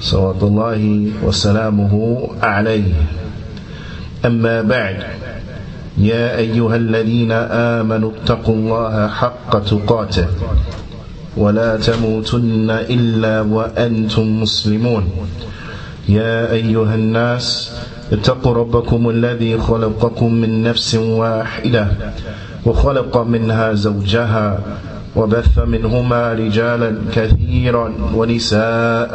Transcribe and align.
صلوات 0.00 0.42
الله 0.42 1.06
وسلامه 1.24 2.18
عليه. 2.42 2.92
أما 4.26 4.62
بعد 4.62 4.96
يا 5.98 6.36
أيها 6.36 6.76
الذين 6.76 7.32
آمنوا 7.78 8.10
اتقوا 8.10 8.54
الله 8.54 9.08
حق 9.08 9.52
تقاته 9.64 10.26
ولا 11.36 11.76
تموتن 11.76 12.70
إلا 12.70 13.40
وأنتم 13.40 14.40
مسلمون. 14.42 15.04
يا 16.08 16.52
أيها 16.52 16.94
الناس 16.94 17.72
اتقوا 18.12 18.54
ربكم 18.54 19.10
الذي 19.10 19.58
خلقكم 19.58 20.34
من 20.34 20.62
نفس 20.62 20.94
واحدة 20.94 21.86
وخلق 22.66 23.16
منها 23.16 23.72
زوجها 23.72 24.58
وبث 25.16 25.58
منهما 25.58 26.32
رجالا 26.32 26.90
كثيرا 27.12 27.94
ونساء 28.14 29.14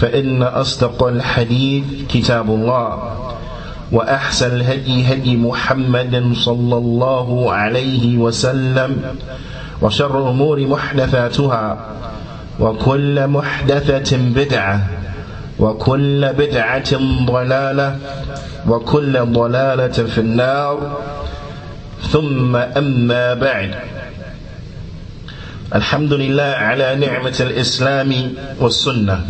فإن 0.00 0.42
أصدق 0.42 1.02
الحديث 1.06 1.84
كتاب 2.08 2.50
الله 2.50 3.16
وأحسن 3.92 4.56
الهدي 4.56 5.12
هدي 5.12 5.36
محمد 5.36 6.32
صلى 6.34 6.76
الله 6.76 7.52
عليه 7.52 8.16
وسلم 8.18 9.02
وشر 9.82 10.22
الأمور 10.22 10.60
محدثاتها 10.60 11.86
وكل 12.60 13.26
محدثة 13.26 14.16
بدعة 14.16 14.86
وكل 15.58 16.32
بدعة 16.38 16.92
ضلالة 17.26 17.98
وكل 18.68 19.20
ضلالة 19.26 19.88
في 19.88 20.18
النار 20.18 20.98
ثم 22.10 22.56
أما 22.56 23.34
بعد. 23.34 23.74
الحمد 25.74 26.12
لله 26.12 26.42
على 26.42 26.94
نعمة 26.94 27.36
الإسلام 27.40 28.32
والسنة. 28.60 29.24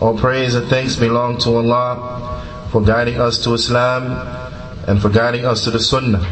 All 0.00 0.16
praise 0.16 0.54
and 0.54 0.68
thanks 0.68 0.94
belong 0.94 1.38
to 1.38 1.56
Allah 1.56 2.68
for 2.70 2.80
guiding 2.80 3.20
us 3.20 3.42
to 3.42 3.54
Islam 3.54 4.14
and 4.86 5.02
for 5.02 5.08
guiding 5.08 5.44
us 5.44 5.64
to 5.64 5.72
the 5.72 5.80
Sunnah. 5.80 6.24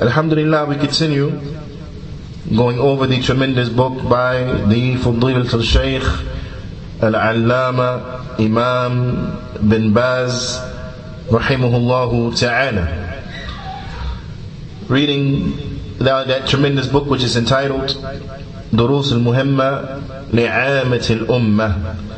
Alhamdulillah, 0.00 0.66
we 0.66 0.74
continue 0.74 1.30
going 2.56 2.80
over 2.80 3.06
the 3.06 3.22
tremendous 3.22 3.68
book 3.68 4.02
by 4.08 4.42
the 4.66 4.96
Fudilat 4.96 5.54
al-Shaykh 5.54 6.02
Al-Allama 7.00 8.40
Imam 8.40 9.68
bin 9.68 9.92
Baz 9.92 10.58
rahimahullah 11.28 12.36
ta'ala. 12.36 13.22
Reading 14.88 15.52
that, 15.98 16.26
that 16.26 16.48
tremendous 16.48 16.88
book 16.88 17.06
which 17.06 17.22
is 17.22 17.36
entitled 17.36 17.94
al-Muhimma 18.74 20.02
li'amat 20.32 21.10
al-Ummah 21.14 22.10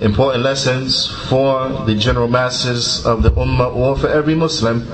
important 0.00 0.42
lessons 0.42 1.06
for 1.28 1.68
the 1.84 1.94
general 1.94 2.28
masses 2.28 3.04
of 3.04 3.22
the 3.22 3.30
Ummah 3.32 3.74
or 3.74 3.96
for 3.96 4.08
every 4.08 4.34
Muslim. 4.34 4.86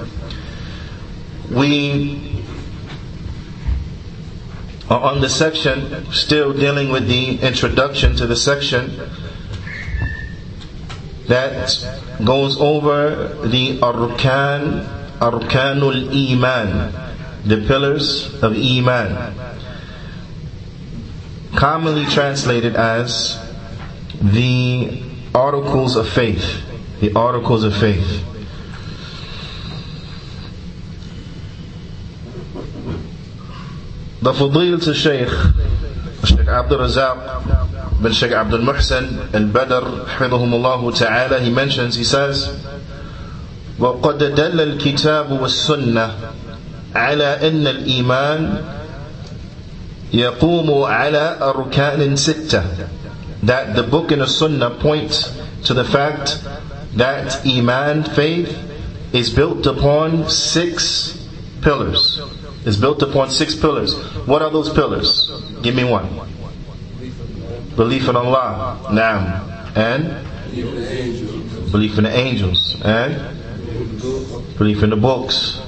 We 1.50 2.42
are 4.90 5.00
on 5.00 5.20
the 5.20 5.28
section 5.28 6.10
still 6.12 6.52
dealing 6.52 6.90
with 6.90 7.06
the 7.08 7.38
introduction 7.40 8.16
to 8.16 8.26
the 8.26 8.36
section 8.36 8.96
that 11.26 11.68
goes 12.24 12.60
over 12.60 13.34
the 13.46 13.78
arkan 13.80 14.86
arkanul 15.18 16.06
iman 16.32 16.92
the 17.44 17.66
pillars 17.66 18.32
of 18.42 18.54
iman 18.56 19.34
commonly 21.56 22.04
translated 22.06 22.76
as 22.76 23.45
the 24.21 25.01
articles 25.33 25.95
of 25.95 26.07
faith 26.07 26.61
the 26.99 27.11
articles 27.15 27.63
of 27.63 27.75
faith 27.75 28.23
the 34.21 34.31
Fadilat 34.33 34.87
al-Shaykh 34.87 35.29
Shaykh 36.25 36.47
Abdul 36.47 36.79
Razak 36.79 38.01
bin 38.01 38.11
Shaykh 38.11 38.31
Abdul 38.33 38.59
Muhsin 38.61 39.33
al-Badr 39.33 40.05
حفظهم 40.17 40.97
ta'ala 40.97 41.39
he 41.39 41.49
mentions 41.49 41.95
he 41.95 42.03
says 42.03 42.49
وقد 43.79 44.17
دل 44.17 44.61
الكتاب 44.61 45.31
والسنة 45.31 46.11
على 46.95 47.47
أن 47.47 47.67
الإيمان 47.67 48.63
يقوم 50.13 50.83
على 50.83 51.37
أركان 51.41 52.15
ستة 52.15 52.63
that 53.42 53.76
the 53.76 53.82
book 53.82 54.12
and 54.12 54.22
the 54.22 54.26
sunnah 54.26 54.70
point 54.78 55.32
to 55.64 55.74
the 55.74 55.84
fact 55.84 56.42
that 56.94 57.46
iman 57.46 58.04
faith 58.04 58.56
is 59.12 59.30
built 59.30 59.66
upon 59.66 60.28
six 60.28 61.28
pillars 61.62 62.20
is 62.66 62.76
built 62.76 63.00
upon 63.00 63.30
six 63.30 63.54
pillars. 63.54 63.94
What 64.26 64.42
are 64.42 64.50
those 64.50 64.68
pillars? 64.68 65.30
Give 65.62 65.74
me 65.74 65.84
one. 65.84 66.08
Belief 67.76 68.08
in 68.08 68.16
Allah. 68.16 68.80
Naam. 68.90 69.76
And? 69.76 70.52
Belief 71.70 71.96
in 71.96 72.04
the 72.04 72.10
angels. 72.10 72.76
And? 72.84 73.38
Belief 74.58 74.82
in 74.82 74.90
the 74.90 74.96
books. 74.96 75.60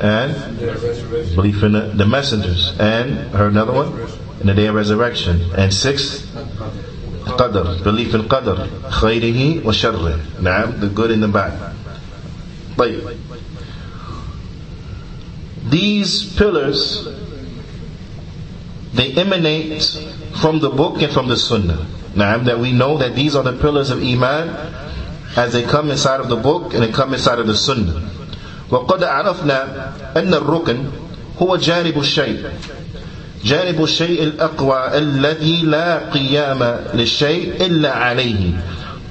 And? 0.00 0.58
Belief 1.36 1.62
in 1.62 1.72
the, 1.72 1.92
the 1.94 2.06
messengers. 2.06 2.74
And? 2.80 3.30
Heard 3.30 3.52
another 3.52 3.72
one? 3.72 4.08
In 4.43 4.47
the 4.47 4.53
day 4.53 4.67
of 4.67 4.75
resurrection. 4.75 5.41
And 5.55 5.73
sixth? 5.73 6.25
Qadr. 7.25 7.83
Belief 7.83 8.13
in 8.13 8.23
Qadr. 8.23 8.67
Khayrihi 8.89 9.63
wa 9.63 9.71
sharrih. 9.71 10.19
Naam. 10.39 10.79
The 10.79 10.87
good 10.87 11.11
and 11.11 11.23
the 11.23 11.27
bad. 11.27 11.75
طيب 12.77 13.17
these 15.69 16.23
pillars 16.37 17.07
they 18.93 19.11
emanate 19.13 19.83
from 20.41 20.59
the 20.59 20.69
book 20.69 21.01
and 21.01 21.11
from 21.11 21.27
the 21.27 21.35
sunnah 21.37 21.85
now 22.15 22.37
that 22.37 22.57
we 22.57 22.71
know 22.71 22.97
that 22.97 23.13
these 23.15 23.35
are 23.35 23.43
the 23.43 23.53
pillars 23.59 23.89
of 23.91 24.01
iman 24.01 24.49
as 25.35 25.53
they 25.53 25.61
come 25.63 25.91
inside 25.91 26.19
of 26.19 26.29
the 26.29 26.35
book 26.35 26.73
and 26.73 26.81
they 26.83 26.91
come 26.91 27.13
inside 27.13 27.37
of 27.39 27.47
the 27.47 27.55
sunnah 27.55 28.09
وقد 28.69 29.03
عرفنا 29.03 29.59
أن 30.15 30.33
الركن 30.33 30.85
هو 31.41 31.55
جانب 31.57 31.97
الشيء 31.99 32.49
جانب 33.43 33.83
الشيء 33.83 34.23
الأقوى 34.23 34.97
الذي 34.97 35.61
لا 35.63 36.09
قيام 36.09 36.79
للشيء 36.93 37.65
إلا 37.65 37.91
عليه 37.93 38.53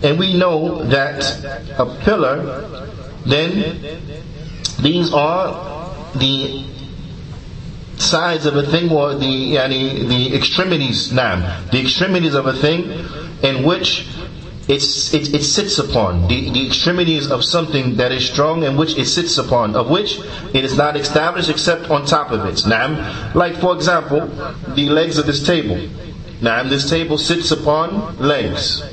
and 0.03 0.19
we 0.19 0.33
know 0.35 0.85
that 0.85 1.25
a 1.79 1.87
pillar 2.05 2.65
then 3.27 3.77
these 4.81 5.13
are 5.13 5.91
the 6.15 6.63
sides 7.97 8.47
of 8.47 8.55
a 8.57 8.63
thing 8.63 8.91
or 8.93 9.15
the 9.15 9.55
yani, 9.55 10.07
the 10.09 10.35
extremities 10.37 11.13
now 11.13 11.61
the 11.73 11.81
extremities 11.81 12.35
of 12.35 12.47
a 12.47 12.53
thing 12.53 12.85
in 13.43 13.65
which 13.65 14.07
it's, 14.68 15.14
it, 15.14 15.34
it 15.34 15.44
sits 15.44 15.78
upon 15.80 16.28
the, 16.28 16.50
the 16.52 16.66
extremities 16.66 17.30
of 17.30 17.44
something 17.44 17.98
that 17.98 18.12
is 18.12 18.26
strong 18.26 18.64
and 18.64 18.78
which 18.78 18.98
it 18.98 19.06
sits 19.06 19.38
upon 19.38 19.76
of 19.76 19.90
which 19.90 20.20
it 20.54 20.64
is 20.64 20.78
not 20.78 20.96
established 20.96 21.50
except 21.50 21.90
on 21.90 22.06
top 22.06 22.32
of 22.32 22.46
it 22.46 22.66
now 22.66 23.32
like 23.36 23.56
for 23.58 23.76
example 23.76 24.28
the 24.76 24.90
legs 24.90 25.18
of 25.18 25.26
this 25.26 25.46
table 25.46 25.78
Now, 26.44 26.62
this 26.62 26.90
table 26.90 27.18
sits 27.18 27.52
upon 27.52 28.18
legs. 28.18 28.84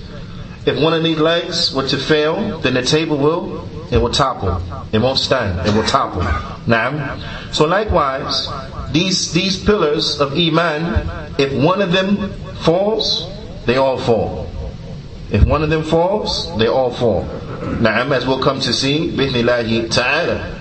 If 0.67 0.81
one 0.81 0.95
of 0.95 1.03
these 1.03 1.19
legs 1.19 1.75
were 1.75 1.89
to 1.89 1.99
fail, 1.99 2.61
then 2.61 2.75
the 2.75 2.83
table 2.83 3.17
will, 3.17 3.69
it 3.91 3.99
will 3.99 4.13
topple. 4.13 4.63
It 4.93 5.01
won't 5.01 5.19
stand. 5.19 5.67
It 5.67 5.75
will 5.75 5.83
topple. 5.83 6.23
Now, 6.69 7.19
so 7.51 7.67
likewise, 7.67 8.47
these, 8.93 9.33
these 9.33 9.63
pillars 9.63 10.21
of 10.21 10.35
Iman, 10.35 11.11
if 11.39 11.53
one 11.53 11.83
of 11.83 11.91
them 11.91 12.31
falls, 12.63 13.27
they 13.67 13.79
all 13.79 13.99
fall. 13.99 14.50
If 15.32 15.46
one 15.46 15.64
of 15.64 15.70
them 15.70 15.84
falls, 15.84 16.56
they 16.58 16.68
all 16.68 16.92
fall. 16.92 17.24
Naam, 17.82 18.12
as 18.16 18.28
we'll 18.28 18.42
come 18.42 18.60
to 18.62 18.74
see, 18.74 19.10
bi'ithnillahi 19.12 19.92
ta'ala. 19.92 20.52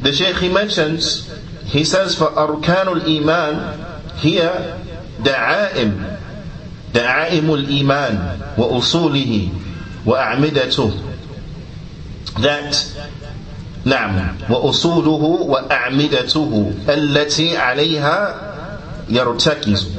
The 0.00 0.12
Shaykh 0.12 0.36
he 0.36 0.48
mentions, 0.48 1.30
he 1.64 1.84
says, 1.84 2.16
for 2.16 2.26
arkanul 2.28 3.02
iman, 3.20 4.16
here, 4.16 4.80
da'aim, 5.20 6.14
دعائم 6.94 7.54
الإيمان 7.54 8.38
وأصوله 8.58 9.48
وأعمدته 10.06 10.90
that 12.38 12.74
نعم 13.84 14.36
وأصوله 14.50 15.22
وأعمدته 15.42 16.72
التي 16.88 17.56
عليها 17.56 18.47
yartakiz. 19.09 19.95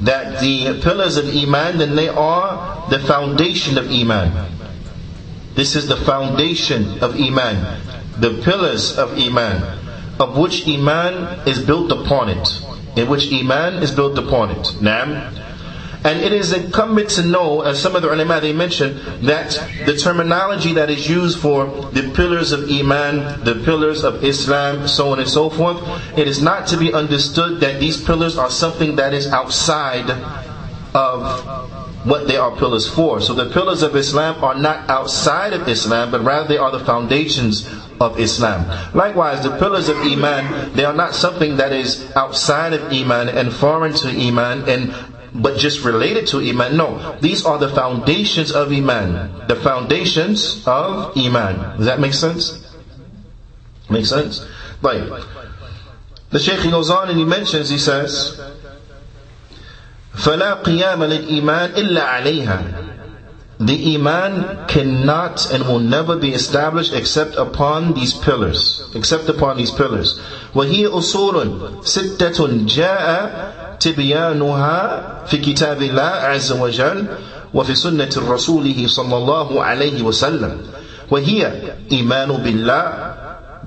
That 0.00 0.40
the 0.40 0.80
pillars 0.82 1.16
of 1.16 1.28
Iman, 1.28 1.78
then 1.78 1.94
they 1.96 2.08
are 2.08 2.88
the 2.90 2.98
foundation 3.00 3.78
of 3.78 3.90
Iman. 3.90 4.50
This 5.54 5.76
is 5.76 5.86
the 5.86 5.96
foundation 5.96 6.98
of 7.02 7.14
Iman. 7.14 7.80
The 8.18 8.40
pillars 8.42 8.96
of 8.98 9.18
Iman. 9.18 9.62
Of 10.18 10.36
which 10.36 10.66
Iman 10.68 11.46
is 11.48 11.58
built 11.58 11.92
upon 11.92 12.28
it. 12.30 12.62
In 12.96 13.08
which 13.08 13.32
Iman 13.32 13.82
is 13.82 13.90
built 13.90 14.18
upon 14.18 14.50
it. 14.50 14.64
Naam 14.80 15.43
and 16.04 16.20
it 16.20 16.32
is 16.34 16.52
incumbent 16.52 17.08
to 17.10 17.22
know, 17.22 17.62
as 17.62 17.80
some 17.80 17.96
of 17.96 18.02
the 18.02 18.12
ulama 18.12 18.38
they 18.38 18.52
mention, 18.52 18.94
that 19.24 19.52
the 19.86 19.96
terminology 19.96 20.74
that 20.74 20.90
is 20.90 21.08
used 21.08 21.38
for 21.38 21.64
the 21.92 22.12
pillars 22.14 22.52
of 22.52 22.70
Iman, 22.70 23.42
the 23.42 23.62
pillars 23.64 24.04
of 24.04 24.22
Islam, 24.22 24.86
so 24.86 25.12
on 25.12 25.18
and 25.18 25.28
so 25.28 25.48
forth, 25.48 25.80
it 26.18 26.28
is 26.28 26.42
not 26.42 26.66
to 26.68 26.76
be 26.76 26.92
understood 26.92 27.60
that 27.60 27.80
these 27.80 28.02
pillars 28.04 28.36
are 28.36 28.50
something 28.50 28.96
that 28.96 29.14
is 29.14 29.28
outside 29.28 30.10
of 30.94 31.80
what 32.04 32.28
they 32.28 32.36
are 32.36 32.54
pillars 32.54 32.86
for. 32.86 33.18
So 33.22 33.32
the 33.32 33.50
pillars 33.50 33.82
of 33.82 33.96
Islam 33.96 34.44
are 34.44 34.54
not 34.54 34.90
outside 34.90 35.54
of 35.54 35.66
Islam, 35.66 36.10
but 36.10 36.22
rather 36.22 36.46
they 36.46 36.58
are 36.58 36.70
the 36.70 36.84
foundations 36.84 37.66
of 37.98 38.20
Islam. 38.20 38.66
Likewise, 38.92 39.42
the 39.42 39.56
pillars 39.56 39.88
of 39.88 39.96
Iman, 39.96 40.74
they 40.74 40.84
are 40.84 40.92
not 40.92 41.14
something 41.14 41.56
that 41.56 41.72
is 41.72 42.14
outside 42.14 42.74
of 42.74 42.92
Iman 42.92 43.30
and 43.30 43.50
foreign 43.50 43.94
to 43.94 44.08
Iman 44.08 44.68
and 44.68 44.94
but 45.33 45.57
just 45.57 45.83
related 45.83 46.27
to 46.27 46.39
Iman. 46.39 46.77
No, 46.77 47.17
these 47.21 47.45
are 47.45 47.57
the 47.57 47.69
foundations 47.69 48.51
of 48.51 48.71
Iman. 48.71 49.47
The 49.47 49.55
foundations 49.55 50.65
of 50.67 51.17
Iman. 51.17 51.77
Does 51.77 51.85
that 51.85 51.99
make 51.99 52.13
sense? 52.13 52.65
Make 53.89 54.05
sense? 54.05 54.45
Right. 54.81 55.09
The 56.29 56.39
Shaykh 56.39 56.69
goes 56.69 56.89
on 56.89 57.09
and 57.09 57.17
he 57.17 57.25
mentions, 57.25 57.69
he 57.69 57.77
says, 57.77 58.39
فَلَا 60.13 60.63
قِيَامَ 60.63 60.99
لِلْإِيمَانِ 60.99 61.73
إِلَّا 61.73 62.01
عَلَيْهَا 62.01 62.82
the 63.59 63.95
iman 63.95 64.65
cannot 64.67 65.51
and 65.53 65.67
will 65.67 65.79
never 65.83 66.15
be 66.15 66.33
established 66.33 66.93
except 66.93 67.35
upon 67.35 67.93
these 67.93 68.13
pillars 68.13 68.81
except 68.95 69.27
upon 69.29 69.57
these 69.57 69.71
pillars 69.71 70.19
وهي 70.55 70.87
أصول 70.87 71.51
ستة 71.83 72.47
جاء 72.65 73.05
تبيانها 73.79 74.77
في 75.27 75.37
كتاب 75.37 75.81
الله 75.81 76.01
عز 76.31 76.51
وجل 76.51 77.05
وفي 77.53 77.75
سنة 77.75 78.09
رسوله 78.17 78.87
صلى 78.87 79.17
الله 79.17 79.63
عليه 79.63 80.01
وسلم 80.03 80.57
وهي 81.11 81.53
إيمان 81.91 82.29
بالله 82.31 82.83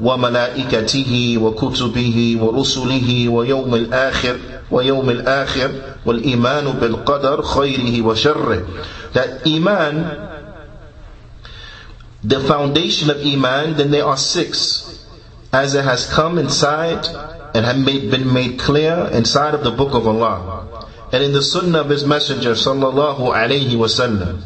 وملائكته 0.01 1.39
وكتبه 1.43 2.37
ورسله 2.41 3.29
ويوم 3.29 3.75
الآخر 3.75 4.37
ويوم 4.71 5.11
الآخر 5.11 5.71
والإيمان 6.07 6.65
بالقدر 6.81 7.43
خيره 7.43 8.03
وشره 8.07 8.63
that 9.15 9.47
Iman 9.47 10.29
the 12.25 12.41
foundation 12.41 13.11
of 13.11 13.19
Iman 13.25 13.77
then 13.77 13.91
there 13.91 14.05
are 14.07 14.17
six 14.17 15.05
as 15.53 15.75
it 15.75 15.85
has 15.85 16.09
come 16.09 16.39
inside 16.39 17.07
and 17.55 17.67
have 17.67 17.79
made, 17.79 18.11
been 18.11 18.33
made 18.33 18.59
clear 18.59 19.11
inside 19.13 19.55
of 19.55 19.63
the 19.65 19.71
book 19.71 19.93
of 19.95 20.07
Allah 20.07 20.89
and 21.13 21.23
in 21.23 21.33
the 21.33 21.43
sunnah 21.43 21.81
of 21.81 21.91
his 21.91 22.05
messenger 22.07 22.53
sallallahu 22.53 23.19
alaihi 23.35 23.73
wasallam 23.77 24.41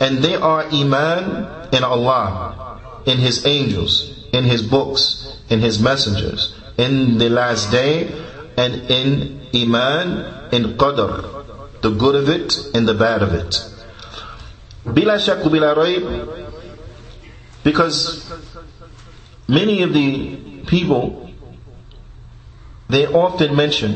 and 0.00 0.18
they 0.18 0.34
are 0.34 0.64
iman 0.64 1.46
in 1.72 1.84
Allah 1.84 2.80
in 3.06 3.18
his 3.18 3.46
angels 3.46 4.26
in 4.32 4.44
his 4.44 4.62
books 4.62 5.36
in 5.48 5.60
his 5.60 5.78
messengers 5.80 6.54
in 6.76 7.18
the 7.18 7.30
last 7.30 7.70
day 7.70 8.10
and 8.56 8.74
in 8.90 9.35
iman 9.63 10.49
in 10.51 10.77
qadr 10.77 11.11
the 11.81 11.89
good 11.91 12.15
of 12.15 12.29
it 12.29 12.53
and 12.73 12.87
the 12.87 12.93
bad 12.93 13.21
of 13.21 13.33
it 13.33 13.61
bila 14.85 15.17
bila 15.53 15.71
because 17.63 18.31
many 19.47 19.81
of 19.83 19.93
the 19.93 20.37
people 20.67 21.27
they 22.89 23.05
often 23.07 23.55
mention 23.55 23.93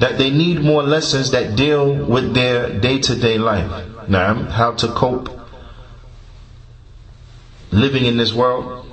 that 0.00 0.18
they 0.18 0.30
need 0.30 0.60
more 0.60 0.82
lessons 0.82 1.30
that 1.30 1.56
deal 1.56 1.92
with 1.94 2.34
their 2.34 2.78
day-to-day 2.80 3.38
life. 3.38 4.08
Now, 4.08 4.34
how 4.44 4.72
to 4.72 4.88
cope 4.88 5.30
living 7.70 8.04
in 8.06 8.16
this 8.16 8.32
world, 8.32 8.86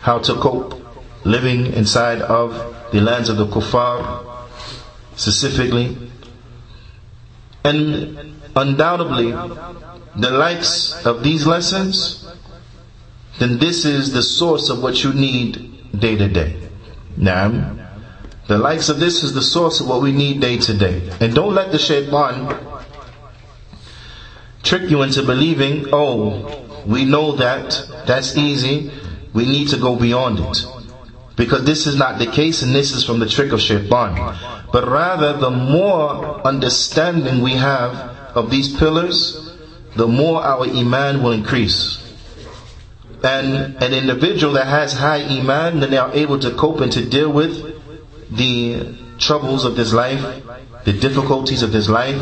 how 0.00 0.18
to 0.20 0.34
cope 0.34 0.80
living 1.24 1.66
inside 1.74 2.22
of 2.22 2.74
the 2.92 3.00
lands 3.00 3.28
of 3.28 3.36
the 3.36 3.46
kuffar 3.46 4.25
specifically. 5.16 5.96
And 7.64 8.36
undoubtedly, 8.54 9.32
the 10.16 10.30
likes 10.30 11.04
of 11.04 11.24
these 11.24 11.46
lessons, 11.46 12.26
then 13.38 13.58
this 13.58 13.84
is 13.84 14.12
the 14.12 14.22
source 14.22 14.70
of 14.70 14.82
what 14.82 15.02
you 15.02 15.12
need 15.12 15.98
day 15.98 16.16
to 16.16 16.28
day. 16.28 16.68
Now, 17.16 17.76
the 18.46 18.58
likes 18.58 18.88
of 18.88 19.00
this 19.00 19.24
is 19.24 19.34
the 19.34 19.42
source 19.42 19.80
of 19.80 19.88
what 19.88 20.00
we 20.00 20.12
need 20.12 20.40
day 20.40 20.58
to 20.58 20.74
day. 20.74 21.10
And 21.20 21.34
don't 21.34 21.54
let 21.54 21.72
the 21.72 21.78
shaitan 21.78 22.56
trick 24.62 24.90
you 24.90 25.02
into 25.02 25.22
believing, 25.22 25.86
oh, 25.92 26.84
we 26.86 27.04
know 27.04 27.32
that, 27.32 28.04
that's 28.06 28.36
easy, 28.36 28.92
we 29.32 29.44
need 29.44 29.68
to 29.68 29.76
go 29.76 29.96
beyond 29.96 30.38
it. 30.38 30.64
Because 31.36 31.64
this 31.64 31.86
is 31.86 31.96
not 31.96 32.18
the 32.18 32.26
case 32.26 32.62
and 32.62 32.74
this 32.74 32.92
is 32.92 33.04
from 33.04 33.18
the 33.18 33.28
trick 33.28 33.52
of 33.52 33.60
shaitan. 33.60 34.36
But 34.72 34.88
rather, 34.88 35.34
the 35.34 35.50
more 35.50 36.40
understanding 36.46 37.42
we 37.42 37.52
have 37.52 37.94
of 38.34 38.50
these 38.50 38.74
pillars, 38.76 39.54
the 39.96 40.06
more 40.06 40.42
our 40.42 40.64
iman 40.64 41.22
will 41.22 41.32
increase. 41.32 42.02
And 43.22 43.82
an 43.82 43.92
individual 43.92 44.54
that 44.54 44.66
has 44.66 44.92
high 44.92 45.22
iman, 45.22 45.80
then 45.80 45.90
they 45.90 45.98
are 45.98 46.12
able 46.12 46.38
to 46.40 46.50
cope 46.52 46.80
and 46.80 46.92
to 46.92 47.04
deal 47.04 47.32
with 47.32 47.74
the 48.30 48.94
troubles 49.18 49.64
of 49.64 49.76
this 49.76 49.92
life, 49.92 50.20
the 50.84 50.92
difficulties 50.92 51.62
of 51.62 51.72
this 51.72 51.88
life. 51.88 52.16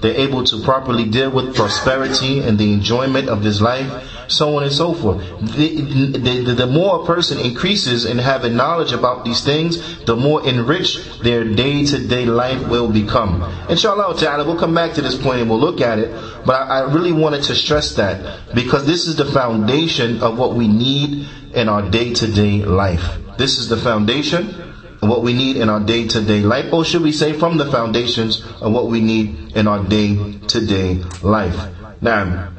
They're 0.00 0.16
able 0.16 0.44
to 0.44 0.60
properly 0.62 1.08
deal 1.08 1.30
with 1.30 1.54
prosperity 1.54 2.40
and 2.40 2.58
the 2.58 2.72
enjoyment 2.72 3.28
of 3.28 3.42
this 3.42 3.60
life, 3.60 3.88
so 4.30 4.56
on 4.56 4.62
and 4.62 4.72
so 4.72 4.94
forth. 4.94 5.18
The, 5.56 5.82
the, 5.82 6.54
the 6.54 6.66
more 6.66 7.02
a 7.02 7.06
person 7.06 7.38
increases 7.38 8.04
in 8.04 8.18
having 8.18 8.56
knowledge 8.56 8.92
about 8.92 9.24
these 9.24 9.44
things, 9.44 10.04
the 10.04 10.16
more 10.16 10.46
enriched 10.46 11.22
their 11.22 11.44
day 11.44 11.84
to 11.86 12.06
day 12.06 12.26
life 12.26 12.68
will 12.68 12.90
become. 12.90 13.42
Inshallah 13.68 14.16
ta'ala, 14.18 14.44
we'll 14.44 14.58
come 14.58 14.74
back 14.74 14.94
to 14.94 15.02
this 15.02 15.16
point 15.20 15.40
and 15.40 15.50
we'll 15.50 15.60
look 15.60 15.80
at 15.80 15.98
it. 15.98 16.10
But 16.46 16.54
I, 16.54 16.80
I 16.80 16.92
really 16.92 17.12
wanted 17.12 17.42
to 17.44 17.54
stress 17.54 17.94
that 17.94 18.54
because 18.54 18.86
this 18.86 19.06
is 19.06 19.16
the 19.16 19.26
foundation 19.26 20.22
of 20.22 20.38
what 20.38 20.54
we 20.54 20.68
need 20.68 21.28
in 21.54 21.68
our 21.68 21.82
day 21.90 22.14
to 22.14 22.26
day 22.26 22.62
life. 22.62 23.18
This 23.36 23.58
is 23.58 23.68
the 23.68 23.76
foundation 23.76 24.54
of 25.02 25.08
what 25.08 25.22
we 25.22 25.32
need 25.32 25.56
in 25.56 25.68
our 25.68 25.80
day 25.80 26.06
to 26.06 26.20
day 26.20 26.40
life, 26.40 26.72
or 26.72 26.84
should 26.84 27.02
we 27.02 27.12
say 27.12 27.32
from 27.32 27.56
the 27.56 27.70
foundations 27.70 28.44
of 28.60 28.72
what 28.72 28.86
we 28.86 29.00
need 29.00 29.56
in 29.56 29.66
our 29.66 29.82
day 29.82 30.38
to 30.48 30.66
day 30.66 31.02
life. 31.22 31.56
Now, 32.02 32.50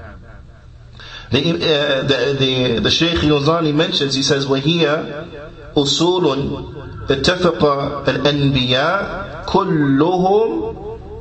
the, 1.31 1.41
uh, 1.41 2.03
the, 2.03 2.37
the, 2.39 2.79
the 2.81 2.91
Shaykh 2.91 3.19
Yuzani 3.19 3.75
mentions, 3.75 4.15
he 4.15 4.23
says, 4.23 4.47
وَهِيَ 4.47 5.75
أُصُولٌ 5.77 6.87
اتفق 7.11 7.65
الأنبياء 8.09 9.45
كلهم 9.47 10.77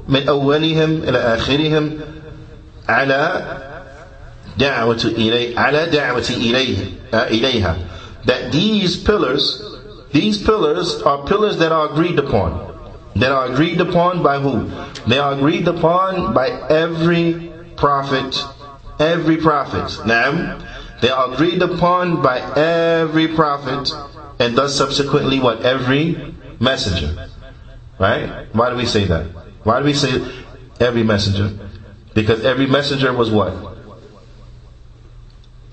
من 0.09 0.27
أولهم 0.29 1.03
إلى 1.03 1.17
آخرهم 1.17 1.91
على 2.89 3.45
دعوة 4.57 5.01
إليه 5.05 5.59
على 5.59 5.85
دعوة 5.85 6.25
إليه 6.29 6.77
إليها 7.13 7.77
that 8.25 8.51
these 8.51 8.97
pillars 8.97 9.61
these 10.11 10.41
pillars 10.41 11.01
are 11.01 11.25
pillars 11.27 11.57
that 11.57 11.71
are 11.71 11.91
agreed 11.91 12.17
upon. 12.17 12.51
that 13.15 13.31
are 13.31 13.51
agreed 13.51 13.79
upon 13.81 14.23
by 14.23 14.39
who? 14.39 14.69
They 15.07 15.19
are 15.19 15.33
agreed 15.33 15.67
upon 15.67 16.33
by 16.33 16.49
every 16.69 17.51
prophet, 17.75 18.43
every 19.00 19.38
prophet. 19.38 20.06
Now, 20.06 20.58
they 21.00 21.08
are 21.08 21.32
agreed 21.32 21.62
upon 21.62 22.22
by 22.22 22.40
every 22.56 23.28
prophet, 23.28 23.90
and 24.38 24.56
thus 24.56 24.76
subsequently 24.76 25.40
what? 25.40 25.64
Every 25.64 26.34
messenger. 26.60 27.28
Right? 27.98 28.46
Why 28.52 28.70
do 28.70 28.76
we 28.76 28.86
say 28.86 29.04
that? 29.06 29.26
Why 29.64 29.80
do 29.80 29.86
we 29.86 29.94
say 29.94 30.22
every 30.78 31.02
messenger? 31.02 31.58
Because 32.14 32.44
every 32.44 32.66
messenger 32.66 33.12
was 33.12 33.30
what? 33.30 33.52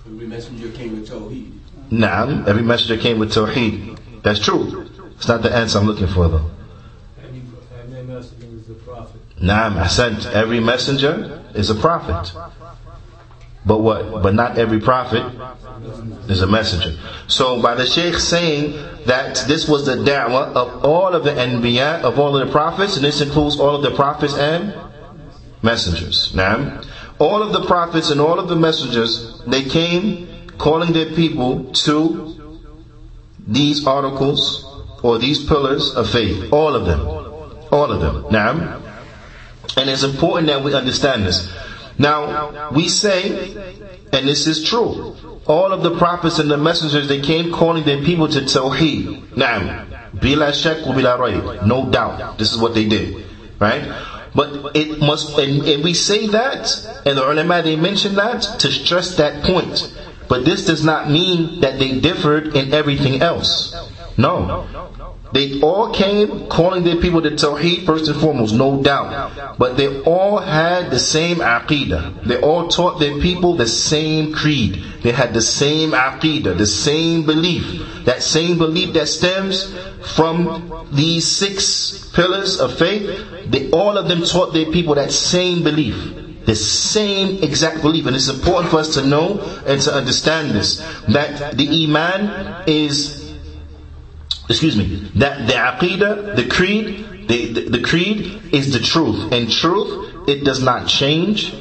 Every 0.05 0.27
messenger 0.27 0.69
came 0.71 0.99
with 0.99 1.09
Tawheed. 1.09 1.51
Naam, 1.91 2.47
every 2.47 2.63
messenger 2.63 2.97
came 2.97 3.19
with 3.19 3.33
Tawheed. 3.33 3.97
That's 4.23 4.39
true. 4.39 4.87
It's 5.15 5.27
not 5.27 5.41
the 5.41 5.53
answer 5.53 5.79
I'm 5.79 5.85
looking 5.85 6.07
for 6.07 6.27
though. 6.27 6.51
Every, 7.23 7.41
messenger 8.03 8.47
is 8.55 8.69
a 8.69 8.73
prophet. 8.73 9.21
Naam, 9.39 9.77
I 9.77 9.87
said 9.87 10.25
every 10.33 10.59
messenger 10.59 11.43
is 11.53 11.69
a 11.69 11.75
prophet. 11.75 12.33
But 13.67 13.79
what? 13.79 14.23
But 14.23 14.33
not 14.33 14.57
every 14.57 14.79
prophet 14.79 15.23
is 16.29 16.41
a 16.41 16.47
messenger. 16.47 16.97
So 17.27 17.61
by 17.61 17.75
the 17.75 17.85
Shaykh 17.85 18.15
saying 18.15 18.71
that 19.05 19.43
this 19.47 19.67
was 19.67 19.85
the 19.85 19.95
da'wah 19.95 20.53
of 20.55 20.85
all 20.85 21.13
of 21.13 21.25
the 21.25 21.31
anbiya, 21.31 22.01
of 22.01 22.17
all 22.17 22.37
of 22.37 22.47
the 22.47 22.51
prophets, 22.51 22.95
and 22.95 23.03
this 23.03 23.19
includes 23.19 23.59
all 23.59 23.75
of 23.75 23.81
the 23.81 23.91
prophets 23.91 24.35
and 24.35 24.73
messengers. 25.61 26.33
Now, 26.33 26.81
all 27.19 27.43
of 27.43 27.51
the 27.51 27.65
prophets 27.65 28.09
and 28.09 28.21
all 28.21 28.39
of 28.39 28.47
the 28.47 28.55
messengers, 28.55 29.41
they 29.45 29.63
came 29.63 30.27
calling 30.57 30.93
their 30.93 31.13
people 31.13 31.65
to 31.85 32.61
these 33.47 33.85
articles 33.85 34.63
or 35.03 35.17
these 35.17 35.43
pillars 35.43 35.93
of 35.93 36.09
faith. 36.09 36.53
All 36.53 36.73
of 36.73 36.85
them. 36.85 37.01
All 37.71 37.91
of 37.91 37.99
them. 37.99 38.31
Now, 38.31 38.81
and 39.75 39.89
it's 39.89 40.03
important 40.03 40.47
that 40.47 40.63
we 40.63 40.73
understand 40.73 41.25
this. 41.25 41.51
Now, 41.99 42.69
we 42.71 42.89
say, 42.89 43.55
and 44.13 44.27
this 44.27 44.47
is 44.47 44.63
true, 44.63 45.15
all 45.45 45.71
of 45.71 45.81
the 45.81 45.97
prophets 45.97 46.39
and 46.39 46.49
the 46.51 46.57
messengers, 46.57 47.07
they 47.07 47.21
came 47.21 47.51
calling 47.51 47.83
their 47.83 48.03
people 48.03 48.27
to 48.27 48.41
Tawheed. 48.41 49.35
Now, 49.35 49.85
bila 50.15 50.53
shak 50.53 50.77
bila 50.85 51.17
rayb. 51.17 51.65
No 51.65 51.89
doubt. 51.89 52.37
This 52.37 52.53
is 52.53 52.59
what 52.59 52.73
they 52.73 52.87
did. 52.87 53.25
Right? 53.59 53.83
But 54.35 54.75
it 54.75 54.99
must, 54.99 55.37
and, 55.39 55.63
and 55.67 55.83
we 55.83 55.93
say 55.93 56.27
that, 56.27 56.69
and 57.05 57.17
the 57.17 57.27
ulama, 57.27 57.63
they 57.63 57.75
mention 57.75 58.15
that 58.15 58.41
to 58.59 58.71
stress 58.71 59.15
that 59.17 59.43
point. 59.43 59.95
But 60.29 60.45
this 60.45 60.65
does 60.65 60.83
not 60.83 61.09
mean 61.09 61.61
that 61.61 61.79
they 61.79 61.99
differed 61.99 62.55
in 62.55 62.73
everything 62.73 63.21
else. 63.21 63.73
No. 64.17 64.67
They 65.37 65.61
all 65.61 65.93
came 65.93 66.47
calling 66.47 66.83
their 66.83 66.95
people 66.95 67.21
to 67.21 67.29
Tawheed 67.29 67.85
first 67.85 68.07
and 68.09 68.19
foremost, 68.19 68.55
no 68.55 68.81
doubt. 68.81 69.59
But 69.59 69.77
they 69.77 70.01
all 70.01 70.39
had 70.39 70.89
the 70.89 70.97
same 70.97 71.37
aqidah. 71.37 72.23
They 72.23 72.41
all 72.41 72.69
taught 72.69 72.99
their 72.99 73.19
people 73.21 73.53
the 73.53 73.67
same 73.67 74.33
creed. 74.33 74.83
They 75.03 75.11
had 75.11 75.35
the 75.35 75.43
same 75.43 75.91
aqidah, 75.91 76.57
the 76.57 76.65
same 76.65 77.23
belief. 77.23 78.03
That 78.05 78.23
same 78.23 78.57
belief 78.57 78.93
that 78.93 79.09
stems 79.09 79.77
from 80.15 80.87
these 80.91 81.27
six 81.27 82.09
pillars 82.15 82.59
of 82.59 82.75
faith. 82.75 83.05
They, 83.45 83.69
all 83.69 83.95
of 83.95 84.07
them 84.07 84.23
taught 84.23 84.53
their 84.53 84.71
people 84.71 84.95
that 84.95 85.11
same 85.11 85.63
belief 85.63 86.23
the 86.47 86.55
same 86.55 87.43
exact 87.43 87.81
belief. 87.81 88.07
And 88.07 88.15
it's 88.15 88.29
important 88.29 88.71
for 88.71 88.79
us 88.79 88.93
to 88.93 89.05
know 89.05 89.37
and 89.67 89.81
to 89.81 89.93
understand 89.93 90.51
this. 90.51 90.77
That 91.09 91.57
the 91.57 91.83
Iman 91.83 92.63
is 92.65 93.26
excuse 94.49 94.77
me, 94.77 95.09
that 95.15 95.47
the 95.47 95.53
aqidah, 95.53 96.35
the 96.35 96.47
creed, 96.47 97.27
the, 97.27 97.53
the, 97.53 97.61
the, 97.69 97.81
creed 97.81 98.53
is 98.53 98.71
the 98.71 98.79
truth. 98.79 99.31
And 99.31 99.51
truth, 99.51 100.27
it 100.27 100.43
does 100.43 100.63
not 100.63 100.87
change, 100.87 101.53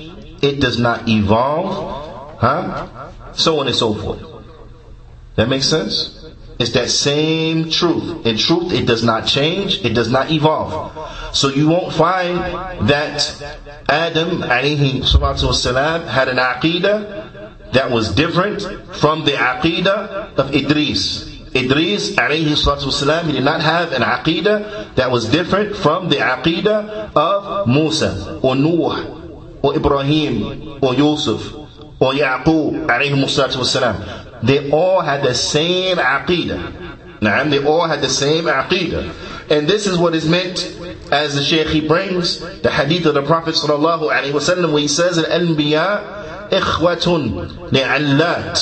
it 0.43 0.61
does 0.61 0.79
not 0.79 1.09
evolve, 1.09 2.39
huh? 2.39 3.11
So 3.33 3.61
on 3.61 3.67
and 3.67 3.77
so 3.77 3.95
forth. 3.95 4.23
That 5.35 5.49
makes 5.49 5.67
sense? 5.67 6.17
It's 6.59 6.73
that 6.73 6.89
same 6.89 7.69
truth. 7.69 8.25
In 8.25 8.39
truth, 8.39 8.73
it 8.73 8.87
does 8.87 9.05
not 9.05 9.27
change, 9.27 9.85
it 9.85 9.93
does 9.93 10.11
not 10.11 10.31
evolve. 10.31 11.37
So 11.37 11.49
you 11.49 11.69
won't 11.69 11.93
find 11.93 12.39
that 12.89 13.21
Adam 13.89 14.41
alayhi 14.43 15.03
wasalam 15.03 16.07
had 16.07 16.29
an 16.29 16.39
aqidah 16.39 17.73
that 17.73 17.91
was 17.91 18.15
different 18.15 18.63
from 18.97 19.25
the 19.27 19.33
aqidah 19.33 20.39
of 20.39 20.55
Idris. 20.55 21.26
Idris 21.57 22.13
alayhi 22.17 22.47
wasalam, 22.47 23.25
he 23.27 23.33
did 23.33 23.45
not 23.45 23.61
have 23.61 23.93
an 23.93 24.03
aqidah 24.03 24.95
that 24.95 25.11
was 25.11 25.29
different 25.29 25.77
from 25.77 26.09
the 26.09 26.17
aqidah 26.17 27.13
of 27.15 27.69
Musa 27.69 28.41
or 28.43 28.55
Nuh 28.57 29.59
or 29.63 29.75
Ibrahim 29.77 30.79
or 30.83 30.95
Yusuf 30.95 31.55
or 32.01 32.13
Yaqub 32.13 32.87
alayhi 32.87 33.13
wasalam. 33.15 34.43
They 34.43 34.71
all 34.71 35.01
had 35.01 35.23
the 35.23 35.35
same 35.35 35.97
aqidah. 35.97 37.21
Now, 37.23 37.45
they 37.45 37.65
all 37.65 37.87
had 37.87 38.01
the 38.03 38.09
same 38.11 38.45
aqidah. 38.45 39.51
And 39.51 39.69
this 39.69 39.87
is 39.87 39.97
what 39.97 40.15
is 40.15 40.29
meant 40.29 40.59
as 41.11 41.35
the 41.35 41.43
Shaykh 41.43 41.69
he 41.69 41.87
brings 41.87 42.41
the 42.61 42.71
hadith 42.71 43.07
of 43.07 43.15
the 43.15 43.23
Prophet 43.23 43.55
sallallahu 43.55 44.11
alaihi 44.11 44.33
wasallam 44.33 44.73
where 44.73 44.83
he 44.83 44.89
says 44.89 45.19
al-anbiya 45.19 46.51
ikhwatun 46.51 47.71
li'allat 47.71 48.59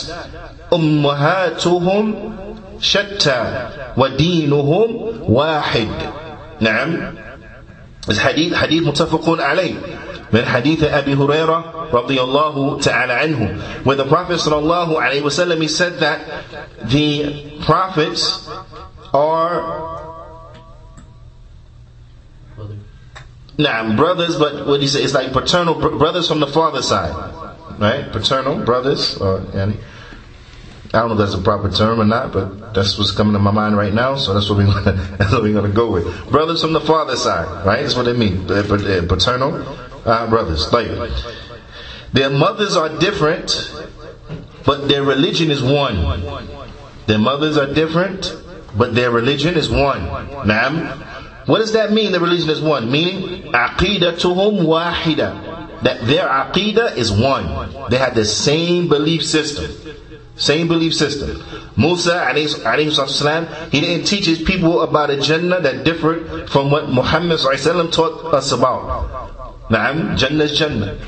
شتى 2.81 3.69
ودينهم 3.97 5.11
واحد 5.27 5.87
نعم 6.59 7.13
الحديث 8.09 8.53
حديث 8.53 8.87
متفق 8.87 9.41
عليه 9.41 9.75
من 10.33 10.45
حديث 10.45 10.83
أبي 10.83 11.13
هريرة 11.15 11.89
رضي 11.93 12.21
الله 12.21 12.79
تعالى 12.79 13.13
عنه 13.13 13.57
where 13.83 13.95
the 13.95 14.05
Prophet 14.05 14.37
صلى 14.39 14.57
الله 14.59 15.01
عليه 15.01 15.21
وسلم 15.21 15.61
he 15.61 15.67
said 15.67 15.99
that 15.99 16.19
the 16.83 17.59
prophets 17.65 18.49
are 19.13 19.99
Nah, 23.59 23.93
brothers, 23.97 24.37
but 24.39 24.65
what 24.65 24.77
do 24.77 24.83
you 24.83 24.87
say? 24.87 25.03
It's 25.03 25.13
like 25.13 25.33
paternal 25.33 25.75
brothers 25.75 26.29
from 26.29 26.39
the 26.39 26.47
father 26.47 26.81
side, 26.81 27.11
right? 27.77 28.09
Paternal 28.09 28.63
brothers, 28.63 29.17
or 29.17 29.41
yani, 29.51 29.75
I 30.94 30.98
don't 31.00 31.08
know 31.08 31.14
if 31.14 31.18
that's 31.18 31.34
a 31.34 31.42
proper 31.42 31.68
term 31.70 32.00
or 32.00 32.04
not, 32.04 32.32
but 32.32 32.72
that's 32.72 32.96
what's 32.96 33.10
coming 33.10 33.32
to 33.32 33.40
my 33.40 33.50
mind 33.50 33.76
right 33.76 33.92
now, 33.92 34.14
so 34.14 34.32
that's 34.32 34.48
what 34.48 34.58
we're 34.58 34.66
gonna, 34.66 34.92
that's 35.18 35.32
what 35.32 35.42
we're 35.42 35.52
gonna 35.52 35.68
go 35.68 35.90
with. 35.90 36.30
Brothers 36.30 36.62
from 36.62 36.72
the 36.72 36.80
father 36.80 37.16
side, 37.16 37.66
right? 37.66 37.82
That's 37.82 37.96
what 37.96 38.04
they 38.04 38.12
mean. 38.12 38.46
Paternal 38.46 39.54
uh, 40.06 40.28
brothers. 40.28 40.72
Like, 40.72 41.10
their 42.12 42.30
mothers 42.30 42.76
are 42.76 42.96
different, 43.00 43.74
but 44.64 44.86
their 44.88 45.02
religion 45.02 45.50
is 45.50 45.60
one. 45.62 45.98
Their 47.06 47.18
mothers 47.18 47.58
are 47.58 47.74
different, 47.74 48.32
but 48.76 48.94
their 48.94 49.10
religion 49.10 49.56
is 49.56 49.68
one. 49.68 50.04
Ma'am? 50.46 51.02
What 51.46 51.58
does 51.58 51.72
that 51.72 51.92
mean, 51.92 52.12
the 52.12 52.20
religion 52.20 52.50
is 52.50 52.60
one? 52.60 52.90
Meaning, 52.90 53.52
aqidatuhum 53.52 54.64
wahida. 54.64 55.82
That 55.82 56.06
their 56.06 56.26
aqidah 56.28 56.96
is 56.96 57.10
one. 57.10 57.90
They 57.90 57.98
have 57.98 58.14
the 58.14 58.24
same 58.24 58.88
belief 58.88 59.24
system. 59.24 59.72
Same 60.36 60.66
belief 60.66 60.94
system. 60.94 61.42
Musa 61.76 62.26
alayhi 62.28 63.70
he 63.70 63.80
didn't 63.80 64.06
teach 64.06 64.26
his 64.26 64.42
people 64.42 64.82
about 64.82 65.10
a 65.10 65.20
Jannah 65.20 65.60
that 65.60 65.84
differed 65.84 66.50
from 66.50 66.70
what 66.70 66.88
Muhammad 66.90 67.38
taught 67.38 68.34
us 68.34 68.50
about. 68.52 69.70
Na'am, 69.70 70.16
Jannah 70.16 70.44
is 70.44 70.58
Jannah. 70.58 70.98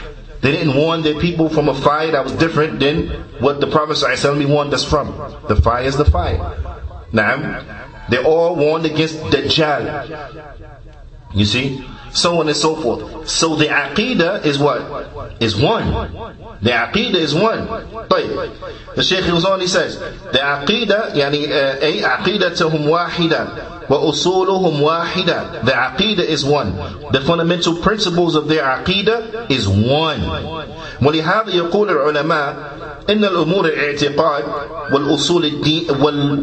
They 0.42 0.52
didn't 0.52 0.76
warn 0.76 1.02
their 1.02 1.18
people 1.20 1.48
from 1.48 1.68
a 1.68 1.74
fire 1.74 2.12
that 2.12 2.22
was 2.22 2.32
different 2.34 2.78
than 2.78 3.08
what 3.40 3.60
the 3.60 3.66
Prophet 3.66 3.94
ﷺ 3.96 4.48
warned 4.48 4.72
us 4.72 4.84
from. 4.84 5.08
The 5.48 5.56
fire 5.56 5.82
is 5.84 5.96
the 5.96 6.04
fire. 6.04 6.38
Na'am. 7.12 7.64
They 8.10 8.22
all 8.22 8.54
warned 8.54 8.86
against 8.86 9.16
Dajjal. 9.16 10.54
You 11.34 11.44
see? 11.44 11.84
So 12.15 12.39
on 12.39 12.47
and 12.47 12.57
so 12.57 12.75
forth. 12.75 13.29
So 13.29 13.55
the 13.55 13.67
aqidah 13.67 14.45
is 14.45 14.59
what? 14.59 14.81
Is 15.39 15.55
one. 15.55 15.85
The 16.61 16.71
aqidah 16.71 17.15
is 17.15 17.33
one. 17.33 17.67
طيب. 18.07 18.51
The 18.95 19.03
Shaykh 19.03 19.25
goes 19.25 19.45
on, 19.45 19.61
he 19.61 19.67
says, 19.67 19.97
the 19.99 20.39
aqidah, 20.39 21.13
يعني, 21.13 21.47
uh, 21.47 21.81
أي 21.81 22.03
عقيدتهم 22.03 22.87
واحدة 22.87 23.47
وأصولهم 23.89 24.81
واحدة. 24.81 25.63
The 25.63 25.71
aqidah 25.71 26.19
is 26.19 26.45
one. 26.45 26.73
The 27.11 27.21
fundamental 27.21 27.75
principles 27.75 28.35
of 28.35 28.47
their 28.47 28.63
aqidah 28.63 29.49
is 29.49 29.67
one. 29.67 30.21
ولهذا 31.01 31.49
يقول 31.49 31.89
العلماء 31.89 32.55
إن 33.09 33.25
الأمور 33.25 33.65
الاعتقاد 33.65 34.43
والأصول 34.93 35.45
الدين 35.45 35.91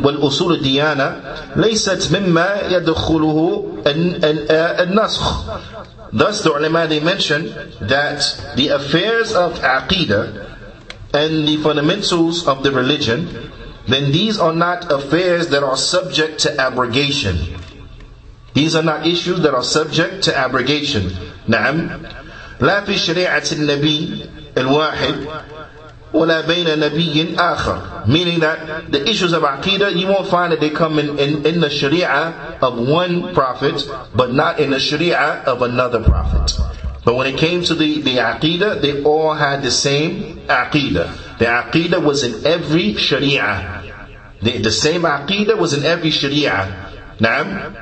والأصول 0.03 0.53
الديانة 0.55 1.17
ليست 1.57 2.17
مما 2.17 2.63
يدخله 2.71 3.65
النسخ. 3.87 5.45
Thus 6.13 6.43
the 6.43 6.53
ulama 6.53 6.87
they 6.87 7.01
mention 7.01 7.53
that 7.83 8.25
the 8.57 8.69
affairs 8.69 9.33
of 9.35 9.61
aqidah 9.61 10.47
and 11.15 11.47
the 11.47 11.57
fundamentals 11.59 12.47
of 12.49 12.63
the 12.63 12.73
religion, 12.73 13.29
then 13.89 14.13
these 14.13 14.39
are 14.39 14.53
not 14.53 14.91
affairs 14.93 15.49
that 15.49 15.63
are 15.63 15.77
subject 15.77 16.41
to 16.41 16.61
abrogation. 16.61 17.57
These 18.55 18.77
are 18.77 18.83
not 18.83 19.07
issues 19.07 19.41
that 19.43 19.55
are 19.55 19.63
subject 19.65 20.25
to 20.25 20.37
abrogation. 20.37 21.11
نعم 21.49 21.91
لا 22.61 22.85
في 22.85 22.99
شريعة 22.99 23.45
النبي 23.53 24.27
الواحد 24.59 25.15
ولا 26.15 26.41
بين 26.41 26.79
نبي 26.81 27.37
آخر 27.39 27.81
meaning 28.07 28.41
that 28.41 28.91
the 28.93 29.09
issues 29.09 29.33
of 29.33 29.43
aqidah 29.43 29.95
you 29.95 30.07
won't 30.07 30.27
find 30.29 30.53
that 30.53 30.61
they 30.61 30.71
come 30.71 30.99
in, 30.99 31.19
in, 31.19 31.47
in 31.47 31.61
the 31.61 31.71
sharia 31.71 32.57
of 32.63 32.79
one 32.79 33.33
prophet 33.35 33.89
but 34.15 34.33
not 34.33 34.59
in 34.61 34.71
the 34.71 34.81
sharia 34.81 35.43
of 35.47 35.63
another 35.63 36.03
prophet 36.03 36.59
but 37.05 37.15
when 37.15 37.27
it 37.27 37.39
came 37.39 37.63
to 37.63 37.75
the, 37.75 38.01
the 38.03 38.17
aqidah 38.17 38.81
they 38.83 39.03
all 39.03 39.35
had 39.35 39.63
the 39.63 39.71
same 39.71 40.39
aqidah 40.49 41.22
the 41.40 41.46
aqidah 41.46 42.04
was 42.04 42.24
in 42.24 42.46
every 42.46 42.96
sharia 42.96 43.94
the, 44.42 44.58
the 44.60 44.72
same 44.72 45.02
aqidah 45.02 45.58
was 45.58 45.74
in 45.74 45.84
every 45.86 46.10
sharia 46.10 46.92
now 47.20 47.74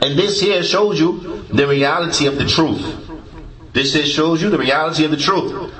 and 0.00 0.18
this 0.18 0.40
here 0.40 0.62
shows 0.62 0.98
you 0.98 1.44
the 1.48 1.66
reality 1.66 2.26
of 2.26 2.36
the 2.38 2.46
truth 2.46 2.82
this 3.72 3.94
here 3.94 4.06
shows 4.06 4.42
you 4.42 4.50
the 4.50 4.58
reality 4.58 5.04
of 5.04 5.10
the 5.10 5.16
truth 5.16 5.72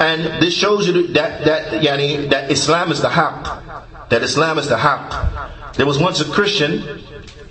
and 0.00 0.42
this 0.42 0.54
shows 0.54 0.88
you 0.88 1.08
that 1.08 1.44
that 1.44 1.82
yani, 1.82 2.30
that 2.30 2.50
Islam 2.50 2.90
is 2.90 3.02
the 3.02 3.08
haqq. 3.08 4.08
That 4.08 4.22
Islam 4.22 4.58
is 4.58 4.66
the 4.66 4.76
haqq. 4.76 5.74
There 5.74 5.84
was 5.84 5.98
once 5.98 6.20
a 6.20 6.24
Christian 6.24 7.04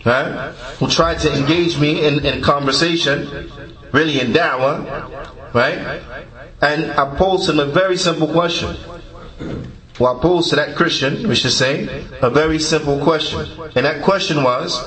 right, 0.04 0.51
who 0.80 0.89
tried 0.89 1.20
to 1.20 1.32
engage 1.32 1.80
me 1.80 2.06
in, 2.06 2.25
in 2.25 2.42
conversation, 2.42 3.51
really 3.92 4.20
in 4.20 4.34
da'wah, 4.34 5.54
right? 5.54 6.01
And 6.62 6.92
I 6.92 7.16
posed 7.16 7.50
him 7.50 7.60
a 7.60 7.66
very 7.66 7.98
simple 7.98 8.28
question. 8.28 8.75
Well, 10.00 10.18
I 10.18 10.22
posed 10.22 10.50
to 10.51 10.56
that 10.56 10.75
Christian, 10.75 11.28
we 11.28 11.36
should 11.36 11.51
say, 11.51 12.06
a 12.22 12.30
very 12.30 12.60
simple 12.60 13.00
question. 13.04 13.39
And 13.75 13.86
that 13.86 14.04
question 14.04 14.44
was, 14.44 14.80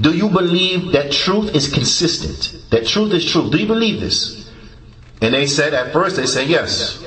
do 0.00 0.16
you 0.16 0.28
believe 0.28 0.92
that 0.92 1.10
truth 1.10 1.54
is 1.54 1.72
consistent? 1.72 2.70
That 2.70 2.86
truth 2.86 3.12
is 3.12 3.30
truth? 3.30 3.50
Do 3.50 3.58
you 3.58 3.66
believe 3.66 4.00
this? 4.00 4.50
And 5.20 5.34
they 5.34 5.46
said, 5.46 5.74
at 5.74 5.92
first, 5.92 6.16
they 6.16 6.26
said, 6.26 6.48
yes. 6.48 7.04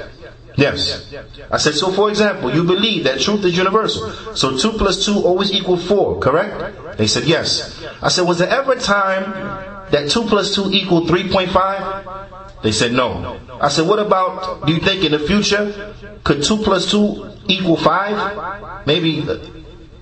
Yes. 0.57 1.13
I 1.49 1.57
said, 1.57 1.75
so 1.75 1.91
for 1.91 2.09
example, 2.09 2.53
you 2.53 2.63
believe 2.63 3.05
that 3.05 3.21
truth 3.21 3.45
is 3.45 3.57
universal. 3.57 4.35
So 4.35 4.57
2 4.57 4.73
plus 4.73 5.05
2 5.05 5.21
always 5.23 5.51
equal 5.53 5.77
4, 5.77 6.19
correct? 6.19 6.97
They 6.97 7.07
said, 7.07 7.23
yes. 7.23 7.81
I 8.01 8.09
said, 8.09 8.27
was 8.27 8.39
there 8.39 8.49
ever 8.49 8.73
a 8.73 8.79
time 8.79 9.31
that 9.91 10.09
2 10.09 10.23
plus 10.23 10.53
2 10.55 10.71
equal 10.71 11.05
3.5? 11.05 12.40
They 12.63 12.71
said, 12.71 12.93
no. 12.93 13.39
I 13.59 13.69
said, 13.69 13.87
what 13.87 13.99
about, 13.99 14.65
do 14.65 14.73
you 14.73 14.79
think 14.79 15.03
in 15.03 15.11
the 15.11 15.19
future, 15.19 15.93
could 16.23 16.43
2 16.43 16.57
plus 16.57 16.91
2 16.91 17.37
equal 17.47 17.77
5? 17.77 18.85
Maybe 18.85 19.21
uh, 19.27 19.37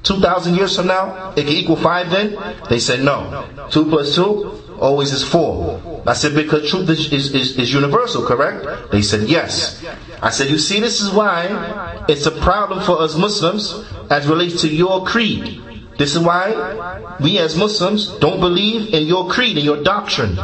2,000 0.03 0.55
years 0.55 0.75
from 0.75 0.87
now, 0.87 1.31
it 1.35 1.43
can 1.43 1.53
equal 1.53 1.75
5 1.75 2.09
then? 2.09 2.37
They 2.69 2.79
said, 2.79 3.03
no. 3.03 3.47
2 3.71 3.89
plus 3.89 4.15
2 4.15 4.59
always 4.79 5.11
is 5.11 5.23
four. 5.23 6.03
I 6.07 6.13
said, 6.13 6.33
because 6.35 6.69
truth 6.69 6.89
is, 6.89 7.11
is, 7.11 7.35
is, 7.35 7.57
is, 7.57 7.73
universal, 7.73 8.25
correct? 8.25 8.91
They 8.91 9.01
said, 9.01 9.27
yes. 9.27 9.83
I 10.21 10.29
said, 10.29 10.49
you 10.49 10.57
see, 10.57 10.79
this 10.79 11.01
is 11.01 11.11
why 11.11 12.05
it's 12.07 12.25
a 12.25 12.31
problem 12.31 12.83
for 12.83 13.01
us 13.01 13.15
Muslims 13.15 13.73
as 14.09 14.27
relates 14.27 14.61
to 14.61 14.69
your 14.69 15.05
creed. 15.05 15.61
This 15.97 16.15
is 16.15 16.19
why 16.19 17.17
we 17.19 17.39
as 17.39 17.57
Muslims 17.57 18.07
don't 18.19 18.39
believe 18.39 18.93
in 18.93 19.05
your 19.05 19.29
creed 19.29 19.57
and 19.57 19.65
your 19.65 19.83
doctrine. 19.83 20.37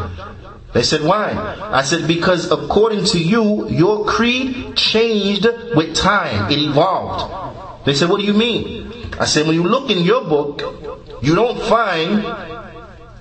They 0.75 0.84
said, 0.84 1.03
why? 1.03 1.32
I 1.72 1.84
said, 1.84 2.05
because 2.05 2.51
according 2.51 3.05
to 3.05 3.17
you, 3.17 3.70
your 3.70 4.03
creed 4.03 4.75
changed 4.75 5.48
with 5.74 5.96
time. 5.96 6.51
It 6.51 6.60
evolved. 6.60 7.86
They 7.86 7.94
said, 7.94 8.10
what 8.10 8.20
do 8.20 8.25
you 8.25 8.34
mean? 8.34 8.91
I 9.17 9.24
said, 9.24 9.48
when 9.48 9.55
you 9.55 9.63
look 9.63 9.89
in 9.89 10.00
your 10.00 10.25
book, 10.25 10.60
you 11.22 11.34
don't 11.34 11.62
find 11.62 12.25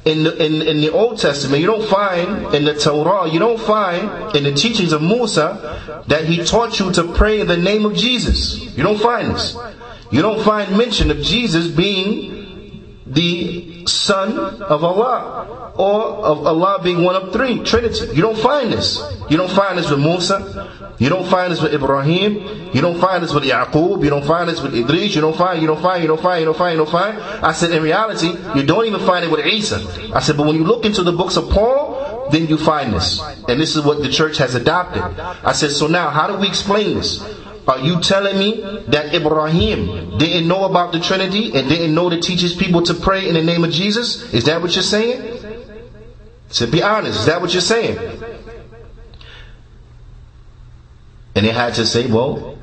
in 0.04 0.24
the, 0.24 0.44
in, 0.44 0.62
in 0.62 0.80
the 0.80 0.90
Old 0.90 1.18
Testament, 1.20 1.60
you 1.60 1.68
don't 1.68 1.88
find 1.88 2.52
in 2.56 2.64
the 2.64 2.74
Torah, 2.74 3.30
you 3.30 3.38
don't 3.38 3.60
find 3.60 4.34
in 4.34 4.42
the 4.42 4.52
teachings 4.52 4.92
of 4.92 5.00
Musa 5.00 6.02
that 6.08 6.24
he 6.24 6.44
taught 6.44 6.80
you 6.80 6.90
to 6.90 7.04
pray 7.12 7.40
in 7.40 7.46
the 7.46 7.56
name 7.56 7.86
of 7.86 7.94
Jesus. 7.94 8.76
You 8.76 8.82
don't 8.82 9.00
find 9.00 9.30
this. 9.30 9.56
You 10.10 10.22
don't 10.22 10.42
find 10.42 10.76
mention 10.76 11.12
of 11.12 11.22
Jesus 11.22 11.68
being 11.68 12.43
the 13.14 13.86
Son 13.86 14.36
of 14.62 14.84
Allah 14.84 15.72
or 15.76 16.02
of 16.24 16.46
Allah 16.46 16.80
being 16.82 17.02
one 17.02 17.16
of 17.16 17.32
three, 17.32 17.62
Trinity. 17.64 18.14
You 18.14 18.22
don't 18.22 18.38
find 18.38 18.72
this. 18.72 19.00
You 19.28 19.36
don't 19.36 19.50
find 19.50 19.78
this 19.78 19.90
with 19.90 20.00
Musa. 20.00 20.94
You 20.98 21.08
don't 21.08 21.28
find 21.28 21.52
this 21.52 21.60
with 21.60 21.74
Ibrahim. 21.74 22.70
You 22.72 22.80
don't 22.80 23.00
find 23.00 23.22
this 23.22 23.32
with 23.32 23.44
Yaqub. 23.44 24.04
You 24.04 24.10
don't 24.10 24.24
find 24.24 24.48
this 24.48 24.60
with 24.60 24.74
Idris. 24.74 25.14
You 25.14 25.20
don't 25.20 25.36
find, 25.36 25.60
you 25.60 25.66
don't 25.66 25.82
find, 25.82 26.02
you 26.02 26.08
don't 26.08 26.20
find, 26.20 26.40
you 26.40 26.46
don't 26.46 26.56
find, 26.56 26.72
you 26.72 26.84
don't 26.84 26.90
find. 26.90 27.18
I 27.18 27.52
said, 27.52 27.72
in 27.72 27.82
reality, 27.82 28.28
you 28.54 28.64
don't 28.64 28.86
even 28.86 29.00
find 29.00 29.24
it 29.24 29.30
with 29.30 29.44
Isa. 29.44 30.12
I 30.14 30.20
said, 30.20 30.36
but 30.36 30.46
when 30.46 30.56
you 30.56 30.64
look 30.64 30.84
into 30.84 31.02
the 31.02 31.12
books 31.12 31.36
of 31.36 31.50
Paul, 31.50 32.28
then 32.30 32.46
you 32.46 32.56
find 32.56 32.92
this. 32.92 33.20
And 33.48 33.60
this 33.60 33.76
is 33.76 33.84
what 33.84 34.02
the 34.02 34.08
church 34.08 34.38
has 34.38 34.54
adopted. 34.54 35.02
I 35.02 35.52
said, 35.52 35.70
so 35.70 35.86
now, 35.86 36.10
how 36.10 36.26
do 36.26 36.36
we 36.36 36.46
explain 36.46 36.94
this? 36.94 37.22
Are 37.66 37.78
you 37.78 38.00
telling 38.00 38.38
me 38.38 38.60
that 38.88 39.14
Ibrahim 39.14 40.18
didn't 40.18 40.46
know 40.46 40.64
about 40.64 40.92
the 40.92 41.00
Trinity 41.00 41.46
and 41.54 41.68
didn't 41.68 41.94
know 41.94 42.10
to 42.10 42.20
teach 42.20 42.40
his 42.40 42.54
people 42.54 42.82
to 42.82 42.94
pray 42.94 43.26
in 43.26 43.34
the 43.34 43.42
name 43.42 43.64
of 43.64 43.70
Jesus? 43.70 44.34
Is 44.34 44.44
that 44.44 44.60
what 44.60 44.74
you're 44.74 44.82
saying? 44.82 45.40
To 46.50 46.66
be 46.66 46.82
honest, 46.82 47.20
is 47.20 47.26
that 47.26 47.40
what 47.40 47.52
you're 47.52 47.62
saying? 47.62 47.98
And 51.34 51.46
they 51.46 51.50
had 51.50 51.74
to 51.74 51.86
say, 51.86 52.06
well, 52.06 52.58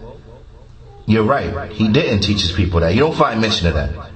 you're 1.07 1.23
right. 1.23 1.71
He 1.71 1.87
didn't 1.89 2.21
teach 2.21 2.41
his 2.41 2.51
people 2.51 2.79
that. 2.81 2.93
You 2.93 2.99
don't 3.01 3.17
find 3.17 3.41
mention 3.41 3.67
of 3.67 3.73
that. 3.73 4.11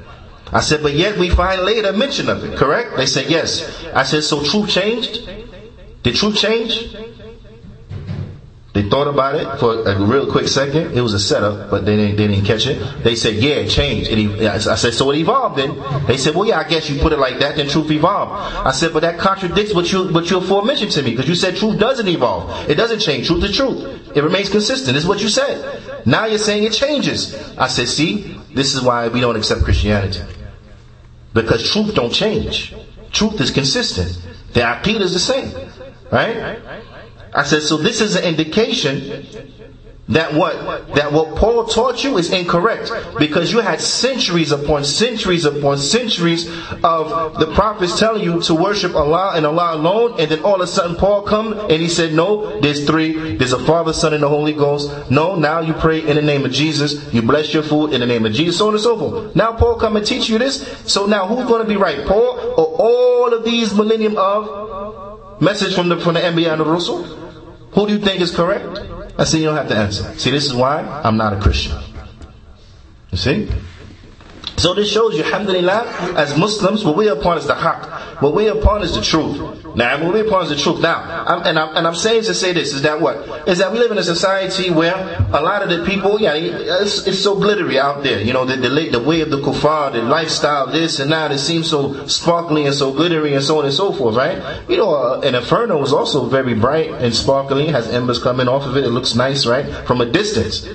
I 0.53 0.61
said, 0.61 0.83
but 0.83 0.93
yet 0.93 1.17
we 1.17 1.29
find 1.29 1.63
later 1.63 1.91
mention 1.91 2.29
of 2.29 2.43
it, 2.43 2.57
correct? 2.57 2.95
They 2.95 3.07
said, 3.07 3.29
yes. 3.29 3.83
I 3.93 4.03
said, 4.03 4.23
so 4.23 4.43
truth 4.43 4.69
changed? 4.69 5.27
Did 6.03 6.15
truth 6.15 6.37
change? 6.37 6.95
They 8.75 8.89
thought 8.89 9.07
about 9.07 9.35
it 9.35 9.57
for 9.57 9.87
a 9.87 9.97
real 9.97 10.29
quick 10.29 10.49
second. 10.49 10.97
It 10.97 10.99
was 10.99 11.13
a 11.13 11.19
setup, 11.19 11.69
but 11.71 11.85
they 11.85 11.95
didn't, 11.95 12.17
they 12.17 12.27
didn't 12.27 12.43
catch 12.43 12.67
it. 12.67 12.77
They 13.05 13.15
said, 13.15 13.35
yeah, 13.35 13.63
it 13.63 13.69
changed. 13.69 14.11
It, 14.11 14.41
I 14.47 14.57
said, 14.75 14.93
so 14.93 15.11
it 15.11 15.17
evolved 15.17 15.57
then. 15.57 15.81
They 16.07 16.17
said, 16.17 16.35
well, 16.35 16.45
yeah, 16.45 16.59
I 16.59 16.67
guess 16.67 16.89
you 16.89 17.01
put 17.01 17.13
it 17.13 17.17
like 17.17 17.39
that, 17.39 17.55
then 17.55 17.69
truth 17.69 17.89
evolved. 17.89 18.33
I 18.33 18.73
said, 18.73 18.91
but 18.91 18.99
that 18.99 19.17
contradicts 19.17 19.73
what 19.73 19.89
you, 19.93 20.11
what 20.11 20.29
you 20.29 20.39
aforementioned 20.39 20.91
to 20.91 21.03
me, 21.03 21.11
because 21.11 21.29
you 21.29 21.35
said 21.35 21.55
truth 21.55 21.79
doesn't 21.79 22.05
evolve. 22.09 22.69
It 22.69 22.75
doesn't 22.75 22.99
change. 22.99 23.27
Truth 23.27 23.45
is 23.45 23.55
truth. 23.55 24.11
It 24.13 24.21
remains 24.21 24.49
consistent. 24.49 24.97
Is 24.97 25.07
what 25.07 25.21
you 25.21 25.29
said. 25.29 26.05
Now 26.05 26.25
you're 26.25 26.37
saying 26.37 26.65
it 26.65 26.73
changes. 26.73 27.33
I 27.57 27.67
said, 27.67 27.87
see, 27.87 28.41
this 28.53 28.75
is 28.75 28.81
why 28.81 29.07
we 29.07 29.21
don't 29.21 29.37
accept 29.37 29.63
Christianity. 29.63 30.19
Because 31.33 31.71
truth 31.71 31.95
don't 31.95 32.11
change. 32.11 32.75
Truth 33.13 33.39
is 33.39 33.51
consistent. 33.51 34.21
The 34.51 34.59
aqidah 34.59 34.99
is 34.99 35.13
the 35.13 35.19
same. 35.19 35.53
Right? 36.11 36.59
I 37.35 37.43
said, 37.43 37.61
so 37.63 37.77
this 37.77 38.01
is 38.01 38.15
an 38.15 38.23
indication 38.23 39.25
that 40.07 40.33
what 40.33 40.93
that 40.93 41.11
what 41.11 41.35
Paul 41.35 41.65
taught 41.65 42.03
you 42.03 42.17
is 42.17 42.31
incorrect 42.31 42.91
because 43.17 43.51
you 43.51 43.59
had 43.59 43.81
centuries 43.81 44.51
upon 44.51 44.85
centuries 44.85 45.45
upon 45.45 45.77
centuries 45.77 46.47
of 46.83 47.39
the 47.39 47.51
prophets 47.55 47.97
telling 47.97 48.23
you 48.23 48.39
to 48.43 48.53
worship 48.53 48.93
Allah 48.93 49.33
and 49.35 49.47
Allah 49.47 49.75
alone, 49.75 50.19
and 50.19 50.29
then 50.29 50.43
all 50.43 50.55
of 50.55 50.61
a 50.61 50.67
sudden 50.67 50.95
Paul 50.95 51.23
come 51.23 51.53
and 51.53 51.81
he 51.81 51.89
said, 51.89 52.13
"No, 52.13 52.59
there's 52.59 52.85
three. 52.85 53.35
There's 53.35 53.53
a 53.53 53.59
Father, 53.65 53.93
Son, 53.93 54.13
and 54.13 54.21
the 54.21 54.29
Holy 54.29 54.53
Ghost. 54.53 54.91
No, 55.09 55.35
now 55.35 55.59
you 55.59 55.73
pray 55.73 56.05
in 56.05 56.15
the 56.15 56.21
name 56.21 56.45
of 56.45 56.51
Jesus. 56.51 57.11
You 57.11 57.23
bless 57.23 57.51
your 57.51 57.63
food 57.63 57.91
in 57.91 58.01
the 58.01 58.07
name 58.07 58.25
of 58.25 58.33
Jesus, 58.33 58.57
so 58.57 58.67
on 58.67 58.75
and 58.75 58.83
so 58.83 58.97
forth. 58.97 59.35
Now 59.35 59.53
Paul 59.53 59.75
come 59.75 59.95
and 59.95 60.05
teach 60.05 60.29
you 60.29 60.37
this. 60.37 60.67
So 60.85 61.07
now 61.07 61.25
who's 61.25 61.47
going 61.47 61.63
to 61.63 61.67
be 61.67 61.77
right, 61.77 62.05
Paul 62.05 62.37
or 62.57 62.75
all 62.77 63.33
of 63.33 63.43
these 63.43 63.73
millennium 63.73 64.17
of 64.17 65.41
message 65.41 65.73
from 65.73 65.89
the 65.89 65.97
from 65.97 66.13
the 66.13 66.19
Anbiya 66.19 66.53
and 66.53 66.61
the? 66.61 67.24
Who 67.75 67.87
do 67.87 67.93
you 67.93 67.99
think 67.99 68.21
is 68.21 68.31
correct? 68.31 68.79
I 69.17 69.25
said, 69.25 69.39
you 69.39 69.45
don't 69.45 69.57
have 69.57 69.67
to 69.67 69.75
answer. 69.75 70.03
See, 70.17 70.31
this 70.31 70.45
is 70.45 70.53
why 70.53 70.79
I'm 71.03 71.17
not 71.17 71.33
a 71.33 71.39
Christian. 71.39 71.77
You 73.11 73.17
see? 73.17 73.49
So 74.57 74.73
this 74.73 74.91
shows 74.91 75.15
you, 75.17 75.23
alhamdulillah, 75.23 76.13
as 76.15 76.37
Muslims, 76.37 76.83
what 76.85 76.95
we're 76.95 77.13
upon 77.13 77.37
is 77.37 77.45
the 77.45 77.53
haqq. 77.53 78.21
What 78.21 78.33
we're 78.33 78.57
upon 78.57 78.83
is 78.83 78.95
the 78.95 79.01
truth. 79.01 79.65
Now, 79.75 80.01
what 80.01 80.13
we're 80.13 80.25
upon 80.25 80.43
is 80.43 80.49
the 80.49 80.55
truth. 80.55 80.79
Now, 80.79 81.25
I'm, 81.27 81.45
and, 81.45 81.59
I'm, 81.59 81.75
and 81.75 81.85
I'm 81.85 81.95
saying 81.95 82.23
to 82.23 82.33
say 82.33 82.53
this, 82.53 82.73
is 82.73 82.83
that 82.83 83.01
what? 83.01 83.47
Is 83.47 83.57
that 83.57 83.73
we 83.73 83.79
live 83.79 83.91
in 83.91 83.97
a 83.97 84.03
society 84.03 84.71
where 84.71 84.95
a 85.33 85.41
lot 85.41 85.61
of 85.61 85.69
the 85.69 85.85
people, 85.85 86.21
yeah, 86.21 86.33
it's, 86.35 87.05
it's 87.05 87.21
so 87.21 87.35
glittery 87.35 87.77
out 87.77 88.01
there. 88.03 88.21
You 88.21 88.31
know, 88.31 88.45
the, 88.45 88.55
the, 88.55 88.89
the 88.89 88.99
way 88.99 89.19
of 89.19 89.29
the 89.29 89.41
kuffar, 89.41 89.91
the 89.91 90.01
lifestyle, 90.01 90.67
this 90.67 90.99
and 90.99 91.11
that, 91.11 91.33
it 91.33 91.39
seems 91.39 91.69
so 91.69 92.07
sparkly 92.07 92.65
and 92.65 92.73
so 92.73 92.93
glittery 92.93 93.33
and 93.33 93.43
so 93.43 93.59
on 93.59 93.65
and 93.65 93.73
so 93.73 93.91
forth, 93.91 94.15
right? 94.15 94.63
You 94.69 94.77
know, 94.77 94.95
uh, 94.95 95.19
an 95.21 95.35
inferno 95.35 95.81
is 95.83 95.91
also 95.91 96.25
very 96.29 96.53
bright 96.53 96.91
and 96.91 97.13
sparkling, 97.13 97.69
has 97.73 97.89
embers 97.89 98.19
coming 98.19 98.47
off 98.47 98.63
of 98.63 98.77
it, 98.77 98.85
it 98.85 98.89
looks 98.89 99.15
nice, 99.15 99.45
right? 99.45 99.65
From 99.85 99.99
a 99.99 100.05
distance. 100.05 100.65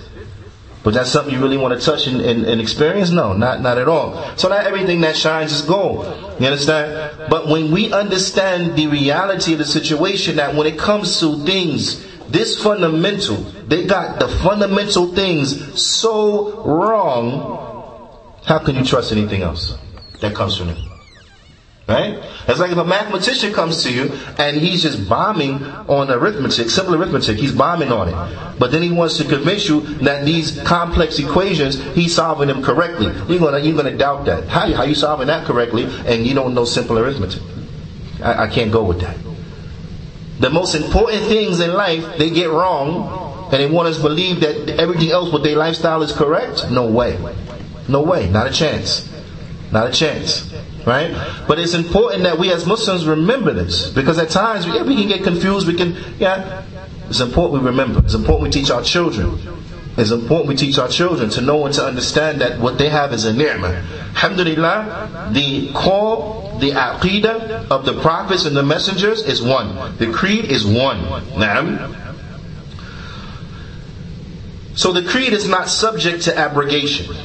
But 0.82 0.94
that's 0.94 1.10
something 1.10 1.34
you 1.34 1.40
really 1.40 1.58
want 1.58 1.78
to 1.78 1.84
touch 1.84 2.06
and, 2.06 2.22
and, 2.22 2.46
and, 2.46 2.60
experience? 2.60 3.10
No, 3.10 3.34
not, 3.34 3.60
not 3.60 3.76
at 3.76 3.86
all. 3.86 4.36
So 4.38 4.48
not 4.48 4.64
everything 4.64 5.02
that 5.02 5.14
shines 5.14 5.52
is 5.52 5.62
gold. 5.62 6.06
You 6.40 6.46
understand? 6.46 7.28
But 7.28 7.48
when 7.48 7.70
we 7.70 7.92
understand 7.92 8.76
the 8.76 8.86
reality 8.86 9.52
of 9.52 9.58
the 9.58 9.66
situation 9.66 10.36
that 10.36 10.54
when 10.54 10.66
it 10.66 10.78
comes 10.78 11.20
to 11.20 11.44
things, 11.44 12.06
this 12.28 12.62
fundamental, 12.62 13.36
they 13.66 13.84
got 13.86 14.20
the 14.20 14.28
fundamental 14.28 15.08
things 15.14 15.82
so 15.82 16.62
wrong, 16.62 18.40
how 18.44 18.58
can 18.58 18.76
you 18.76 18.84
trust 18.84 19.12
anything 19.12 19.42
else 19.42 19.76
that 20.20 20.34
comes 20.34 20.56
from 20.56 20.68
them? 20.68 20.89
Right? 21.90 22.22
It's 22.46 22.60
like 22.60 22.70
if 22.70 22.78
a 22.78 22.84
mathematician 22.84 23.52
comes 23.52 23.82
to 23.82 23.92
you 23.92 24.12
and 24.38 24.56
he's 24.56 24.80
just 24.80 25.08
bombing 25.08 25.60
on 25.88 26.08
arithmetic, 26.08 26.70
simple 26.70 26.94
arithmetic, 26.94 27.36
he's 27.36 27.50
bombing 27.50 27.90
on 27.90 28.08
it. 28.08 28.58
But 28.60 28.70
then 28.70 28.80
he 28.80 28.92
wants 28.92 29.16
to 29.16 29.24
convince 29.24 29.68
you 29.68 29.80
that 30.04 30.24
these 30.24 30.60
complex 30.62 31.18
equations, 31.18 31.82
he's 31.96 32.14
solving 32.14 32.46
them 32.46 32.62
correctly. 32.62 33.06
You're 33.28 33.40
gonna, 33.40 33.58
you're 33.58 33.74
gonna 33.74 33.98
doubt 33.98 34.26
that. 34.26 34.46
How, 34.46 34.72
how 34.72 34.84
you 34.84 34.94
solving 34.94 35.26
that 35.26 35.44
correctly 35.46 35.82
and 36.06 36.24
you 36.24 36.32
don't 36.32 36.54
know 36.54 36.64
simple 36.64 36.96
arithmetic? 36.96 37.42
I, 38.22 38.44
I 38.44 38.46
can't 38.46 38.70
go 38.70 38.84
with 38.84 39.00
that. 39.00 39.16
The 40.38 40.50
most 40.50 40.76
important 40.76 41.24
things 41.24 41.58
in 41.58 41.72
life, 41.72 42.18
they 42.18 42.30
get 42.30 42.50
wrong 42.50 43.50
and 43.52 43.60
they 43.60 43.68
want 43.68 43.88
us 43.88 43.96
to 43.96 44.02
believe 44.02 44.38
that 44.40 44.78
everything 44.78 45.10
else 45.10 45.32
with 45.32 45.42
their 45.42 45.56
lifestyle 45.56 46.02
is 46.02 46.12
correct? 46.12 46.70
No 46.70 46.86
way. 46.86 47.18
No 47.88 48.02
way. 48.02 48.30
Not 48.30 48.46
a 48.46 48.52
chance. 48.52 49.10
Not 49.72 49.88
a 49.88 49.92
chance. 49.92 50.52
Right? 50.85 51.11
But 51.47 51.59
it's 51.59 51.73
important 51.73 52.23
that 52.23 52.37
we 52.37 52.51
as 52.51 52.65
Muslims 52.65 53.07
remember 53.07 53.51
this. 53.51 53.89
Because 53.89 54.19
at 54.19 54.29
times 54.29 54.67
we, 54.67 54.81
we 54.83 54.95
can 54.95 55.07
get 55.07 55.23
confused, 55.23 55.67
we 55.67 55.73
can, 55.73 55.95
yeah. 56.19 56.63
It's 57.09 57.19
important 57.19 57.63
we 57.63 57.69
remember. 57.69 57.99
It's 57.99 58.13
important 58.13 58.43
we 58.43 58.61
teach 58.61 58.71
our 58.71 58.83
children. 58.83 59.39
It's 59.97 60.11
important 60.11 60.49
we 60.49 60.55
teach 60.55 60.77
our 60.77 60.89
children 60.89 61.29
to 61.31 61.41
know 61.41 61.65
and 61.65 61.73
to 61.75 61.85
understand 61.85 62.41
that 62.41 62.59
what 62.59 62.77
they 62.77 62.89
have 62.89 63.13
is 63.13 63.25
a 63.25 63.33
ni'mah. 63.33 63.81
Alhamdulillah, 64.15 65.31
the 65.31 65.71
call, 65.71 66.57
the 66.59 66.71
aqidah 66.71 67.69
of 67.69 67.85
the 67.85 67.99
prophets 68.01 68.45
and 68.45 68.55
the 68.55 68.63
messengers 68.63 69.23
is 69.23 69.41
one. 69.41 69.97
The 69.97 70.11
creed 70.11 70.45
is 70.45 70.65
one. 70.65 70.99
Naam. 71.33 72.01
So 74.75 74.91
the 74.91 75.03
creed 75.03 75.31
is 75.31 75.47
not 75.47 75.69
subject 75.69 76.23
to 76.23 76.37
abrogation. 76.37 77.15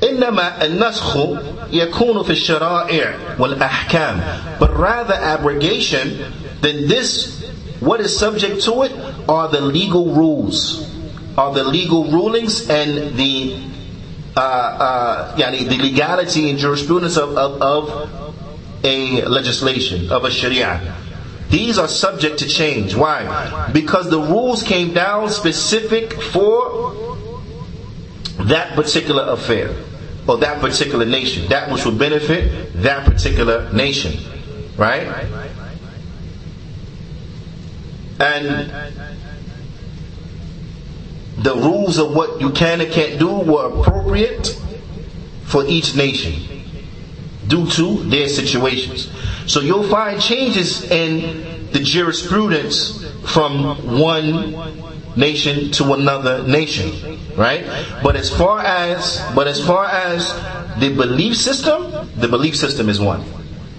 إنما 0.00 0.60
النسخ 0.62 1.57
يكون 1.72 2.22
في 2.22 2.30
الشرائع 2.30 3.36
والأحكام 3.38 4.20
but 4.58 4.70
rather 4.76 5.14
abrogation 5.14 6.18
then 6.60 6.88
this 6.88 7.42
what 7.80 8.00
is 8.00 8.16
subject 8.16 8.62
to 8.62 8.82
it 8.82 8.92
are 9.28 9.48
the 9.48 9.60
legal 9.60 10.14
rules 10.14 10.90
are 11.36 11.52
the 11.52 11.64
legal 11.64 12.04
rulings 12.04 12.68
and 12.70 13.16
the 13.16 13.58
uh, 14.36 14.40
uh, 14.40 15.36
yani 15.36 15.68
the 15.68 15.78
legality 15.78 16.50
and 16.50 16.58
jurisprudence 16.58 17.16
of, 17.16 17.36
of, 17.36 17.60
of 17.62 18.10
a 18.84 19.22
legislation 19.22 20.10
of 20.10 20.24
a 20.24 20.30
sharia 20.30 20.94
these 21.50 21.78
are 21.78 21.88
subject 21.88 22.38
to 22.38 22.46
change 22.48 22.94
why 22.94 23.70
because 23.72 24.10
the 24.10 24.18
rules 24.18 24.62
came 24.62 24.92
down 24.94 25.28
specific 25.28 26.12
for 26.20 26.94
that 28.40 28.74
particular 28.74 29.24
affair 29.32 29.74
or 30.29 30.37
that 30.37 30.61
particular 30.61 31.05
nation, 31.05 31.47
that 31.49 31.71
which 31.71 31.83
will 31.85 31.97
benefit 31.97 32.71
that 32.83 33.03
particular 33.03 33.71
nation. 33.73 34.13
Right? 34.77 35.07
And 38.19 38.71
the 41.39 41.55
rules 41.55 41.97
of 41.97 42.13
what 42.13 42.39
you 42.39 42.51
can 42.51 42.79
and 42.81 42.91
can't 42.91 43.17
do 43.17 43.27
were 43.27 43.79
appropriate 43.79 44.55
for 45.45 45.65
each 45.65 45.95
nation 45.95 46.63
due 47.47 47.67
to 47.71 48.03
their 48.03 48.27
situations. 48.27 49.09
So 49.47 49.61
you'll 49.61 49.89
find 49.89 50.21
changes 50.21 50.83
in 50.91 51.71
the 51.71 51.79
jurisprudence 51.79 53.03
from 53.25 53.99
one 53.99 54.53
nation 55.15 55.71
to 55.71 55.93
another 55.93 56.43
nation, 56.43 57.19
right? 57.35 57.65
But 58.03 58.15
as 58.15 58.29
far 58.29 58.59
as 58.59 59.21
but 59.35 59.47
as 59.47 59.65
far 59.65 59.85
as 59.85 60.33
the 60.79 60.93
belief 60.95 61.35
system, 61.35 61.91
the 62.17 62.27
belief 62.27 62.55
system 62.55 62.89
is 62.89 62.99
one. 62.99 63.23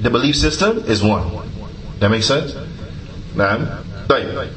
The 0.00 0.10
belief 0.10 0.36
system 0.36 0.78
is 0.86 1.02
one. 1.02 1.30
That 2.00 2.10
makes 2.10 2.26
sense? 2.26 2.54
Right. 3.34 4.50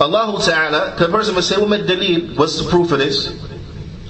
Allah 0.00 0.42
Ta'ala, 0.44 0.96
the 0.98 1.08
person 1.08 1.34
will 1.36 1.42
say, 1.42 1.54
dalil? 1.54 2.36
What's 2.36 2.58
the 2.60 2.68
proof 2.68 2.90
of 2.90 2.98
this? 2.98 3.28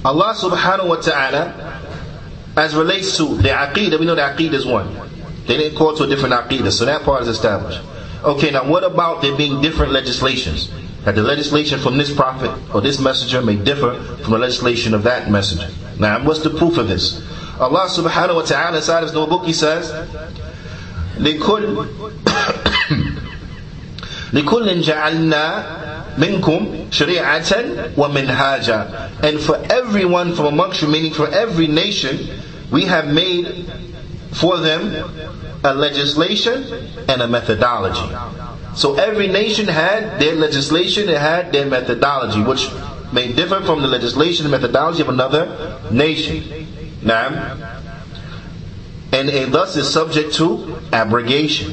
Allah 0.05 0.35
subhanahu 0.35 0.89
wa 0.89 0.97
ta'ala, 0.97 1.83
as 2.57 2.75
relates 2.75 3.17
to 3.19 3.37
the 3.37 3.49
aqidah, 3.49 3.99
we 3.99 4.07
know 4.07 4.15
the 4.15 4.23
aqidah 4.23 4.55
is 4.55 4.65
one. 4.65 4.95
They 5.47 5.59
didn't 5.59 5.77
call 5.77 5.95
to 5.97 6.05
a 6.05 6.07
different 6.07 6.35
aqidah, 6.35 6.73
so 6.73 6.85
that 6.87 7.03
part 7.03 7.23
is 7.23 7.29
established. 7.29 7.81
Okay, 8.24 8.52
now 8.52 8.66
what 8.70 8.84
about 8.84 9.22
there 9.22 9.36
being 9.36 9.62
different 9.62 9.92
legislations? 9.92 10.70
That 11.06 11.16
the 11.16 11.24
legislation 11.24 11.80
from 11.80 11.98
this 11.98 12.14
prophet 12.14 12.52
or 12.74 12.82
this 12.82 13.00
messenger 13.00 13.42
may 13.42 13.56
differ 13.56 13.96
from 14.22 14.32
the 14.34 14.38
legislation 14.40 14.94
of 14.94 15.04
that 15.04 15.32
messenger. 15.32 15.70
Now, 15.98 16.24
what's 16.24 16.42
the 16.42 16.50
proof 16.50 16.78
of 16.78 16.88
this? 16.88 17.22
Allah 17.60 17.88
subhanahu 17.90 18.36
wa 18.36 18.42
ta'ala 18.42 18.78
inside 18.78 19.04
his 19.04 19.12
book, 19.12 19.46
he 19.46 19.54
says, 19.54 19.92
لكل 21.20 21.86
لكل 24.34 24.82
جعلنا 24.82 25.66
منكم 26.18 26.88
شريعة 26.92 27.56
ومنهاجا 27.98 29.10
and 29.24 29.40
for 29.40 29.58
everyone 29.70 30.34
from 30.36 30.46
amongst 30.46 30.82
you 30.82 30.88
meaning 30.88 31.14
for 31.14 31.28
every 31.28 31.68
nation 31.68 32.18
we 32.72 32.86
have 32.86 33.08
made 33.08 33.66
for 34.32 34.58
them 34.58 34.94
a 35.65 35.75
legislation 35.75 36.63
and 37.09 37.23
a 37.23 37.27
methodology. 37.27 38.15
So 38.77 38.97
every 38.97 39.29
nation 39.29 39.67
had 39.67 40.21
their 40.21 40.35
legislation, 40.35 41.09
it 41.09 41.19
had 41.19 41.53
their 41.53 41.67
methodology, 41.67 42.43
which 42.43 42.69
may 43.13 43.33
differ 43.33 43.63
from 43.63 43.81
the 43.81 43.89
legislation 43.89 44.45
and 44.45 44.53
methodology 44.53 45.01
of 45.01 45.09
another 45.09 45.81
nation. 45.91 46.69
Now, 47.03 47.57
and 49.13 49.29
it 49.29 49.53
thus 49.53 49.77
is 49.77 49.91
subject 49.91 50.35
to 50.35 50.77
abrogation. 50.93 51.73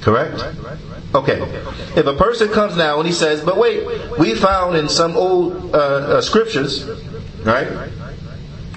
Correct? 0.00 0.42
Okay. 1.14 1.40
If 1.96 2.06
a 2.06 2.14
person 2.14 2.48
comes 2.48 2.76
now 2.76 2.98
and 2.98 3.06
he 3.06 3.12
says, 3.12 3.44
but 3.44 3.58
wait, 3.58 3.86
we 4.18 4.34
found 4.34 4.76
in 4.76 4.88
some 4.88 5.16
old 5.16 5.74
uh, 5.74 5.78
uh, 5.78 6.20
scriptures, 6.22 6.86
right? 7.44 7.68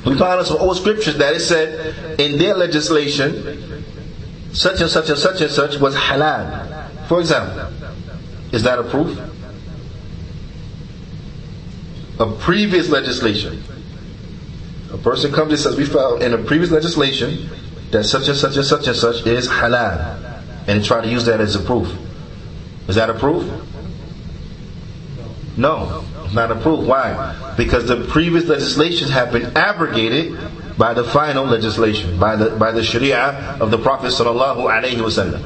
We 0.05 0.17
found 0.17 0.41
in 0.41 0.45
some 0.45 0.57
old 0.57 0.75
scriptures 0.75 1.17
that 1.17 1.35
it 1.35 1.39
said 1.39 2.19
in 2.19 2.37
their 2.37 2.55
legislation, 2.55 3.72
such 4.53 4.81
and 4.81 4.89
such 4.89 5.09
and 5.09 5.17
such 5.17 5.41
and 5.41 5.51
such 5.51 5.77
was 5.79 5.95
halal. 5.95 7.07
For 7.07 7.19
example, 7.19 7.71
is 8.51 8.63
that 8.63 8.79
a 8.79 8.83
proof? 8.83 9.19
A 12.19 12.31
previous 12.39 12.89
legislation. 12.89 13.63
A 14.91 14.97
person 14.97 15.31
comes 15.31 15.51
and 15.51 15.59
says, 15.59 15.75
we 15.75 15.85
found 15.85 16.21
in 16.21 16.33
a 16.33 16.37
previous 16.37 16.69
legislation 16.69 17.49
that 17.89 18.03
such 18.03 18.27
and 18.27 18.37
such 18.37 18.55
and 18.55 18.65
such 18.65 18.87
and 18.87 18.95
such 18.95 19.25
is 19.25 19.49
halal. 19.49 20.19
And 20.67 20.85
try 20.85 21.01
to 21.01 21.09
use 21.09 21.25
that 21.25 21.41
as 21.41 21.55
a 21.55 21.59
proof. 21.59 21.91
Is 22.87 22.95
that 22.95 23.09
a 23.09 23.13
proof? 23.15 23.43
No, 25.57 26.05
it's 26.23 26.33
not 26.33 26.51
a 26.51 26.55
proof. 26.55 26.85
Why? 26.85 27.53
Because 27.57 27.87
the 27.87 28.05
previous 28.05 28.45
legislations 28.45 29.09
have 29.09 29.31
been 29.31 29.57
abrogated 29.57 30.37
by 30.77 30.93
the 30.93 31.03
final 31.03 31.45
legislation, 31.45 32.19
by 32.19 32.35
the 32.35 32.51
by 32.57 32.71
the 32.71 32.83
Sharia 32.83 33.57
of 33.59 33.71
the 33.71 33.77
Prophet 33.77 34.07
sallallahu 34.07 34.65
alaihi 34.65 34.97
wasallam. 34.97 35.41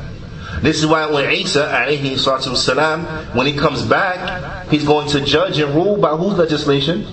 This 0.61 0.79
is 0.79 0.87
why 0.87 1.05
when 1.07 1.29
Isa 1.31 1.65
alayhi 1.67 3.35
when 3.35 3.45
he 3.45 3.53
comes 3.53 3.83
back, 3.83 4.67
he's 4.69 4.85
going 4.85 5.07
to 5.09 5.21
judge 5.21 5.59
and 5.59 5.73
rule 5.75 5.97
by 5.97 6.15
whose 6.15 6.33
legislation? 6.37 7.05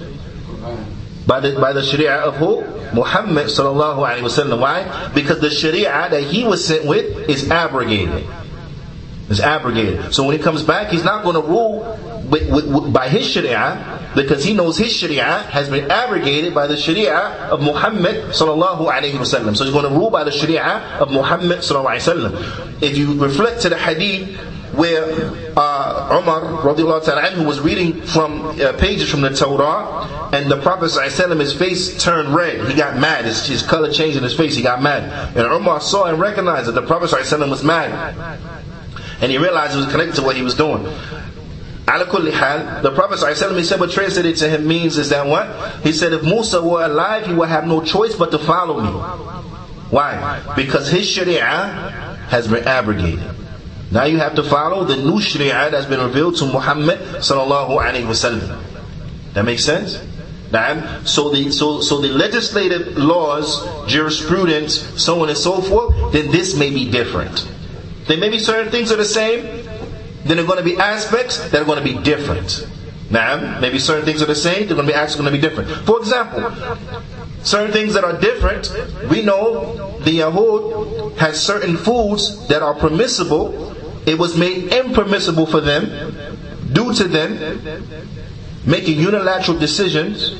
By 1.26 1.40
the 1.40 1.58
by 1.60 1.72
the 1.72 1.82
Sharia 1.82 2.16
of 2.16 2.36
who? 2.36 2.62
Muhammad 2.94 3.46
sallallahu 3.46 3.98
alaihi 4.06 4.22
wasallam. 4.22 4.60
Why? 4.60 5.10
Because 5.14 5.40
the 5.40 5.50
Sharia 5.50 6.08
that 6.10 6.22
he 6.22 6.44
was 6.44 6.64
sent 6.64 6.86
with 6.86 7.28
is 7.28 7.50
abrogated. 7.50 8.24
It's 9.28 9.40
abrogated. 9.40 10.14
So 10.14 10.24
when 10.24 10.36
he 10.36 10.42
comes 10.42 10.62
back, 10.62 10.90
he's 10.90 11.04
not 11.04 11.24
going 11.24 11.34
to 11.34 11.42
rule 11.42 11.98
by 12.92 13.08
his 13.08 13.26
Sharia 13.28 13.93
because 14.14 14.44
he 14.44 14.54
knows 14.54 14.78
his 14.78 14.92
Sharia 14.92 15.42
has 15.50 15.68
been 15.68 15.90
abrogated 15.90 16.54
by 16.54 16.66
the 16.66 16.76
Sharia 16.76 17.18
of 17.50 17.60
Muhammad 17.60 18.16
sallallahu 18.26 18.86
alaihi 18.90 19.12
wasallam. 19.12 19.56
So 19.56 19.64
he's 19.64 19.72
going 19.72 19.90
to 19.90 19.96
rule 19.96 20.10
by 20.10 20.24
the 20.24 20.30
Sharia 20.30 20.98
of 21.00 21.10
Muhammad 21.10 21.58
sallallahu 21.58 21.98
alaihi 21.98 22.30
wasallam. 22.30 22.82
If 22.82 22.96
you 22.96 23.20
reflect 23.20 23.62
to 23.62 23.68
the 23.68 23.78
hadith 23.78 24.38
where 24.76 25.04
uh, 25.56 26.20
Umar 26.20 26.40
radiallahu 26.62 27.04
ta'ala 27.04 27.22
anhu 27.22 27.46
was 27.46 27.60
reading 27.60 28.02
from 28.02 28.60
uh, 28.60 28.72
pages 28.74 29.08
from 29.08 29.20
the 29.20 29.30
Torah 29.30 30.30
and 30.32 30.50
the 30.50 30.60
Prophet 30.60 30.86
sallallahu 30.86 31.40
his 31.40 31.52
face 31.52 32.02
turned 32.02 32.34
red. 32.34 32.68
He 32.68 32.74
got 32.74 32.98
mad. 32.98 33.24
His, 33.24 33.46
his 33.46 33.62
color 33.62 33.92
changed 33.92 34.16
in 34.16 34.22
his 34.22 34.34
face. 34.34 34.56
He 34.56 34.62
got 34.62 34.82
mad. 34.82 35.36
And 35.36 35.46
Umar 35.46 35.80
saw 35.80 36.06
and 36.06 36.18
recognized 36.18 36.66
that 36.68 36.72
the 36.72 36.82
Prophet 36.82 37.10
sallallahu 37.10 37.50
was 37.50 37.62
mad. 37.62 38.38
And 39.20 39.30
he 39.30 39.38
realized 39.38 39.74
it 39.74 39.78
was 39.78 39.90
connected 39.90 40.16
to 40.16 40.22
what 40.22 40.36
he 40.36 40.42
was 40.42 40.54
doing. 40.54 40.84
The 41.86 42.92
Prophet 42.94 43.18
ﷺ, 43.18 43.58
he 43.58 43.64
said 43.64 43.78
what 43.78 43.90
translated 43.90 44.36
to 44.36 44.48
him 44.48 44.66
means 44.66 44.96
is 44.96 45.10
that 45.10 45.26
what? 45.26 45.82
He 45.82 45.92
said 45.92 46.12
if 46.12 46.22
Musa 46.22 46.62
were 46.62 46.84
alive, 46.84 47.26
he 47.26 47.34
would 47.34 47.48
have 47.50 47.66
no 47.66 47.82
choice 47.82 48.14
but 48.16 48.30
to 48.30 48.38
follow 48.38 48.80
me. 48.80 48.90
Why? 49.90 50.42
Because 50.56 50.88
his 50.90 51.06
sharia 51.08 51.46
has 52.28 52.48
been 52.48 52.64
abrogated. 52.64 53.22
Now 53.90 54.04
you 54.04 54.18
have 54.18 54.34
to 54.36 54.42
follow 54.42 54.84
the 54.84 54.96
new 54.96 55.20
sharia 55.20 55.70
that's 55.70 55.86
been 55.86 56.00
revealed 56.00 56.36
to 56.36 56.46
Muhammad 56.46 56.98
sallallahu 57.20 57.76
wasallam. 58.08 58.62
That 59.34 59.44
makes 59.44 59.64
sense? 59.64 60.00
So 61.04 61.30
the 61.30 61.50
so 61.50 61.80
so 61.80 61.98
the 62.00 62.08
legislative 62.08 62.96
laws, 62.96 63.62
jurisprudence, 63.90 64.78
so 65.02 65.22
on 65.22 65.28
and 65.28 65.36
so 65.36 65.60
forth, 65.60 66.12
then 66.12 66.30
this 66.30 66.56
may 66.56 66.70
be 66.70 66.90
different. 66.90 67.46
There 68.06 68.16
may 68.18 68.28
be 68.28 68.38
certain 68.38 68.70
things 68.70 68.92
are 68.92 68.96
the 68.96 69.04
same, 69.04 69.63
then 70.24 70.36
there 70.36 70.44
are 70.44 70.48
going 70.48 70.58
to 70.58 70.64
be 70.64 70.76
aspects 70.76 71.38
that 71.50 71.60
are 71.60 71.64
going 71.64 71.82
to 71.82 71.84
be 71.84 72.00
different. 72.02 72.66
Now, 73.10 73.60
maybe 73.60 73.78
certain 73.78 74.04
things 74.04 74.22
are 74.22 74.26
the 74.26 74.34
same, 74.34 74.66
they're 74.66 74.76
going 74.76 74.86
to 74.86 74.92
be 74.92 74.98
actually 74.98 75.22
going 75.22 75.34
to 75.34 75.38
be 75.40 75.48
different. 75.48 75.70
For 75.86 75.98
example, 75.98 76.50
certain 77.42 77.72
things 77.72 77.94
that 77.94 78.04
are 78.04 78.18
different, 78.18 78.72
we 79.10 79.22
know 79.22 79.98
the 80.00 80.18
Yahud 80.20 81.16
has 81.18 81.40
certain 81.40 81.76
foods 81.76 82.48
that 82.48 82.62
are 82.62 82.74
permissible. 82.74 83.72
It 84.08 84.18
was 84.18 84.36
made 84.36 84.72
impermissible 84.72 85.46
for 85.46 85.60
them, 85.60 86.14
due 86.72 86.92
to 86.94 87.04
them 87.04 87.38
making 88.66 88.98
unilateral 88.98 89.58
decisions 89.58 90.30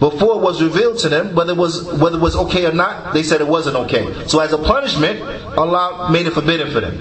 before 0.00 0.36
it 0.36 0.40
was 0.40 0.62
revealed 0.62 0.98
to 0.98 1.08
them 1.08 1.34
whether 1.34 1.52
it 1.52 1.58
was 1.58 1.84
whether 1.84 2.16
it 2.16 2.20
was 2.20 2.34
okay 2.34 2.64
or 2.66 2.72
not 2.72 3.12
they 3.12 3.22
said 3.22 3.40
it 3.40 3.46
wasn't 3.46 3.76
okay 3.76 4.26
so 4.26 4.40
as 4.40 4.52
a 4.52 4.58
punishment 4.58 5.20
allah 5.58 6.10
made 6.10 6.26
it 6.26 6.32
forbidden 6.32 6.70
for 6.70 6.80
them 6.80 6.96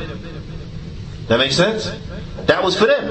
that 1.28 1.38
makes 1.38 1.56
sense 1.56 1.92
that 2.50 2.64
was 2.64 2.78
for 2.78 2.86
them 2.86 3.06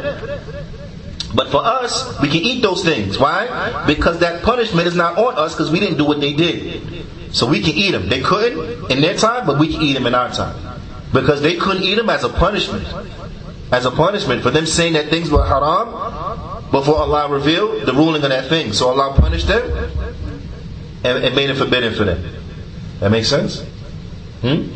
but 1.35 1.49
for 1.49 1.65
us 1.65 2.19
we 2.21 2.29
can 2.29 2.43
eat 2.43 2.61
those 2.63 2.85
things 2.85 3.19
why 3.19 3.85
because 3.87 4.19
that 4.19 4.43
punishment 4.43 4.87
is 4.87 4.95
not 4.95 5.17
on 5.19 5.35
us 5.37 5.55
because 5.55 5.71
we 5.71 5.81
didn't 5.81 5.97
do 5.99 6.05
what 6.05 6.21
they 6.21 6.33
did 6.33 7.07
so 7.33 7.47
we 7.47 7.61
can 7.61 7.75
eat 7.75 7.93
them 7.93 8.09
they 8.09 8.21
couldn't 8.21 8.91
in 8.91 9.01
their 9.01 9.15
time 9.15 9.47
but 9.47 9.59
we 9.59 9.73
can 9.73 9.81
eat 9.83 9.95
them 9.95 10.07
in 10.07 10.15
our 10.15 10.31
time 10.31 10.57
because 11.13 11.41
they 11.43 11.57
couldn't 11.57 11.83
eat 11.83 11.95
them 11.95 12.11
as 12.11 12.25
a 12.25 12.29
punishment 12.29 12.87
as 13.73 13.85
a 13.85 13.91
punishment 13.91 14.43
for 14.43 14.51
them 14.51 14.67
saying 14.67 14.95
that 14.95 15.09
things 15.09 15.31
were 15.31 15.45
haram 15.45 15.89
before 16.71 16.97
Allah 16.97 17.29
revealed 17.29 17.87
the 17.87 17.93
ruling 17.93 18.23
of 18.23 18.29
that 18.31 18.49
thing. 18.49 18.73
So 18.73 18.89
Allah 18.89 19.15
punished 19.17 19.47
them 19.47 19.65
and, 21.05 21.25
and 21.25 21.35
made 21.35 21.51
it 21.51 21.57
forbidden 21.57 21.95
for 21.95 22.05
them. 22.05 22.23
That 23.01 23.11
makes 23.11 23.29
sense? 23.29 23.63
Hmm? 24.43 24.73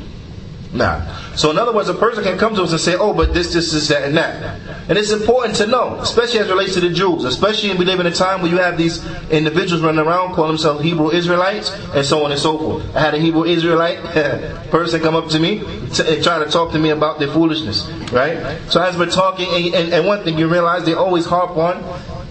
Nah. 0.73 1.35
So 1.35 1.51
in 1.51 1.59
other 1.59 1.73
words, 1.73 1.91
a 1.91 1.95
person 1.95 2.25
can 2.25 2.39
come 2.39 2.55
to 2.55 2.63
us 2.63 2.73
and 2.73 2.81
say, 2.81 2.97
oh, 2.97 3.13
but 3.13 3.35
this, 3.35 3.53
this, 3.53 3.73
this, 3.73 3.89
that, 3.89 4.05
and 4.05 4.17
that. 4.17 4.59
And 4.89 4.97
it's 4.97 5.11
important 5.11 5.57
to 5.57 5.67
know, 5.67 5.97
especially 6.01 6.41
as 6.41 6.49
it 6.49 6.51
relates 6.51 6.75
to 6.75 6.81
the 6.81 6.89
Jews, 6.89 7.25
especially 7.25 7.75
we 7.75 7.85
live 7.85 8.01
in 8.01 8.07
a 8.07 8.11
time 8.11 8.41
where 8.41 8.51
you 8.51 8.57
have 8.57 8.79
these 8.79 9.05
individuals 9.31 9.83
running 9.83 10.05
around 10.05 10.35
calling 10.35 10.53
themselves 10.53 10.83
Hebrew 10.83 11.11
Israelites 11.11 11.71
and 11.95 12.07
so 12.07 12.25
on 12.25 12.33
and 12.33 12.41
so 12.41 12.59
forth. 12.59 12.97
I 12.97 13.01
had 13.01 13.15
a 13.15 13.19
Hebrew 13.19 13.45
Israelite 13.45 13.99
person 14.71 15.01
come 15.01 15.15
up 15.15 15.29
to 15.29 15.39
me 15.39 15.59
and 15.59 15.95
try 15.95 16.43
to 16.43 16.51
talk 16.51 16.73
to 16.73 16.79
me 16.79 16.89
about 16.89 17.19
their 17.19 17.29
foolishness, 17.29 17.87
right? 18.11 18.59
So 18.71 18.83
as 18.83 18.97
we're 18.97 19.11
talking, 19.11 19.49
and, 19.53 19.75
and, 19.75 19.93
and 19.93 20.07
one 20.07 20.25
thing 20.25 20.39
you 20.39 20.49
realize, 20.49 20.87
they 20.87 20.95
always 20.95 21.27
harp 21.27 21.51
on 21.51 21.85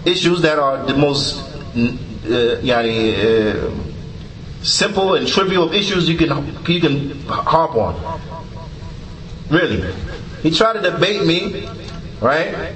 issues 0.04 0.42
that 0.42 0.58
are 0.58 0.84
the 0.84 0.96
most, 0.96 1.40
uh, 2.28 2.58
uh, 2.60 3.70
simple 4.62 5.14
and 5.14 5.26
trivial 5.26 5.72
issues 5.72 6.08
you 6.08 6.16
can 6.16 6.30
you 6.66 6.80
can 6.80 7.20
harp 7.26 7.74
on. 7.74 7.94
Really. 9.52 9.94
He 10.42 10.50
tried 10.50 10.72
to 10.72 10.80
debate 10.80 11.24
me, 11.26 11.68
right? 12.20 12.72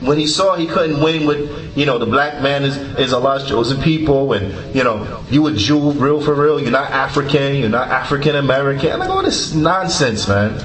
When 0.00 0.18
he 0.18 0.26
saw 0.26 0.56
he 0.56 0.66
couldn't 0.66 1.00
win 1.00 1.24
with, 1.24 1.76
you 1.76 1.86
know, 1.86 1.98
the 1.98 2.06
black 2.06 2.42
man 2.42 2.64
is, 2.64 2.76
is 2.98 3.12
Allah's 3.12 3.48
chosen 3.48 3.80
people, 3.80 4.32
and, 4.32 4.74
you 4.74 4.82
know, 4.82 5.24
you 5.30 5.46
a 5.46 5.52
Jew, 5.52 5.92
real 5.92 6.20
for 6.20 6.34
real, 6.34 6.60
you're 6.60 6.72
not 6.72 6.90
African, 6.90 7.56
you're 7.56 7.68
not 7.68 7.88
African 7.88 8.34
American. 8.34 8.90
I'm 8.90 8.98
like, 8.98 9.10
oh, 9.10 9.22
this 9.22 9.54
nonsense, 9.54 10.26
man. 10.26 10.60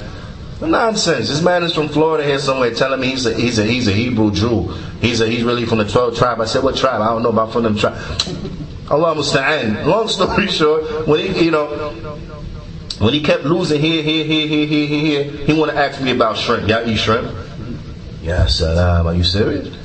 Nonsense. 0.62 1.28
This 1.28 1.44
man 1.44 1.64
is 1.64 1.76
from 1.76 1.90
Florida 1.90 2.26
here 2.26 2.40
somewhere 2.40 2.74
telling 2.74 3.02
me 3.02 3.10
he's 3.10 3.26
a, 3.26 3.34
he's 3.36 3.60
a, 3.60 3.64
he's 3.66 3.88
a 3.88 3.92
Hebrew 3.92 4.32
Jew. 4.32 4.74
He's 5.00 5.22
a, 5.22 5.28
he's 5.28 5.44
really 5.44 5.66
from 5.66 5.78
the 5.78 5.86
12 5.86 6.18
tribe. 6.18 6.42
I 6.42 6.46
said, 6.46 6.64
what 6.64 6.76
tribe? 6.76 7.02
I 7.02 7.08
don't 7.08 7.22
know 7.22 7.30
about 7.30 7.54
from 7.54 7.64
them 7.64 7.78
tribe. 7.78 7.96
Allah 8.90 9.16
musta'an. 9.16 9.86
Long 9.86 10.08
story 10.08 10.48
short, 10.52 11.08
when 11.08 11.20
he, 11.20 11.46
you 11.46 11.52
know, 11.52 11.92
when 13.00 13.14
he 13.14 13.22
kept 13.22 13.44
losing 13.44 13.82
here, 13.82 14.02
here, 14.02 14.24
here, 14.24 14.48
here, 14.48 14.68
here, 14.68 14.88
here, 14.88 15.24
here, 15.24 15.46
he 15.46 15.54
want 15.54 15.72
to 15.72 15.78
ask 15.78 16.02
me 16.02 16.12
about 16.12 16.38
shrimp. 16.38 16.68
Y'all 16.68 16.88
eat 16.88 16.98
shrimp? 16.98 17.30
Yes, 18.22 18.58
salam. 18.58 19.02
Um, 19.02 19.08
are 19.08 19.16
you 19.16 19.24
serious? 19.24 19.76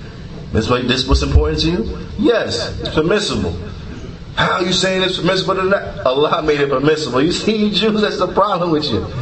This 0.53 0.69
what 0.69 0.87
this 0.89 1.07
what's 1.07 1.23
important 1.23 1.61
to 1.61 1.71
you? 1.71 1.99
Yes, 2.19 2.79
it's 2.81 2.95
permissible. 2.95 3.57
How 4.35 4.53
are 4.53 4.65
you 4.65 4.73
saying 4.73 5.03
it's 5.03 5.19
permissible 5.19 5.57
to 5.57 5.69
that? 5.69 6.07
Allah 6.07 6.43
made 6.43 6.61
it 6.61 6.71
permissible. 6.71 7.21
You 7.21 7.33
see, 7.33 7.57
you 7.57 7.71
Jews, 7.75 8.01
that's 8.01 8.19
the 8.19 8.33
problem 8.33 8.71
with 8.71 8.85
you. 8.85 9.07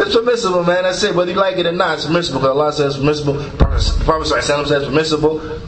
It's 0.00 0.16
permissible, 0.16 0.64
man. 0.64 0.84
That's 0.84 1.02
it. 1.02 1.14
Whether 1.14 1.32
you 1.32 1.38
like 1.38 1.58
it 1.58 1.66
or 1.66 1.72
not, 1.72 1.98
it's 1.98 2.06
permissible. 2.06 2.40
Because 2.40 2.56
Allah 2.56 2.72
says 2.72 2.96
permissible. 2.96 3.34
The 3.34 4.02
Prophet 4.04 4.26
says 4.26 4.86
permissible. 4.86 5.60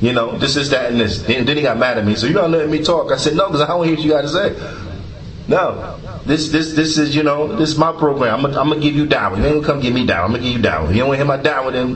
You 0.00 0.12
know, 0.12 0.36
this 0.38 0.56
is 0.56 0.70
that 0.70 0.90
and 0.90 1.00
this. 1.00 1.22
Then, 1.22 1.44
then 1.44 1.56
he 1.56 1.62
got 1.62 1.78
mad 1.78 1.98
at 1.98 2.04
me. 2.04 2.14
So 2.16 2.26
you 2.26 2.32
don't 2.32 2.50
let 2.50 2.68
me 2.68 2.82
talk. 2.82 3.12
I 3.12 3.16
said, 3.16 3.36
no, 3.36 3.46
because 3.46 3.60
I 3.60 3.66
don't 3.68 3.84
hear 3.84 3.94
what 3.94 4.04
you 4.04 4.10
got 4.10 4.22
to 4.22 4.28
say. 4.28 4.87
No. 5.48 5.98
This 6.26 6.50
this 6.50 6.74
this 6.74 6.98
is, 6.98 7.16
you 7.16 7.22
know, 7.22 7.48
this 7.56 7.70
is 7.70 7.78
my 7.78 7.92
program. 7.92 8.44
I'm 8.44 8.52
gonna, 8.52 8.78
give 8.78 8.94
you 8.94 9.06
dawah. 9.06 9.38
You 9.38 9.44
ain't 9.44 9.54
gonna 9.54 9.66
come 9.66 9.80
give 9.80 9.94
me 9.94 10.06
dawah. 10.06 10.24
I'm 10.24 10.32
gonna 10.32 10.42
give 10.42 10.52
you 10.52 10.62
dawah. 10.62 10.88
You 10.90 10.98
don't 10.98 11.08
want 11.08 11.18
to 11.20 11.24
hear 11.24 11.36
my 11.36 11.42
dawah, 11.42 11.72
then, 11.72 11.88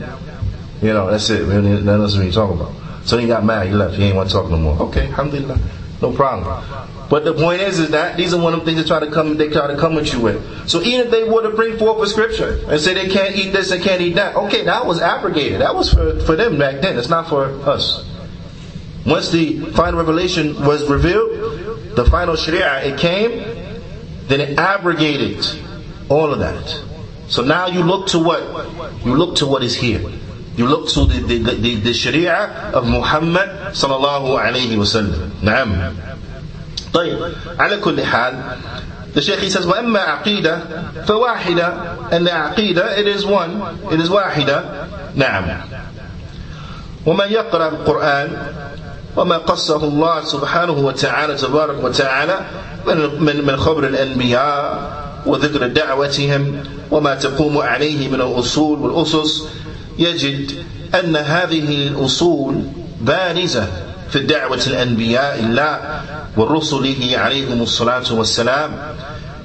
you 0.81 0.93
know, 0.93 1.09
that's 1.11 1.29
it. 1.29 1.47
Nothing 1.47 1.87
else 1.87 2.17
we 2.17 2.31
talk 2.31 2.51
about. 2.51 2.73
So 3.05 3.17
he 3.17 3.27
got 3.27 3.45
mad. 3.45 3.67
He 3.67 3.73
left. 3.73 3.95
He 3.95 4.05
ain't 4.05 4.15
want 4.15 4.29
to 4.29 4.35
talk 4.35 4.49
no 4.49 4.57
more. 4.57 4.77
Okay, 4.83 5.07
alhamdulillah. 5.07 5.59
No 6.01 6.11
problem. 6.11 6.89
But 7.09 7.25
the 7.25 7.33
point 7.33 7.61
is, 7.61 7.79
is 7.79 7.91
that 7.91 8.17
these 8.17 8.33
are 8.33 8.41
one 8.41 8.53
of 8.53 8.61
the 8.61 8.65
things 8.65 8.81
they 8.81 8.87
try 8.87 8.99
to 8.99 9.11
come, 9.11 9.37
they 9.37 9.49
try 9.49 9.67
to 9.67 9.77
come 9.77 9.95
with 9.95 10.11
you 10.11 10.19
with. 10.19 10.67
So 10.67 10.81
even 10.81 11.05
if 11.05 11.11
they 11.11 11.23
were 11.23 11.43
to 11.43 11.55
bring 11.55 11.77
forth 11.77 12.01
a 12.01 12.07
scripture 12.07 12.59
and 12.67 12.79
say 12.79 12.93
they 12.93 13.07
can't 13.07 13.35
eat 13.35 13.51
this 13.51 13.71
and 13.71 13.83
can't 13.83 14.01
eat 14.01 14.15
that, 14.15 14.35
okay, 14.35 14.63
that 14.65 14.85
was 14.85 14.99
abrogated. 15.01 15.61
That 15.61 15.75
was 15.75 15.93
for, 15.93 16.19
for 16.21 16.35
them 16.35 16.57
back 16.57 16.81
then. 16.81 16.97
It's 16.97 17.09
not 17.09 17.29
for 17.29 17.45
us. 17.69 18.09
Once 19.05 19.29
the 19.31 19.59
final 19.71 19.99
revelation 19.99 20.55
was 20.65 20.89
revealed, 20.89 21.62
the 21.94 22.04
final 22.10 22.36
sharia, 22.36 22.82
it 22.84 22.98
came, 22.98 23.40
then 24.28 24.40
it 24.40 24.58
abrogated 24.58 25.44
all 26.08 26.32
of 26.32 26.38
that. 26.40 26.82
So 27.28 27.42
now 27.42 27.66
you 27.66 27.82
look 27.82 28.08
to 28.08 28.18
what? 28.18 28.42
You 29.04 29.14
look 29.14 29.36
to 29.36 29.46
what 29.46 29.62
is 29.62 29.74
here. 29.74 30.00
You 30.56 30.66
look 30.66 30.88
to 30.90 31.04
the, 31.04 31.20
the, 31.20 31.54
the, 31.54 31.74
the 31.76 31.92
Sharia 31.94 32.72
of 32.74 32.86
Muhammad 32.86 33.48
sallallahu 33.78 34.34
alayhi 34.42 34.76
wa 34.76 34.84
sallam. 34.84 35.30
نعم. 35.42 35.94
طيب 36.92 37.18
على 37.58 37.76
كل 37.76 38.02
حال 38.04 38.34
the 39.14 39.22
Shaykh 39.22 39.38
he 39.40 39.50
says 39.50 39.66
وأما 39.66 39.98
عقيدة 40.00 40.58
فواحدة 41.06 42.10
and 42.12 42.26
the 42.26 42.32
عقيدة 42.32 42.98
it 42.98 43.06
is 43.06 43.24
one 43.26 43.62
it 43.92 44.00
is 44.00 44.08
واحدة 44.10 44.64
نعم 45.14 45.60
ومن 47.06 47.28
يقرأ 47.30 47.68
القرآن 47.68 48.28
وما 49.17 49.37
قصه 49.37 49.83
الله 49.83 50.23
سبحانه 50.25 50.71
وتعالى 50.73 51.35
تبارك 51.35 51.83
وتعالى 51.83 52.39
من 53.19 53.45
من 53.45 53.57
خبر 53.57 53.87
الأنبياء 53.87 54.93
وذكر 55.25 55.67
دعوتهم 55.67 56.63
وما 56.91 57.15
تقوم 57.15 57.57
عليه 57.57 58.07
من 58.09 58.21
الأصول 58.21 58.79
والأسس. 58.79 59.47
يجد 59.99 60.51
أن 60.95 61.15
هذه 61.15 61.87
الأصول 61.87 62.55
بارزة 63.01 63.67
في 64.09 64.19
دعوة 64.19 64.61
الأنبياء 64.67 65.39
الله 65.39 66.01
ورسله 66.37 67.17
عليهم 67.17 67.61
الصلاة 67.61 68.13
والسلام. 68.13 68.71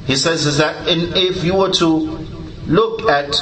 He 0.07 0.17
says 0.17 0.57
that 0.57 0.89
in, 0.89 1.13
if 1.15 1.45
you 1.45 1.55
were 1.55 1.71
to 1.73 2.19
look 2.67 3.09
at 3.11 3.37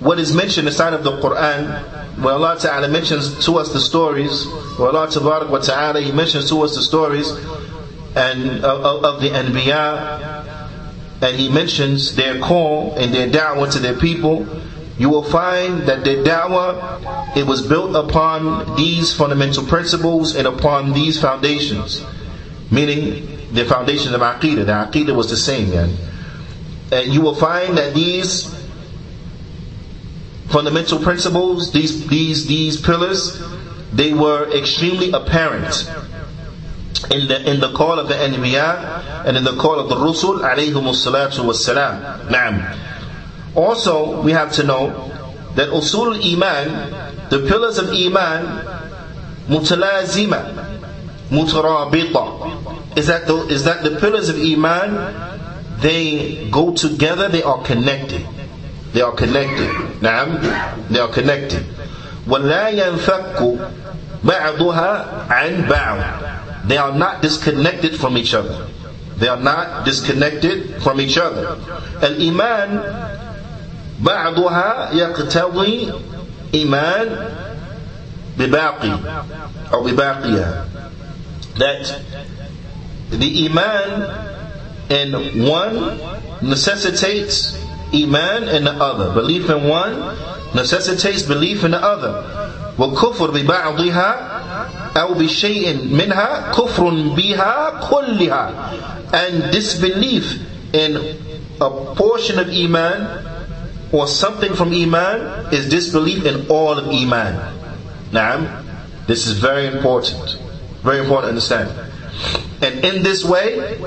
what 0.00 0.18
is 0.18 0.34
mentioned 0.34 0.66
inside 0.66 0.94
of 0.94 1.04
the 1.04 1.12
Quran, 1.12 2.18
where 2.22 2.34
Allah 2.34 2.56
Ta'ala 2.58 2.88
mentions 2.88 3.44
to 3.44 3.58
us 3.58 3.72
the 3.72 3.80
stories, 3.80 4.46
where 4.78 4.88
Allah 4.88 5.10
Ta'ala 5.60 6.00
He 6.00 6.10
mentions 6.10 6.48
to 6.48 6.62
us 6.62 6.74
the 6.74 6.82
stories 6.82 7.30
and 8.16 8.64
of, 8.64 9.04
of 9.04 9.20
the 9.20 9.28
Anbiya, 9.28 10.46
and 11.22 11.36
He 11.36 11.50
mentions 11.50 12.16
their 12.16 12.40
call 12.40 12.94
and 12.96 13.12
their 13.12 13.28
da'wah 13.28 13.70
to 13.72 13.78
their 13.78 13.94
people, 13.94 14.46
you 14.98 15.10
will 15.10 15.22
find 15.22 15.82
that 15.82 16.02
their 16.04 16.24
da'wah, 16.24 17.36
it 17.36 17.46
was 17.46 17.66
built 17.66 17.94
upon 17.94 18.76
these 18.76 19.14
fundamental 19.14 19.64
principles 19.66 20.34
and 20.34 20.46
upon 20.46 20.92
these 20.92 21.20
foundations. 21.20 22.04
Meaning, 22.70 23.38
the 23.52 23.64
foundation 23.64 24.14
of 24.14 24.20
Aqidah. 24.20 24.64
The 24.64 24.72
Aqidah 24.98 25.14
was 25.14 25.28
the 25.28 25.36
same, 25.36 25.70
man. 25.70 25.94
And 26.92 27.12
you 27.12 27.20
will 27.20 27.34
find 27.34 27.76
that 27.78 27.94
these 27.94 28.59
fundamental 30.50 30.98
principles, 30.98 31.72
these, 31.72 32.06
these, 32.08 32.46
these 32.46 32.80
pillars, 32.80 33.40
they 33.92 34.12
were 34.12 34.50
extremely 34.56 35.10
apparent 35.12 35.88
in 37.10 37.28
the, 37.28 37.50
in 37.50 37.60
the 37.60 37.72
call 37.72 37.98
of 37.98 38.08
the 38.08 38.14
Anbiya 38.14 39.24
and 39.26 39.36
in 39.36 39.44
the 39.44 39.56
call 39.56 39.78
of 39.78 39.88
the 39.88 39.94
Rusul 39.96 40.40
alayhum 40.40 40.92
salatu 40.94 41.44
wassalam. 41.44 42.76
Also, 43.54 44.20
we 44.22 44.32
have 44.32 44.52
to 44.52 44.62
know 44.64 45.08
that 45.56 45.68
usul 45.70 46.14
iman, 46.34 47.28
the 47.30 47.46
pillars 47.48 47.78
of 47.78 47.88
iman, 47.88 48.64
mutalazima, 49.48 50.78
mutarabita. 51.30 52.96
Is 52.96 53.06
that 53.08 53.26
the, 53.26 53.36
is 53.48 53.64
that 53.64 53.82
the 53.82 53.98
pillars 53.98 54.28
of 54.28 54.36
iman, 54.36 55.78
they 55.80 56.48
go 56.50 56.74
together, 56.74 57.28
they 57.28 57.42
are 57.42 57.62
connected. 57.62 58.26
They 58.93 59.01
are 59.01 59.11
connected. 59.11 59.69
نعم. 60.01 60.39
They 60.89 60.99
are 60.99 61.09
connected. 61.09 61.65
ولا 62.27 62.69
ينفك 62.69 63.57
بعضها 64.23 65.05
عن 65.29 65.67
بعض. 65.67 66.67
They 66.67 66.77
are 66.77 66.93
not 66.93 67.21
disconnected 67.21 67.99
from 67.99 68.17
each 68.17 68.33
other. 68.33 68.67
They 69.17 69.27
are 69.27 69.39
not 69.39 69.85
disconnected 69.85 70.81
from 70.81 70.99
each 70.99 71.17
other. 71.17 71.57
الإيمان 72.01 72.81
بعضها 73.99 74.91
يقتضي 74.93 75.93
إيمان 76.53 77.29
بباقي 78.37 78.99
أو 79.73 79.83
بباقيها. 79.83 80.65
That 81.57 81.99
the 83.11 83.45
iman 83.45 84.25
in 84.89 85.47
one 85.47 85.99
necessitates 86.41 87.57
iman 87.93 88.49
in 88.49 88.63
the 88.65 88.73
other. 88.73 89.13
Belief 89.13 89.49
in 89.49 89.67
one 89.67 90.15
necessitates 90.53 91.23
belief 91.23 91.63
in 91.63 91.71
the 91.71 91.81
other. 91.81 92.45
والكفر 92.77 93.31
ببعضها 93.31 94.11
أو 94.97 95.13
بشيء 95.13 95.87
منها 95.91 96.51
كفر 96.51 96.89
بها 97.15 97.87
كلها 97.89 98.51
and 99.13 99.51
disbelief 99.51 100.39
in 100.73 100.97
a 101.61 101.69
portion 101.95 102.37
of 102.37 102.49
iman 102.49 103.25
or 103.91 104.07
something 104.07 104.53
from 104.53 104.73
iman 104.73 105.53
is 105.53 105.69
disbelief 105.69 106.25
in 106.25 106.47
all 106.49 106.77
of 106.77 106.87
iman. 106.87 107.33
Naam, 108.11 108.63
this 109.07 109.25
is 109.25 109.33
very 109.39 109.67
important. 109.67 110.37
Very 110.83 110.99
important 110.99 111.23
to 111.23 111.29
understand. 111.29 111.69
And 112.61 112.83
in 112.83 113.03
this 113.03 113.23
way, 113.23 113.77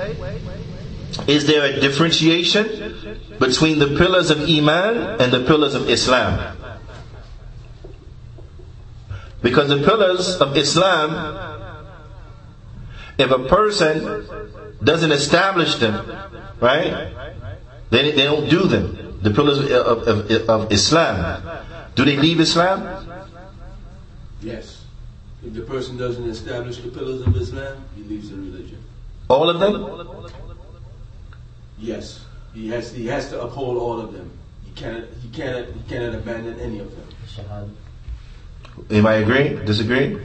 is 1.26 1.46
there 1.46 1.64
a 1.64 1.80
differentiation 1.80 2.81
between 3.45 3.79
the 3.79 3.87
pillars 3.97 4.29
of 4.29 4.41
Iman 4.41 5.21
and 5.21 5.31
the 5.31 5.43
pillars 5.45 5.75
of 5.75 5.89
Islam? 5.89 6.57
Because 9.41 9.67
the 9.67 9.83
pillars 9.83 10.37
of 10.37 10.55
Islam, 10.55 11.09
if 13.17 13.29
a 13.31 13.39
person 13.39 14.25
doesn't 14.81 15.11
establish 15.11 15.75
them, 15.75 15.95
right, 16.61 17.13
they, 17.89 18.11
they 18.11 18.23
don't 18.23 18.49
do 18.49 18.63
them. 18.63 19.19
The 19.21 19.31
pillars 19.31 19.59
of, 19.59 19.71
of, 19.71 20.07
of, 20.07 20.49
of 20.49 20.71
Islam. 20.71 21.43
Do 21.95 22.05
they 22.05 22.15
leave 22.15 22.39
Islam? 22.39 23.27
Yes. 24.41 24.85
If 25.45 25.53
the 25.53 25.61
person 25.61 25.97
doesn't 25.97 26.29
establish 26.29 26.77
the 26.77 26.89
pillars 26.89 27.21
of 27.21 27.35
Islam, 27.35 27.83
he 27.95 28.03
leaves 28.03 28.29
the 28.29 28.37
religion. 28.37 28.81
All 29.27 29.49
of 29.49 29.59
them? 29.59 30.31
Yes, 31.77 32.22
he 32.53 32.69
has. 32.69 32.91
He 32.91 33.07
has 33.07 33.29
to 33.29 33.41
uphold 33.41 33.77
all 33.77 33.99
of 33.99 34.13
them. 34.13 34.31
He 34.65 34.71
cannot. 34.71 35.03
He 35.21 35.29
cannot. 35.29 35.67
He 35.67 35.81
cannot 35.87 36.15
abandon 36.15 36.59
any 36.59 36.79
of 36.79 36.91
them. 36.95 37.75
Anybody 38.89 39.23
agree? 39.23 39.65
Disagree? 39.65 40.17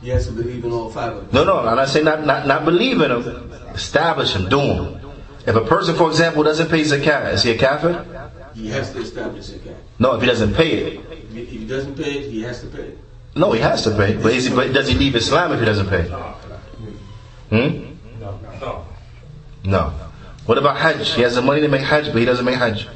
He 0.00 0.08
has 0.08 0.26
to 0.26 0.32
believe 0.32 0.64
in 0.64 0.72
all 0.72 0.90
five 0.90 1.12
of 1.12 1.30
them. 1.30 1.34
No, 1.34 1.44
no. 1.44 1.68
I'm 1.68 1.76
not 1.76 1.88
saying 1.88 2.04
not 2.04 2.26
not, 2.26 2.46
not 2.46 2.64
believe 2.64 3.00
in 3.00 3.10
them. 3.10 3.52
Establish 3.74 4.32
them. 4.32 4.48
Do 4.48 4.58
them. 4.58 5.00
If 5.46 5.56
a 5.56 5.64
person, 5.64 5.96
for 5.96 6.08
example, 6.08 6.42
doesn't 6.42 6.68
pay 6.68 6.82
zakat, 6.82 7.34
is 7.34 7.42
he 7.42 7.50
a 7.52 7.58
kafir? 7.58 8.30
He 8.54 8.68
has 8.68 8.92
to 8.92 9.00
establish 9.00 9.46
zakat. 9.46 9.76
No, 9.98 10.14
if 10.14 10.20
he 10.20 10.26
doesn't 10.26 10.54
pay 10.54 10.70
it. 10.72 11.00
If 11.34 11.48
he 11.48 11.66
doesn't 11.66 11.96
pay 11.96 12.18
it, 12.18 12.30
he 12.30 12.42
has 12.42 12.60
to 12.60 12.66
pay 12.68 12.82
it. 12.82 12.98
No, 13.34 13.52
he 13.52 13.60
has 13.60 13.82
to 13.84 13.90
pay. 13.90 14.14
But, 14.14 14.32
is 14.34 14.46
he, 14.46 14.54
but 14.54 14.72
does 14.72 14.88
he 14.88 14.94
leave 14.94 15.16
Islam 15.16 15.52
if 15.52 15.60
he 15.60 15.64
doesn't 15.66 15.88
pay? 15.88 16.02
Hmm? 17.50 17.91
No. 19.64 19.92
What 20.46 20.58
about 20.58 20.76
Hajj? 20.76 21.14
He 21.14 21.22
has 21.22 21.34
the 21.34 21.42
money 21.42 21.60
to 21.60 21.68
make 21.68 21.82
Hajj, 21.82 22.06
but 22.06 22.16
he 22.16 22.24
doesn't 22.24 22.44
make 22.44 22.56
Hajj. 22.56 22.88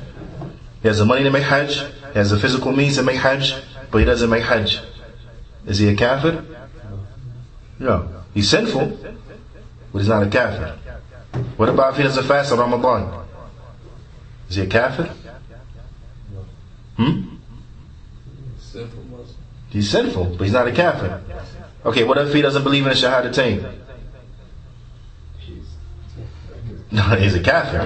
He 0.83 0.89
has 0.89 0.99
the 0.99 1.05
money 1.05 1.23
to 1.23 1.31
make 1.31 1.45
Hajj. 1.45 1.77
He 1.77 2.15
has 2.15 2.31
the 2.31 2.39
physical 2.39 2.73
means 2.73 2.97
to 2.97 3.03
make 3.03 3.17
Hajj, 3.17 3.55
but 3.91 3.99
he 3.99 4.05
doesn't 4.05 4.31
make 4.31 4.43
Hajj. 4.43 4.81
Is 5.67 5.79
he 5.79 5.89
a 5.89 5.95
kafir? 5.95 6.45
No. 7.79 8.09
He's 8.35 8.49
sinful, 8.49 8.99
but 9.93 9.99
he's 9.99 10.09
not 10.09 10.23
a 10.23 10.31
kafir. 10.31 10.79
What 11.57 11.69
about 11.69 11.93
if 11.93 11.97
he 11.99 12.03
doesn't 12.03 12.25
fast 12.25 12.53
on 12.53 12.59
Ramadan? 12.59 13.27
Is 14.49 14.57
he 14.57 14.63
a 14.63 14.67
kafir? 14.67 15.13
Hmm? 16.97 17.37
He's 19.71 19.91
sinful, 19.91 20.37
but 20.37 20.45
he's 20.45 20.53
not 20.53 20.69
a 20.69 20.73
kafir. 20.73 21.23
Okay, 21.85 22.05
what 22.05 22.19
if 22.19 22.33
he 22.33 22.43
doesn't 22.43 22.63
believe 22.63 22.85
in 22.85 22.89
the 22.89 22.95
Shahadatain? 22.95 23.86
No, 26.97 27.03
he's 27.03 27.35
a 27.35 27.41
kafir. 27.41 27.81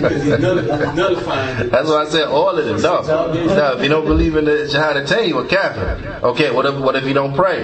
Because 0.00 0.22
he's 0.22 0.38
nullifying. 0.38 1.68
That's 1.68 1.88
why 1.90 1.96
I 1.96 2.08
said 2.08 2.28
all 2.28 2.58
of 2.58 2.64
them. 2.64 2.80
No, 2.80 3.02
no. 3.02 3.76
If 3.76 3.82
you 3.82 3.90
don't 3.90 4.06
believe 4.06 4.36
in 4.36 4.46
the 4.46 4.66
Shahadatain, 4.72 5.28
you're 5.28 5.44
a 5.44 5.46
kafir. 5.46 6.20
Okay, 6.22 6.50
what 6.50 6.64
if 6.64 6.74
what 6.80 6.96
if 6.96 7.04
you 7.04 7.12
don't 7.12 7.36
pray? 7.36 7.62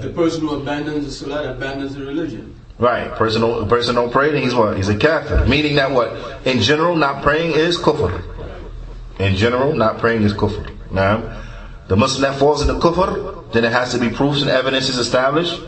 The 0.00 0.10
person 0.14 0.40
who 0.40 0.54
abandons 0.54 1.04
the 1.04 1.12
salah 1.12 1.52
abandons 1.52 1.94
the 1.94 2.06
religion. 2.06 2.58
Right. 2.78 3.10
Person 3.16 3.42
don't, 3.42 3.68
person 3.68 3.94
don't 3.94 4.10
pray, 4.10 4.32
then 4.32 4.42
he's 4.42 4.54
what? 4.54 4.78
He's 4.78 4.88
a 4.88 4.96
kafir. 4.96 5.44
Meaning 5.44 5.76
that 5.76 5.90
what? 5.90 6.46
In 6.46 6.60
general, 6.60 6.96
not 6.96 7.22
praying 7.22 7.52
is 7.52 7.76
kufr. 7.76 8.22
In 9.18 9.36
general, 9.36 9.74
not 9.74 9.98
praying 9.98 10.22
is 10.22 10.32
kufr. 10.32 10.72
Now, 10.90 11.42
the 11.88 11.96
Muslim 11.96 12.22
that 12.22 12.38
falls 12.38 12.62
into 12.62 12.80
kufr, 12.80 13.52
then 13.52 13.64
it 13.64 13.72
has 13.72 13.92
to 13.92 13.98
be 13.98 14.08
proofs 14.08 14.40
and 14.40 14.50
evidences 14.50 14.96
established. 14.96 15.60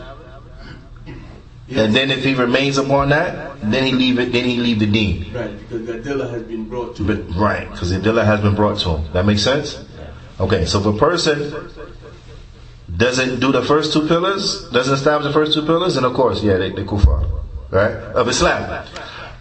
And 1.71 1.93
then 1.93 2.09
if 2.09 2.23
he 2.23 2.33
remains 2.33 2.77
upon 2.77 3.09
that, 3.09 3.61
then 3.61 3.83
he 3.85 3.91
leave 3.91 4.17
it. 4.17 4.31
Then 4.31 4.45
he 4.45 4.57
leave 4.57 4.79
the 4.79 4.87
deen. 4.87 5.31
Right, 5.33 5.53
because 5.59 5.85
the 5.85 5.93
adillah 5.93 6.29
has 6.31 6.43
been 6.43 6.65
brought 6.67 6.95
to 6.95 7.03
But, 7.03 7.17
him. 7.17 7.37
right, 7.37 7.69
because 7.69 7.91
the 7.91 7.97
adillah 7.99 8.25
has 8.25 8.41
been 8.41 8.55
brought 8.55 8.79
to 8.79 8.97
him. 8.97 9.13
That 9.13 9.25
makes 9.25 9.43
sense? 9.43 9.77
Okay, 10.39 10.65
so 10.65 10.79
if 10.79 10.85
a 10.85 10.97
person 10.97 11.69
doesn't 12.95 13.39
do 13.39 13.51
the 13.51 13.61
first 13.61 13.93
two 13.93 14.07
pillars, 14.07 14.67
doesn't 14.71 14.95
establish 14.95 15.27
the 15.27 15.33
first 15.33 15.53
two 15.53 15.61
pillars, 15.63 15.95
then 15.95 16.05
of 16.05 16.13
course, 16.13 16.41
yeah, 16.41 16.57
they, 16.57 16.71
they 16.71 16.83
kuffar, 16.83 17.29
right? 17.69 17.91
Of 18.17 18.27
Islam. 18.27 18.85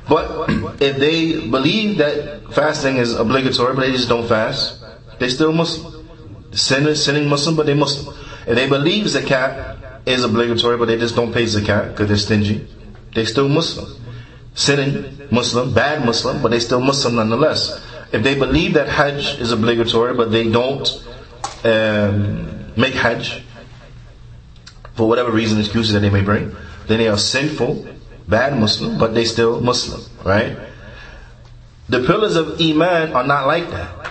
But 0.08 0.50
if 0.82 0.96
they 0.98 1.48
believe 1.48 1.98
that 1.98 2.52
fasting 2.52 2.96
is 2.96 3.14
obligatory, 3.14 3.74
but 3.74 3.82
they 3.82 3.92
just 3.92 4.08
don't 4.08 4.28
fast, 4.28 4.84
they 5.18 5.28
still 5.28 5.52
Muslim. 5.52 5.94
Sinning, 6.52 6.94
sinning 6.94 7.28
Muslim, 7.28 7.56
but 7.56 7.66
they 7.66 7.74
Muslim. 7.74 8.14
If 8.46 8.54
they 8.56 8.68
believe 8.68 9.04
zakat 9.06 9.77
is 10.06 10.24
obligatory, 10.24 10.76
but 10.76 10.86
they 10.86 10.98
just 10.98 11.16
don't 11.16 11.32
pay 11.32 11.44
zakat 11.44 11.90
because 11.90 12.08
they're 12.08 12.16
stingy, 12.16 12.66
they 13.14 13.24
still 13.24 13.48
Muslim. 13.48 13.94
Sinning 14.54 15.28
Muslim, 15.30 15.72
bad 15.72 16.04
Muslim, 16.04 16.42
but 16.42 16.50
they 16.50 16.58
still 16.60 16.80
Muslim 16.80 17.16
nonetheless. 17.16 17.84
If 18.12 18.22
they 18.22 18.34
believe 18.34 18.74
that 18.74 18.88
Hajj 18.88 19.38
is 19.38 19.52
obligatory, 19.52 20.14
but 20.14 20.30
they 20.32 20.50
don't 20.50 20.88
um, 21.64 22.72
make 22.76 22.94
Hajj, 22.94 23.42
for 24.94 25.08
whatever 25.08 25.30
reason, 25.30 25.60
excuses 25.60 25.92
that 25.92 26.00
they 26.00 26.10
may 26.10 26.22
bring, 26.22 26.54
then 26.86 26.98
they 26.98 27.08
are 27.08 27.18
sinful, 27.18 27.86
bad 28.26 28.58
Muslim, 28.58 28.98
but 28.98 29.14
they 29.14 29.24
still 29.24 29.60
Muslim, 29.60 30.00
right? 30.24 30.58
The 31.88 32.04
pillars 32.04 32.36
of 32.36 32.60
Iman 32.60 33.12
are 33.12 33.26
not 33.26 33.46
like 33.46 33.70
that. 33.70 34.10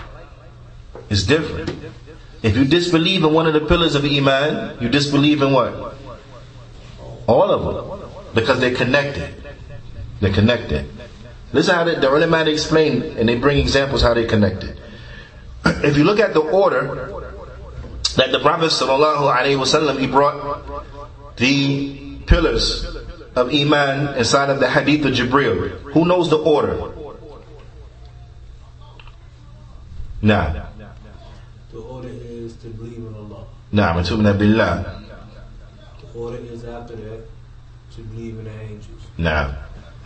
It's 1.10 1.24
different. 1.24 1.70
If 2.42 2.56
you 2.56 2.64
disbelieve 2.64 3.24
in 3.24 3.32
one 3.32 3.46
of 3.46 3.54
the 3.54 3.60
pillars 3.60 3.94
of 3.94 4.04
Iman, 4.04 4.78
you 4.80 4.88
disbelieve 4.88 5.42
in 5.42 5.52
what? 5.52 5.94
All 7.26 7.50
of 7.50 8.00
them. 8.00 8.10
Because 8.34 8.60
they're 8.60 8.74
connected. 8.74 9.34
They're 10.20 10.32
connected. 10.32 10.88
Listen 11.52 11.74
how 11.74 11.84
the, 11.84 11.96
the 11.96 12.08
ulama 12.08 12.44
explain, 12.50 13.02
and 13.18 13.28
they 13.28 13.36
bring 13.36 13.58
examples 13.58 14.02
how 14.02 14.14
they're 14.14 14.28
connected. 14.28 14.78
If 15.64 15.96
you 15.96 16.04
look 16.04 16.20
at 16.20 16.34
the 16.34 16.40
order 16.40 17.08
that 18.16 18.32
the 18.32 18.40
Prophet 18.40 18.70
wasallam 18.70 19.98
he 19.98 20.06
brought 20.06 21.36
the 21.36 22.18
pillars 22.26 22.84
of 23.36 23.52
iman 23.52 24.16
inside 24.18 24.50
of 24.50 24.60
the 24.60 24.68
hadith 24.68 25.04
of 25.06 25.12
Jibril. 25.12 25.70
Who 25.92 26.04
knows 26.04 26.28
the 26.28 26.38
order? 26.38 26.92
Nah. 30.20 30.67
In 33.72 33.78
Allah. 33.78 33.94
Nah, 33.94 34.00
Matubna 34.00 34.38
billah. 34.38 35.02
The 36.00 36.18
order 36.18 36.38
is 36.38 36.64
after 36.64 36.96
that 36.96 37.20
to 37.94 38.02
believe 38.02 38.38
in 38.38 38.44
the 38.44 38.60
angels. 38.60 39.02
Nah. 39.18 39.54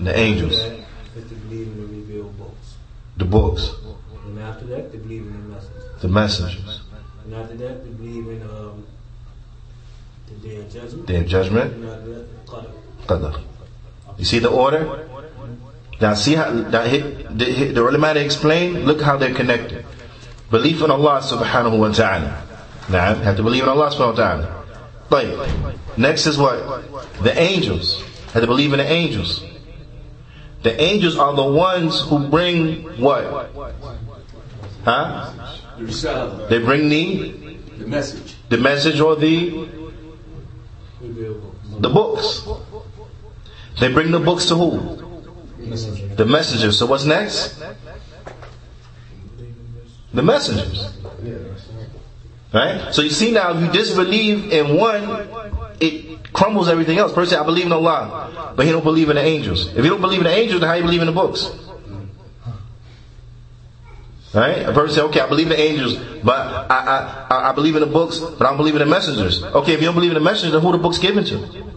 The 0.01 0.19
angels. 0.19 0.59
After 0.59 0.77
that 1.15 1.29
to 1.29 1.35
believe 1.35 1.67
in 1.69 1.77
the 1.81 1.87
revealed 1.87 2.39
books. 2.39 2.75
The 3.17 3.25
books. 3.25 3.73
And 4.25 4.39
after 4.39 4.65
that, 4.67 4.93
to 4.93 4.99
believe 4.99 5.23
in 5.23 5.33
the 5.33 5.55
messengers. 5.55 6.01
The 6.01 6.09
messengers. 6.09 6.81
And 7.25 7.35
after 7.35 7.57
that, 7.57 7.85
to 7.85 7.91
believe 7.91 8.29
in 8.29 8.43
um, 8.43 8.87
the 10.29 10.49
day 10.49 10.57
of 10.57 10.73
judgment. 10.73 11.07
Day 11.07 11.17
of 11.21 11.27
judgment. 11.27 11.75
And 11.75 11.89
after 11.89 12.15
that, 12.15 12.47
Qadr. 12.47 12.71
Qadr. 13.07 13.43
You 14.19 14.25
see 14.25 14.39
the 14.39 14.49
order? 14.49 15.09
Now 16.01 16.15
see 16.15 16.35
how 16.35 16.51
now, 16.51 16.83
hit, 16.83 17.39
the, 17.39 17.73
the 17.73 17.81
ulama 17.81 18.15
they 18.15 18.25
explain, 18.25 18.85
look 18.85 19.01
how 19.01 19.17
they're 19.17 19.35
connected. 19.35 19.85
Belief 20.51 20.83
in 20.83 20.91
Allah 20.91 21.21
subhanahu 21.21 21.79
wa 21.79 21.93
ta'ala. 21.93 22.52
Now, 22.89 23.15
have 23.15 23.37
to 23.37 23.43
believe 23.43 23.63
in 23.63 23.69
Allah 23.69 23.91
subhanahu 23.91 24.19
wa 24.19 24.25
ta'ala. 24.25 24.65
But 25.09 25.99
next 25.99 26.27
is 26.27 26.39
what? 26.39 26.59
The 27.23 27.39
angels. 27.39 28.03
Have 28.33 28.43
to 28.43 28.47
believe 28.47 28.73
in 28.73 28.79
the 28.79 28.91
angels. 28.91 29.45
The 30.63 30.81
angels 30.81 31.19
are 31.19 31.35
the 31.35 31.45
ones 31.45 32.01
who 32.01 32.29
bring 32.29 32.85
what? 33.01 33.51
Huh? 34.85 35.33
The 35.79 36.47
They 36.49 36.59
bring 36.59 36.89
the 36.89 37.59
The 37.79 37.87
message. 37.87 38.37
the 38.49 38.59
message 38.59 39.01
or 39.01 39.17
the 39.17 39.69
the 41.81 41.89
books. 41.89 42.47
They 43.81 43.93
bring 43.93 44.11
the 44.13 44.21
books 44.21 44.47
to 44.47 44.55
who? 44.55 44.97
The 46.17 46.25
messengers. 46.27 46.79
So 46.79 46.87
what's 46.87 47.05
next? 47.05 47.61
The 50.15 50.23
messengers. 50.23 50.97
Right? 52.53 52.95
So 52.95 53.03
you 53.03 53.11
see 53.11 53.33
now, 53.33 53.57
if 53.57 53.63
you 53.63 53.73
disbelieve 53.73 54.53
in 54.53 54.77
one, 54.77 55.27
it 55.81 56.33
crumbles 56.33 56.69
everything 56.69 56.99
else. 56.99 57.13
Person, 57.13 57.39
I 57.39 57.45
believe 57.45 57.67
in 57.67 57.73
Allah, 57.73 58.53
but 58.57 58.67
he 58.67 58.73
don't 58.73 58.85
believe 58.85 59.09
in 59.09 59.17
the 59.17 59.23
angels. 59.23 59.69
If 59.69 59.85
you 59.85 59.91
don't 59.91 60.01
believe 60.01 60.21
in 60.21 60.27
the 60.27 60.35
angels, 60.35 60.61
then 60.61 60.69
how 60.69 60.75
you 60.75 60.83
believe 60.83 61.01
in 61.01 61.07
the 61.07 61.13
books? 61.13 61.51
Right? 64.35 64.67
A 64.67 64.73
person 64.73 64.95
say, 64.95 65.03
okay, 65.03 65.21
I 65.21 65.29
believe 65.29 65.51
in 65.51 65.57
the 65.57 65.61
angels, 65.61 65.97
but 66.23 66.71
I, 66.71 67.27
I, 67.31 67.51
I 67.51 67.53
believe 67.53 67.75
in 67.75 67.81
the 67.81 67.87
books, 67.87 68.19
but 68.19 68.43
I 68.43 68.51
don't 68.51 68.57
believe 68.57 68.75
in 68.75 68.81
the 68.81 68.87
messengers. 68.87 69.43
Okay, 69.43 69.73
if 69.73 69.81
you 69.81 69.87
don't 69.87 69.95
believe 69.95 70.11
in 70.11 70.15
the 70.15 70.21
messengers, 70.21 70.53
then 70.53 70.63
who 70.63 70.73
the 70.73 70.79
books 70.79 70.99
given 70.99 71.25
to? 71.25 71.73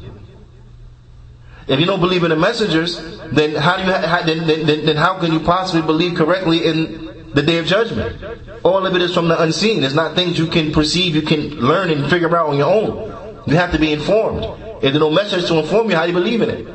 If 1.67 1.79
you 1.79 1.85
don't 1.85 1.99
believe 1.99 2.23
in 2.23 2.29
the 2.29 2.35
messengers, 2.35 3.01
then 3.31 3.55
how 3.55 3.77
do 3.77 3.83
you 3.83 4.45
then, 4.45 4.65
then, 4.65 4.85
then 4.85 4.95
how 4.95 5.19
can 5.19 5.33
you 5.33 5.39
possibly 5.39 5.81
believe 5.81 6.15
correctly 6.15 6.65
in 6.65 7.04
the 7.35 7.41
day 7.41 7.59
of 7.59 7.65
judgment? 7.65 8.23
All 8.63 8.85
of 8.85 8.95
it 8.95 9.01
is 9.01 9.13
from 9.13 9.27
the 9.27 9.39
unseen. 9.41 9.83
It's 9.83 9.93
not 9.93 10.15
things 10.15 10.39
you 10.39 10.47
can 10.47 10.71
perceive, 10.71 11.15
you 11.15 11.21
can 11.21 11.49
learn 11.59 11.91
and 11.91 12.09
figure 12.09 12.35
out 12.35 12.49
on 12.49 12.57
your 12.57 12.73
own. 12.73 13.43
You 13.45 13.55
have 13.57 13.71
to 13.73 13.79
be 13.79 13.93
informed. 13.93 14.43
If 14.77 14.93
there's 14.93 14.99
no 14.99 15.11
message 15.11 15.47
to 15.47 15.59
inform 15.59 15.89
you, 15.89 15.95
how 15.95 16.03
do 16.03 16.11
you 16.11 16.17
believe 16.17 16.41
in 16.41 16.49
it? 16.49 16.67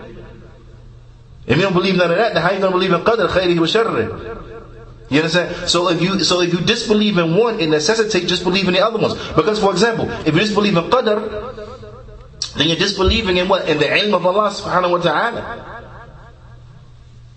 If 1.46 1.56
you 1.56 1.62
don't 1.62 1.72
believe 1.72 1.96
none 1.96 2.10
of 2.10 2.18
that, 2.18 2.34
then 2.34 2.42
how 2.42 2.50
are 2.50 2.54
you 2.54 2.60
going 2.60 2.72
to 2.72 2.78
believe 2.78 2.92
in 2.92 3.00
qadr, 3.00 3.26
khayrihi 3.26 3.58
wa 3.58 3.66
sharrih? 3.66 5.10
You 5.10 5.18
understand? 5.18 5.68
So 5.68 5.88
if 5.88 6.00
you 6.00 6.20
so 6.20 6.40
if 6.40 6.52
you 6.52 6.60
disbelieve 6.60 7.18
in 7.18 7.34
one, 7.34 7.58
it 7.58 7.68
necessitates 7.68 8.26
disbelieving 8.26 8.68
in 8.68 8.74
the 8.74 8.86
other 8.86 8.98
ones. 8.98 9.14
Because 9.34 9.58
for 9.58 9.72
example, 9.72 10.08
if 10.08 10.32
you 10.32 10.40
disbelieve 10.40 10.76
in 10.76 10.84
qadr, 10.84 11.56
then 12.56 12.68
you're 12.68 12.76
disbelieving 12.76 13.38
in 13.38 13.48
what? 13.48 13.68
In 13.68 13.78
the 13.78 13.86
ilm 13.86 14.14
of 14.14 14.24
Allah 14.24 14.50
subhanahu 14.50 14.90
wa 14.92 14.98
ta'ala. 14.98 15.79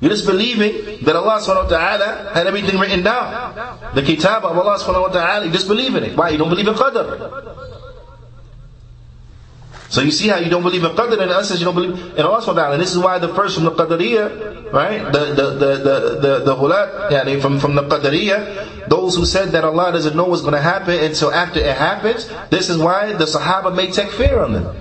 You're 0.03 0.11
disbelieving 0.11 0.99
that 1.07 1.15
Allah 1.15 1.39
subhanahu 1.39 1.71
wa 1.71 1.79
ta'ala 1.79 2.31
had 2.35 2.45
everything 2.45 2.77
written 2.77 3.03
down. 3.03 3.55
The 3.95 4.03
kitab 4.03 4.43
of 4.43 4.51
Allah 4.51 4.75
subhanahu 4.75 5.07
wa 5.07 5.13
ta'ala, 5.15 5.45
you 5.45 5.51
disbelieve 5.51 5.95
in 5.95 6.03
it. 6.03 6.17
Why? 6.17 6.27
You 6.27 6.37
don't 6.37 6.49
believe 6.49 6.67
in 6.67 6.75
qadr. 6.75 7.07
So 9.87 10.01
you 10.01 10.11
see 10.11 10.27
how 10.27 10.39
you 10.39 10.49
don't 10.49 10.63
believe 10.63 10.83
in 10.83 10.91
Qadr, 10.91 11.13
and 11.13 11.21
in 11.21 11.29
essence 11.29 11.59
you 11.61 11.65
don't 11.65 11.75
believe 11.75 12.17
in 12.17 12.25
Allah 12.25 12.41
subhanahu 12.41 12.67
wa 12.67 12.71
And 12.73 12.81
this 12.81 12.91
is 12.91 12.97
why 12.97 13.19
the 13.19 13.29
first 13.29 13.55
from 13.55 13.63
the 13.63 13.71
Qadariyah, 13.71 14.73
right? 14.73 15.05
The 15.13 15.31
the 15.39 15.45
the 15.53 15.71
the 15.77 15.95
the, 16.19 16.39
the 16.51 16.55
hulat, 16.55 17.11
yani 17.11 17.39
from, 17.39 17.59
from 17.59 17.75
the 17.75 17.83
Qadariyah, 17.83 18.89
those 18.89 19.15
who 19.15 19.23
said 19.23 19.49
that 19.55 19.63
Allah 19.63 19.93
doesn't 19.93 20.17
know 20.17 20.25
what's 20.25 20.41
going 20.41 20.55
to 20.55 20.61
happen 20.61 20.99
until 20.99 21.31
after 21.31 21.59
it 21.59 21.77
happens, 21.77 22.27
this 22.49 22.69
is 22.69 22.77
why 22.77 23.13
the 23.13 23.25
Sahaba 23.25 23.73
made 23.73 23.91
takfir 23.91 24.43
on 24.43 24.53
them. 24.53 24.75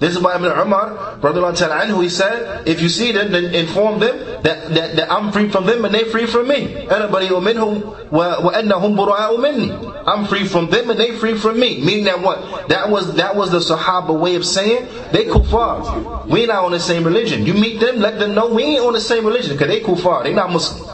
This 0.00 0.16
is 0.16 0.20
why 0.20 0.34
Ibn 0.34 0.50
Umar, 0.50 1.18
anhu, 1.20 2.02
he 2.02 2.08
said, 2.08 2.66
if 2.66 2.82
you 2.82 2.88
see 2.88 3.12
them, 3.12 3.30
then 3.30 3.54
inform 3.54 4.00
them 4.00 4.42
that, 4.42 4.74
that, 4.74 4.96
that 4.96 5.10
I'm 5.10 5.30
free 5.30 5.48
from 5.48 5.66
them 5.66 5.84
and 5.84 5.94
they 5.94 6.04
free 6.04 6.26
from 6.26 6.48
me. 6.48 6.64
Whom 6.64 8.10
well 8.10 8.50
and 8.50 8.70
the 8.70 8.74
humburu 8.74 10.04
I'm 10.06 10.26
free 10.26 10.46
from 10.46 10.68
them 10.68 10.90
and 10.90 10.98
they 10.98 11.12
free 11.12 11.34
from 11.34 11.60
me. 11.60 11.80
Meaning 11.80 12.04
that 12.04 12.20
what? 12.20 12.68
That 12.68 12.90
was 12.90 13.14
that 13.14 13.36
was 13.36 13.52
the 13.52 13.60
Sahaba 13.60 14.18
way 14.18 14.34
of 14.34 14.44
saying 14.44 14.86
they 15.12 15.26
kuffar. 15.26 16.26
We 16.26 16.46
not 16.46 16.64
on 16.64 16.72
the 16.72 16.80
same 16.80 17.04
religion. 17.04 17.46
You 17.46 17.54
meet 17.54 17.78
them, 17.78 18.00
let 18.00 18.18
them 18.18 18.34
know 18.34 18.52
we 18.52 18.64
ain't 18.64 18.84
on 18.84 18.94
the 18.94 19.00
same 19.00 19.24
religion 19.24 19.52
because 19.52 19.68
they 19.68 19.80
kuffar. 19.80 20.24
They 20.24 20.34
not 20.34 20.50
Muslim. 20.50 20.90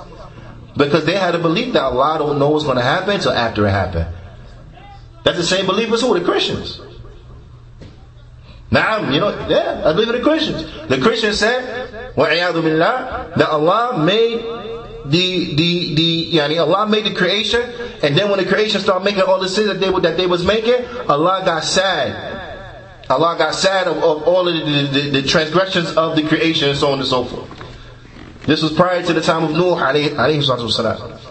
Because 0.76 1.07
they 1.07 1.16
had 1.16 1.34
a 1.34 1.38
belief 1.38 1.72
that 1.72 1.82
Allah 1.82 2.18
don't 2.18 2.38
know 2.38 2.51
what's 2.51 2.64
going 2.64 2.76
to 2.76 2.82
happen 2.82 3.16
until 3.16 3.32
after 3.32 3.66
it 3.66 3.70
happened. 3.70 4.07
That's 5.24 5.38
the 5.38 5.44
same 5.44 5.66
belief 5.66 5.90
as 5.90 6.03
who? 6.03 6.18
The 6.18 6.24
Christians. 6.24 6.80
Now, 8.71 9.09
you 9.11 9.19
know, 9.19 9.29
yeah, 9.47 9.83
I 9.86 9.93
believe 9.93 10.09
in 10.09 10.15
the 10.15 10.21
Christians. 10.21 10.63
The 10.89 10.99
Christians 10.99 11.39
said, 11.39 12.13
وَعِيَاذُ 12.15 12.53
بِاللَّهِ 12.53 13.36
that 13.38 13.49
Allah 13.49 14.03
made 14.03 14.41
the 15.05 15.55
the 15.55 15.95
the 15.95 16.31
yani 16.33 16.59
Allah 16.59 16.88
made 16.88 17.05
the 17.05 17.13
creation, 17.13 17.61
and 18.01 18.17
then 18.17 18.29
when 18.29 18.39
the 18.39 18.45
creation 18.45 18.81
started 18.81 19.05
making 19.05 19.21
all 19.21 19.39
the 19.39 19.49
sins 19.49 19.67
that 19.67 19.79
they 19.79 19.91
that 19.99 20.17
they 20.17 20.25
was 20.25 20.43
making, 20.43 20.86
Allah 21.07 21.43
got 21.45 21.63
sad. 21.63 22.33
Allah 23.07 23.36
got 23.38 23.53
sad 23.53 23.88
of, 23.88 23.97
of 23.97 24.23
all 24.23 24.47
of 24.47 24.53
the, 24.55 24.99
the, 24.99 25.21
the, 25.21 25.21
transgressions 25.21 25.95
of 25.95 26.15
the 26.15 26.23
creation 26.23 26.69
and 26.69 26.77
so 26.77 26.91
on 26.91 26.97
and 26.97 27.07
so 27.07 27.23
forth. 27.23 27.47
This 28.47 28.63
was 28.63 28.73
prior 28.73 29.03
to 29.03 29.13
the 29.13 29.21
time 29.21 29.43
of 29.43 29.51
Nuh 29.51 29.75
alayhi, 29.75 30.09
alayhi 30.09 31.21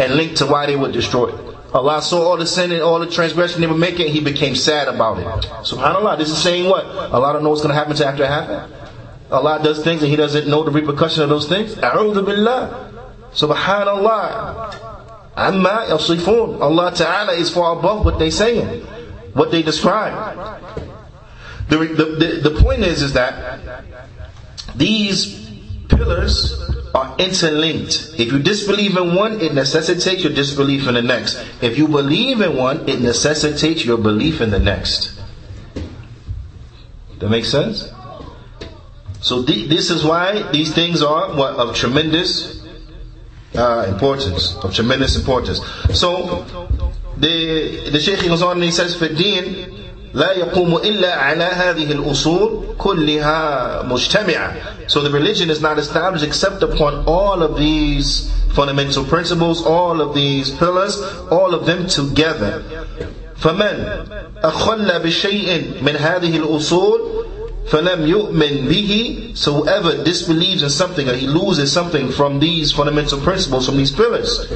and 0.00 0.14
linked 0.14 0.38
to 0.38 0.46
why 0.46 0.66
they 0.66 0.74
were 0.74 0.90
destroyed. 0.90 1.49
Allah 1.73 2.01
saw 2.01 2.29
all 2.29 2.37
the 2.37 2.45
sin 2.45 2.71
and 2.71 2.81
all 2.81 2.99
the 2.99 3.07
transgression 3.07 3.61
they 3.61 3.67
were 3.67 3.73
making, 3.73 4.11
He 4.11 4.19
became 4.19 4.55
sad 4.55 4.87
about 4.87 5.19
it. 5.19 5.25
SubhanAllah, 5.63 6.17
this 6.17 6.29
is 6.29 6.37
saying 6.37 6.69
what? 6.69 6.85
Allah 6.85 7.33
don't 7.33 7.43
know 7.43 7.49
what's 7.49 7.61
going 7.61 7.73
to 7.73 7.75
happen 7.75 7.91
until 7.91 8.07
after 8.07 8.23
it 8.23 8.27
happens. 8.27 8.73
Allah 9.31 9.61
does 9.63 9.81
things 9.83 10.01
and 10.01 10.09
He 10.09 10.17
doesn't 10.17 10.47
know 10.47 10.63
the 10.63 10.71
repercussion 10.71 11.23
of 11.23 11.29
those 11.29 11.47
things. 11.47 11.75
A'udhu 11.75 12.25
billah. 12.25 12.91
SubhanAllah. 13.33 14.91
Amma 15.37 15.85
yasifun. 15.89 16.59
Allah 16.59 16.93
Ta'ala 16.93 17.33
is 17.33 17.49
far 17.49 17.79
above 17.79 18.03
what 18.03 18.19
they 18.19 18.29
saying, 18.29 18.81
what 19.33 19.51
they 19.51 19.63
describe. 19.63 20.59
The, 21.69 21.77
the, 21.77 22.05
the, 22.05 22.49
the 22.49 22.61
point 22.61 22.81
is, 22.81 23.01
is 23.01 23.13
that 23.13 23.61
these 24.75 25.49
pillars 25.87 26.59
are 26.93 27.15
interlinked. 27.17 28.15
If 28.17 28.31
you 28.31 28.39
disbelieve 28.39 28.97
in 28.97 29.15
one, 29.15 29.39
it 29.39 29.53
necessitates 29.53 30.23
your 30.23 30.33
disbelief 30.33 30.87
in 30.87 30.95
the 30.95 31.01
next. 31.01 31.43
If 31.61 31.77
you 31.77 31.87
believe 31.87 32.41
in 32.41 32.55
one, 32.55 32.87
it 32.89 32.99
necessitates 33.01 33.85
your 33.85 33.97
belief 33.97 34.41
in 34.41 34.49
the 34.51 34.59
next. 34.59 35.19
That 37.19 37.29
makes 37.29 37.49
sense? 37.49 37.91
So 39.21 39.43
th- 39.43 39.69
this 39.69 39.89
is 39.91 40.03
why 40.03 40.51
these 40.51 40.73
things 40.73 41.01
are 41.03 41.35
what 41.35 41.55
of 41.55 41.75
tremendous 41.75 42.65
uh, 43.55 43.85
importance. 43.87 44.55
Of 44.57 44.73
tremendous 44.73 45.15
importance. 45.15 45.61
So 45.93 46.43
the 47.17 47.89
the 47.91 47.99
Shaykh 47.99 48.21
goes 48.27 48.41
on 48.41 48.57
and 48.57 48.63
he 48.63 48.71
says, 48.71 48.95
"Fidin 48.95 49.80
لا 50.14 50.32
يقوم 50.32 50.76
إلا 50.76 51.14
على 51.14 51.44
هذه 51.44 51.92
الأصول 51.92 52.64
كلها 52.78 53.82
مجتمعة 53.82 54.52
So 54.88 55.00
the 55.02 55.10
religion 55.10 55.50
is 55.50 55.60
not 55.60 55.78
established 55.78 56.24
except 56.24 56.62
upon 56.62 57.04
all 57.06 57.42
of 57.42 57.58
these 57.58 58.30
fundamental 58.54 59.04
principles, 59.04 59.62
all 59.66 60.00
of 60.00 60.14
these 60.14 60.50
pillars, 60.50 61.02
all 61.30 61.52
of 61.54 61.66
them 61.66 61.86
together. 61.86 62.62
فمن 63.36 64.06
أخل 64.44 64.98
بشيء 65.02 65.82
من 65.82 65.96
هذه 65.96 66.36
الأصول 66.36 67.00
فلم 67.68 68.06
يؤمن 68.06 68.68
به 68.68 69.32
so 69.34 69.52
whoever 69.52 70.02
disbelieves 70.04 70.62
in 70.62 70.70
something 70.70 71.08
or 71.08 71.14
he 71.14 71.26
loses 71.26 71.70
something 71.72 72.10
from 72.10 72.38
these 72.38 72.72
fundamental 72.72 73.20
principles, 73.20 73.66
from 73.66 73.76
these 73.76 73.90
pillars 73.92 74.46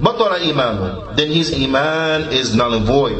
بطل 0.00 0.32
إيمانه 0.32 1.16
then 1.16 1.32
his 1.32 1.52
iman 1.54 2.30
is 2.32 2.54
null 2.54 2.74
and 2.74 2.84
void 2.86 3.18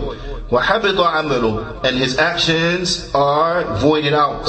وَحَبِطَ 0.50 0.96
عَمَلُهُ 0.96 1.84
And 1.84 1.96
his 1.96 2.18
actions 2.18 3.10
are 3.14 3.64
voided 3.76 4.14
out. 4.14 4.48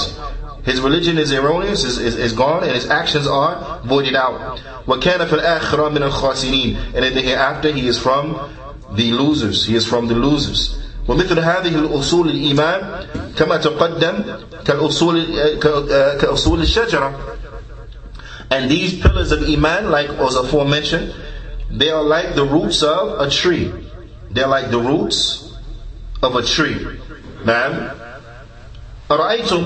His 0.64 0.80
religion 0.80 1.18
is 1.18 1.32
erroneous, 1.32 1.84
is, 1.84 1.97
is, 1.97 2.16
is 2.18 2.34
gone, 2.34 2.64
and 2.64 2.72
his 2.74 2.89
actions 2.89 3.28
are 3.28 3.82
voided 3.84 4.16
out. 4.16 4.57
وَكَانَ 4.86 5.28
فِي 5.28 5.39
الْآخِرَةِ 5.39 5.97
مِنَ 5.97 6.09
الْخَاسِرِينَ 6.09 6.93
And 6.95 7.05
in 7.05 7.14
the 7.14 7.22
hereafter, 7.22 7.72
he 7.72 7.88
is 7.88 7.97
from 7.97 8.34
the 8.91 9.12
losers. 9.12 9.66
He 9.66 9.76
is 9.76 9.86
from 9.88 10.07
the 10.07 10.16
losers. 10.16 10.78
ومثل 11.07 11.39
هذه 11.39 11.76
الأصول 11.76 12.30
الإيمان 12.30 13.05
كما 13.36 13.57
تقدم 13.57 14.24
كالأصول 14.66 15.26
كأصول 16.20 16.62
الشجرة 16.62 17.32
and 18.51 18.70
these 18.70 18.99
pillars 19.01 19.32
of 19.32 19.43
Iman, 19.47 19.89
like 19.89 20.09
was 20.20 20.36
aforementioned, 20.36 21.16
they 21.70 21.89
are 21.89 22.03
like 22.03 22.36
the 22.36 22.43
roots 22.45 22.84
of 22.84 23.22
a 23.22 23.30
tree. 23.30 23.72
They're 24.30 24.47
like 24.47 24.70
the 24.70 24.80
roots 24.80 25.45
of 26.26 26.36
a 26.36 26.41
tree. 26.43 26.86
نعم 27.45 27.89
أرأيتم 29.12 29.66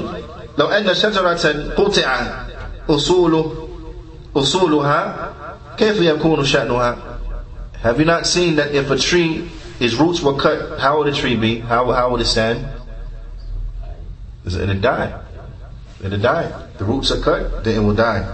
لو 0.57 0.67
أن 0.67 0.93
شجرة 0.93 1.73
قطع 1.77 2.45
أصول 2.89 3.51
أصولها 4.35 5.33
كيف 5.77 6.01
يكون 6.01 6.45
شأنها 6.45 6.97
Have 7.83 7.99
you 7.99 8.05
not 8.05 8.25
seen 8.25 8.55
that 8.55 8.73
if 8.73 8.89
a 8.89 8.97
tree, 8.97 9.47
its 9.79 9.93
roots 9.93 10.19
were 10.19 10.33
cut, 10.33 10.79
how 10.79 10.97
would 10.97 11.07
a 11.07 11.13
tree 11.13 11.35
be? 11.35 11.59
How, 11.59 11.91
how 11.91 12.09
would 12.09 12.21
it 12.21 12.25
stand? 12.25 12.65
It'll 14.45 14.73
die. 14.79 15.21
It'll 16.03 16.17
die. 16.17 16.67
The 16.79 16.85
roots 16.85 17.11
are 17.11 17.19
cut, 17.19 17.63
then 17.63 17.75
it 17.75 17.85
will 17.85 17.93
die. 17.93 18.25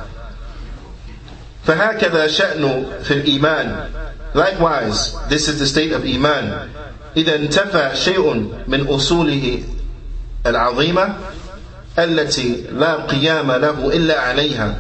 فهكذا 1.65 2.27
شأن 2.27 2.85
في 3.03 3.21
الإيمان 3.21 3.89
Likewise, 4.33 5.13
this 5.27 5.49
is 5.49 5.59
the 5.59 5.67
state 5.67 5.91
of 5.91 6.05
Iman. 6.05 6.71
إذا 7.17 7.35
انتفى 7.35 7.91
شيء 7.95 8.33
من 8.67 8.87
أصوله 8.87 9.63
العظيمة 10.45 11.15
التي 11.99 12.63
لا 12.71 12.95
قيام 12.95 13.51
له 13.51 13.93
إلا 13.93 14.19
عليها 14.19 14.75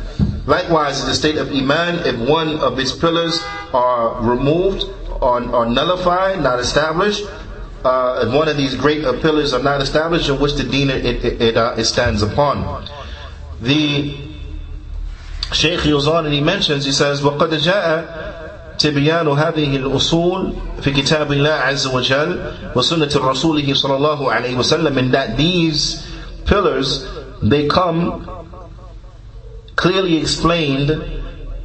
Likewise, 0.47 1.01
in 1.01 1.07
the 1.07 1.13
state 1.13 1.37
of 1.37 1.51
Iman, 1.51 1.99
if 1.99 2.17
one 2.27 2.57
of 2.61 2.79
its 2.79 2.91
pillars 2.91 3.39
are 3.75 4.19
removed 4.21 4.85
or, 5.21 5.39
or 5.53 5.67
nullified, 5.67 6.41
not 6.41 6.59
established, 6.59 7.23
uh, 7.85 8.25
if 8.25 8.33
one 8.33 8.47
of 8.47 8.57
these 8.57 8.73
great 8.75 9.05
uh, 9.05 9.13
pillars 9.21 9.53
are 9.53 9.61
not 9.61 9.81
established 9.81 10.29
in 10.29 10.39
which 10.39 10.53
the 10.55 10.63
deen 10.63 10.89
it, 10.89 11.05
it, 11.05 11.41
it, 11.41 11.57
uh, 11.57 11.75
it 11.77 11.85
stands 11.85 12.23
upon. 12.23 12.87
The 13.61 14.17
Shaykh 15.53 15.83
goes 15.83 16.07
on 16.07 16.25
and 16.25 16.33
he 16.33 16.41
mentions, 16.41 16.85
he 16.85 16.91
says, 16.91 17.21
وَقَدْ 17.21 17.49
جَاءَ 17.49 18.24
تبيان 18.79 19.27
هذه 19.27 19.75
الأصول 19.75 20.53
في 20.81 20.91
كتاب 20.91 21.31
الله 21.31 21.49
عز 21.49 21.87
وجل 21.87 22.39
وسنة 22.75 23.09
رسوله 23.15 23.73
صلى 23.73 23.95
الله 23.95 24.31
عليه 24.31 24.55
وسلم 24.57 24.97
in 24.97 25.11
that 25.11 25.37
these 25.37 26.07
pillars 26.45 27.05
they 27.43 27.67
come 27.67 28.25
clearly 29.75 30.17
explained 30.17 30.91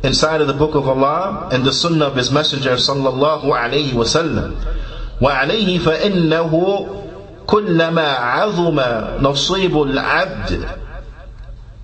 inside 0.03 0.41
of 0.41 0.47
the 0.47 0.53
book 0.55 0.75
of 0.75 0.89
Allah 0.89 1.49
and 1.53 1.65
the 1.65 1.73
sunnah 1.73 2.07
of 2.07 2.17
his 2.17 2.31
messenger 2.31 2.77
صلى 2.77 3.09
الله 3.09 3.57
عليه 3.57 3.95
وسلم 3.95 4.55
وعليه 5.21 5.79
فإنه 5.79 6.53
كلما 7.47 8.09
عظم 8.09 8.81
نصيب 9.21 9.83
العبد 9.83 10.69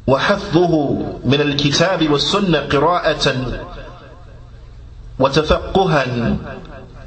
وحفظه 0.07 0.99
من 1.25 1.41
الكتاب 1.41 2.11
والسنة 2.11 2.59
قراءة 2.59 3.35
وتفقها 5.19 6.37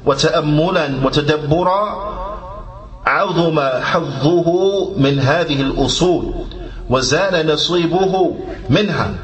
وتأملا 0.06 0.88
وتدبرا 1.04 1.82
عظم 3.06 3.60
حظه 3.60 4.48
من 4.98 5.18
هذه 5.18 5.60
الأصول 5.60 6.34
وزال 6.90 7.46
نصيبه 7.46 8.36
منها 8.70 9.14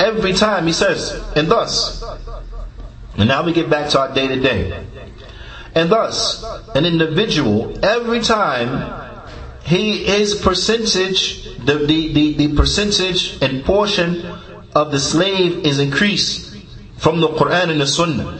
every 0.00 0.32
time 0.32 0.66
he 0.66 0.72
says 0.72 1.20
and 1.36 1.48
thus 1.50 2.02
and 3.16 3.28
now 3.28 3.42
we 3.42 3.52
get 3.52 3.68
back 3.68 3.88
to 3.90 4.00
our 4.00 4.12
day 4.14 4.28
to 4.28 4.40
day 4.40 4.84
and 5.74 5.90
thus 5.90 6.42
an 6.74 6.84
individual 6.86 7.72
every 7.84 8.20
time 8.20 8.92
he 9.62 10.04
his 10.04 10.34
percentage 10.34 11.44
the, 11.64 11.74
the, 11.74 12.12
the, 12.12 12.32
the 12.34 12.54
percentage 12.56 13.38
and 13.42 13.62
portion 13.64 14.24
of 14.74 14.90
the 14.90 14.98
slave 14.98 15.66
is 15.66 15.78
increased 15.78 16.43
from 16.98 17.20
the 17.20 17.28
Quran 17.28 17.70
and 17.70 17.80
the 17.80 17.86
Sunnah. 17.86 18.38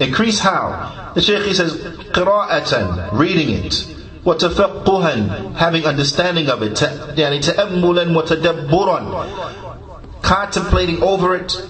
Increase 0.00 0.40
how? 0.40 1.12
The 1.14 1.22
Shaykh 1.22 1.46
he 1.46 1.54
says, 1.54 1.74
قراءة, 2.12 3.12
reading 3.12 3.50
it. 3.50 3.94
وتفقها, 4.24 5.56
having 5.56 5.86
understanding 5.86 6.48
of 6.48 6.62
it. 6.62 6.76
يعني 7.16 7.40
تأملا 7.40 8.14
وتدبرا, 8.14 10.22
contemplating 10.22 11.02
over 11.02 11.34
it, 11.34 11.60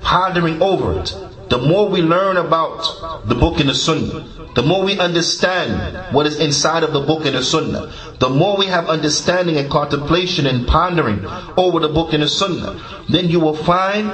pondering 0.00 0.62
over 0.62 1.00
it. 1.00 1.14
The 1.48 1.58
more 1.58 1.88
we 1.88 2.02
learn 2.02 2.36
about 2.36 3.26
the 3.26 3.34
book 3.34 3.60
and 3.60 3.68
the 3.68 3.74
Sunnah, 3.74 4.24
the 4.56 4.62
more 4.62 4.82
we 4.82 4.98
understand 4.98 6.14
what 6.14 6.26
is 6.26 6.40
inside 6.40 6.82
of 6.82 6.94
the 6.94 7.00
book 7.00 7.26
and 7.26 7.36
the 7.36 7.44
sunnah, 7.44 7.92
the 8.18 8.30
more 8.30 8.56
we 8.56 8.64
have 8.66 8.88
understanding 8.88 9.58
and 9.58 9.70
contemplation 9.70 10.46
and 10.46 10.66
pondering 10.66 11.24
over 11.58 11.78
the 11.78 11.90
book 11.90 12.14
and 12.14 12.22
the 12.22 12.28
sunnah, 12.28 12.80
then 13.10 13.28
you 13.28 13.38
will 13.38 13.54
find 13.54 14.08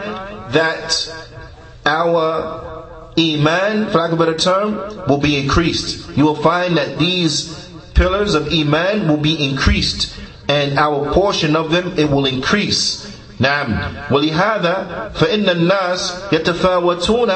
that 0.52 0.90
our 1.86 3.12
iman, 3.18 3.86
for 3.90 3.98
lack 3.98 4.12
of 4.12 4.20
a 4.20 4.24
better 4.24 4.38
term, 4.38 4.74
will 5.08 5.18
be 5.18 5.36
increased. 5.36 6.10
You 6.16 6.24
will 6.24 6.36
find 6.42 6.76
that 6.76 6.98
these 6.98 7.68
pillars 7.94 8.34
of 8.34 8.52
iman 8.52 9.08
will 9.08 9.18
be 9.18 9.36
increased 9.48 10.14
and 10.48 10.78
our 10.78 11.12
portion 11.12 11.56
of 11.56 11.70
them, 11.70 11.98
it 11.98 12.10
will 12.10 12.26
increase. 12.26 13.08
نعم 13.40 13.74
ولهذا 14.10 15.10
فإن 15.14 15.48
الناس 15.48 16.14
يتفاوتون 16.32 17.32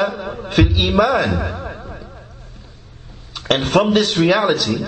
في 0.51 0.59
الإيمان 0.61 1.57
and 3.49 3.65
from 3.67 3.93
this 3.93 4.17
reality, 4.17 4.85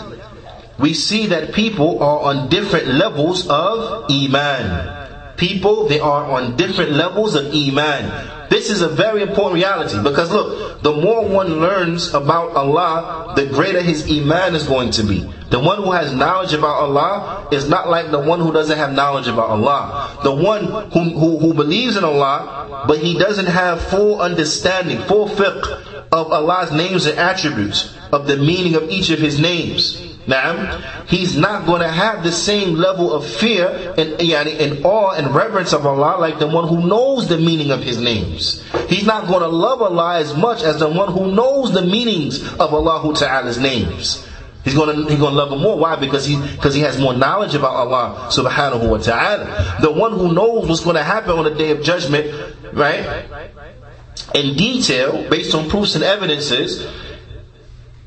we 0.78 0.94
see 0.94 1.28
that 1.28 1.54
people 1.54 2.04
are 2.04 2.20
on 2.20 2.50
different 2.50 2.88
levels 2.88 3.48
of 3.50 4.06
Iman. 4.12 5.03
People, 5.37 5.89
they 5.89 5.99
are 6.01 6.25
on 6.31 6.57
different 6.57 6.93
levels 6.93 7.35
of 7.35 7.53
Iman. 7.53 8.49
This 8.51 8.71
is 8.71 8.83
a 8.83 8.89
very 8.89 9.23
important 9.23 9.55
reality 9.55 10.01
because 10.03 10.31
look, 10.31 10.83
the 10.83 10.93
more 10.93 11.27
one 11.27 11.61
learns 11.61 12.15
about 12.15 12.55
Allah, 12.55 13.33
the 13.35 13.47
greater 13.47 13.81
his 13.81 14.09
Iman 14.11 14.55
is 14.55 14.65
going 14.67 14.91
to 14.93 15.03
be. 15.03 15.29
The 15.51 15.59
one 15.59 15.83
who 15.83 15.93
has 15.93 16.13
knowledge 16.13 16.53
about 16.53 16.83
Allah 16.83 17.49
is 17.53 17.69
not 17.69 17.89
like 17.89 18.11
the 18.11 18.19
one 18.19 18.41
who 18.41 18.53
doesn't 18.53 18.77
have 18.77 18.93
knowledge 18.93 19.27
about 19.27 19.51
Allah. 19.51 20.19
The 20.23 20.33
one 20.35 20.65
who, 20.93 21.01
who, 21.19 21.39
who 21.39 21.55
believes 21.55 21.97
in 21.97 22.05
Allah, 22.05 22.85
but 22.87 22.99
he 22.99 23.19
doesn't 23.19 23.47
have 23.47 23.81
full 23.83 24.21
understanding, 24.21 24.99
full 25.01 25.29
fiqh 25.29 25.95
of 26.13 26.31
Allah's 26.33 26.71
names 26.71 27.07
and 27.07 27.19
attributes, 27.19 27.93
of 28.13 28.27
the 28.27 28.37
meaning 28.37 28.75
of 28.77 28.89
each 28.91 29.11
of 29.11 29.19
His 29.19 29.41
names. 29.41 30.01
Now, 30.27 31.05
he's 31.07 31.37
not 31.37 31.67
going 31.67 31.83
to 31.83 31.89
have 31.89 32.23
the 32.23 32.33
same 32.33 32.75
level 32.77 33.13
of 33.13 33.27
fear 33.27 33.95
and, 33.99 34.21
and 34.21 34.85
awe 34.85 35.11
and 35.13 35.35
reverence 35.35 35.73
of 35.73 35.85
Allah 35.87 36.19
like 36.19 36.39
the 36.39 36.47
one 36.47 36.67
who 36.69 36.87
knows 36.87 37.29
the 37.29 37.39
meaning 37.39 37.71
of 37.71 37.83
His 37.83 38.01
names. 38.01 38.63
He's 38.89 39.05
not 39.05 39.27
going 39.29 39.41
to 39.43 39.49
love 39.49 39.83
Allah 39.83 40.19
as 40.19 40.35
much 40.37 40.63
as 40.63 40.79
the 40.79 40.89
one 40.89 41.13
who 41.13 41.33
knows 41.33 41.73
the 41.73 41.83
meanings 41.83 42.43
of 42.55 42.73
Allah 42.73 43.15
Ta'ala's 43.15 43.59
names. 43.59 44.27
He's 44.65 44.75
gonna 44.75 44.95
he's 44.95 45.19
gonna 45.21 45.37
love 45.37 45.53
him 45.53 45.61
more. 45.61 45.77
Why? 45.79 45.95
Because 45.97 46.25
he 46.25 46.41
because 46.41 46.75
he 46.75 46.81
has 46.81 46.99
more 46.99 47.13
knowledge 47.13 47.55
about 47.55 47.75
Allah 47.75 48.31
subhanahu 48.33 48.89
wa 48.89 48.97
ta'ala. 48.97 49.77
The 49.83 49.91
one 49.93 50.13
who 50.13 50.33
knows 50.33 50.67
what's 50.67 50.81
gonna 50.83 51.05
happen 51.05 51.33
on 51.33 51.45
the 51.45 51.55
day 51.55 51.71
of 51.71 51.83
judgment, 51.83 52.33
right? 52.73 53.27
in 54.35 54.57
detail 54.57 55.29
based 55.29 55.55
on 55.55 55.69
proofs 55.69 55.95
and 55.95 56.05
evidences, 56.05 56.87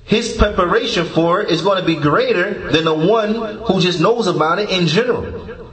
his 0.08 0.38
preparation 0.38 1.06
for 1.06 1.42
it 1.42 1.50
is 1.52 1.62
going 1.62 1.80
to 1.80 1.86
be 1.86 1.96
greater 1.96 2.72
than 2.72 2.86
the 2.86 2.94
one 2.94 3.34
who 3.66 3.82
just 3.82 4.00
knows 4.00 4.28
about 4.28 4.58
it 4.58 4.70
in 4.70 4.88
general. 4.88 5.67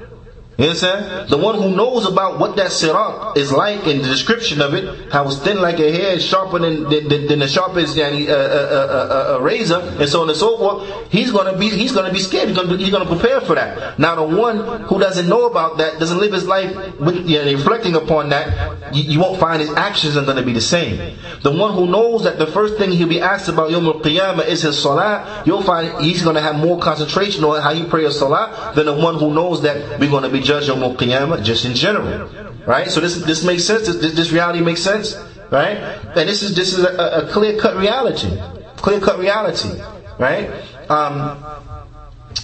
You 0.57 0.67
understand? 0.67 1.29
The 1.29 1.37
one 1.37 1.57
who 1.57 1.75
knows 1.75 2.07
about 2.07 2.39
what 2.39 2.55
that 2.57 2.71
sirat 2.71 3.37
is 3.37 3.51
like 3.51 3.89
in 3.89 3.99
the 3.99 4.05
description 4.05 4.61
of 4.61 4.73
it, 4.75 5.13
how 5.13 5.27
it's 5.27 5.39
thin 5.39 5.61
like 5.61 5.81
a 5.81 5.91
hair, 5.91 6.21
sharper 6.21 6.61
than, 6.61 6.85
than, 6.85 7.27
than 7.27 7.39
the 7.41 7.49
sharpest 7.49 7.99
uh, 7.99 8.03
uh, 8.03 8.07
uh, 8.07 9.37
uh, 9.37 9.43
razor, 9.43 9.81
and 9.81 10.09
so 10.09 10.23
on 10.23 10.29
and 10.29 10.39
so 10.39 10.57
forth, 10.57 11.11
he's 11.11 11.33
gonna 11.33 11.59
be 11.59 11.71
he's 11.71 11.91
gonna 11.91 12.13
be 12.13 12.21
scared. 12.21 12.49
He's 12.49 12.57
gonna, 12.57 12.77
he's 12.77 12.91
gonna 12.91 13.05
prepare 13.05 13.41
for 13.41 13.57
that. 13.57 13.99
Now, 13.99 14.15
the 14.15 14.23
one 14.23 14.83
who 14.85 15.01
doesn't 15.01 15.29
know 15.29 15.47
about 15.47 15.79
that, 15.79 15.99
doesn't 15.99 16.19
live 16.19 16.33
his 16.33 16.47
life 16.47 16.73
with, 17.01 17.29
you 17.29 17.45
know, 17.45 17.53
reflecting 17.53 17.97
upon 17.97 18.29
that, 18.29 18.95
you, 18.95 19.03
you, 19.03 19.19
won't 19.19 19.41
find 19.41 19.61
his 19.61 19.71
actions 19.71 20.17
are 20.17 20.25
gonna 20.25 20.43
be 20.43 20.53
the 20.53 20.61
same. 20.61 21.19
The 21.43 21.51
one 21.51 21.75
who 21.75 21.89
knows 21.89 22.23
that 22.25 22.39
the 22.39 22.47
first 22.47 22.77
thing 22.79 22.93
he'll 22.93 23.09
be 23.09 23.21
asked 23.21 23.49
about 23.49 23.73
Yom 23.73 23.87
Qiyamah 23.87 24.47
is 24.47 24.63
his 24.63 24.81
salah, 24.81 25.43
you'll 25.45 25.63
find 25.63 26.01
he's 26.01 26.23
gonna 26.23 26.41
have 26.41 26.55
more 26.55 26.79
concentration 26.79 27.43
on 27.43 27.61
how 27.61 27.75
he 27.75 27.85
prays 27.85 28.17
salah 28.17 28.73
than 28.77 28.87
the 28.87 28.95
one 28.95 29.17
who 29.17 29.35
knows 29.35 29.61
that 29.63 29.99
we're 29.99 30.11
gonna 30.11 30.29
be 30.29 30.44
judge 30.45 30.69
Yom 30.69 30.81
Qiyamah 30.97 31.43
just 31.43 31.65
in 31.65 31.75
general. 31.75 32.29
Right? 32.67 32.91
So 32.91 33.01
this 33.01 33.17
this 33.25 33.45
makes 33.45 33.65
sense. 33.65 33.87
This, 33.87 34.15
this 34.15 34.31
reality 34.31 34.61
makes 34.61 34.83
sense. 34.83 35.17
Right? 35.51 35.77
And 36.17 36.29
this 36.29 36.43
is 36.43 36.55
this 36.55 36.73
is 36.73 36.85
a, 36.85 37.25
a 37.25 37.29
clear 37.33 37.59
cut 37.59 37.77
reality. 37.77 38.31
Clear 38.77 39.01
cut 39.01 39.19
reality. 39.19 39.71
Right? 40.19 40.51
Um, 40.89 41.43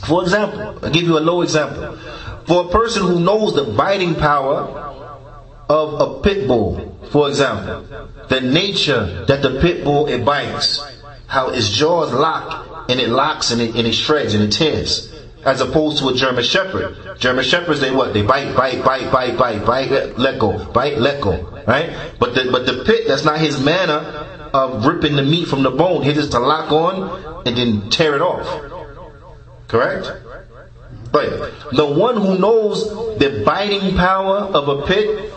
for 0.06 0.22
example, 0.22 0.78
I'll 0.82 0.90
give 0.90 1.04
you 1.04 1.18
a 1.18 1.20
low 1.20 1.42
example. 1.42 1.96
For 2.46 2.66
a 2.66 2.68
person 2.68 3.02
who 3.02 3.20
knows 3.20 3.54
the 3.54 3.64
biting 3.64 4.14
power 4.14 4.62
of 5.68 6.00
a 6.00 6.20
pit 6.22 6.48
bull, 6.48 6.98
for 7.12 7.28
example, 7.28 7.86
the 8.28 8.40
nature 8.40 9.24
that 9.26 9.42
the 9.42 9.60
pit 9.60 9.84
bull 9.84 10.06
it 10.08 10.24
bites, 10.24 10.82
how 11.26 11.50
its 11.50 11.70
jaws 11.70 12.12
lock 12.12 12.88
and 12.90 12.98
it 12.98 13.08
locks 13.08 13.52
and 13.52 13.60
it, 13.60 13.76
and 13.76 13.86
it 13.86 13.92
shreds 13.92 14.34
and 14.34 14.42
it 14.42 14.50
tears 14.50 15.09
as 15.44 15.60
opposed 15.60 15.98
to 15.98 16.08
a 16.08 16.14
German 16.14 16.44
Shepherd. 16.44 17.18
German 17.18 17.44
Shepherds, 17.44 17.80
they 17.80 17.90
what? 17.90 18.12
They 18.12 18.22
bite, 18.22 18.54
bite, 18.54 18.84
bite, 18.84 19.10
bite, 19.10 19.36
bite, 19.36 19.64
bite, 19.64 20.18
let 20.18 20.38
go, 20.38 20.64
bite, 20.66 20.98
let 20.98 21.20
go, 21.20 21.62
right? 21.66 22.12
But 22.18 22.34
the 22.34 22.50
but 22.50 22.66
the 22.66 22.84
pit, 22.84 23.08
that's 23.08 23.24
not 23.24 23.40
his 23.40 23.62
manner 23.62 24.26
of 24.52 24.84
ripping 24.84 25.16
the 25.16 25.22
meat 25.22 25.48
from 25.48 25.62
the 25.62 25.70
bone. 25.70 26.02
He 26.02 26.12
just 26.12 26.32
to 26.32 26.40
lock 26.40 26.72
on 26.72 27.46
and 27.46 27.56
then 27.56 27.90
tear 27.90 28.14
it 28.16 28.22
off. 28.22 28.46
Correct? 29.68 30.10
But 31.12 31.70
the 31.72 31.86
one 31.86 32.16
who 32.16 32.38
knows 32.38 33.18
the 33.18 33.42
biting 33.44 33.96
power 33.96 34.38
of 34.38 34.68
a 34.68 34.86
pit 34.86 35.32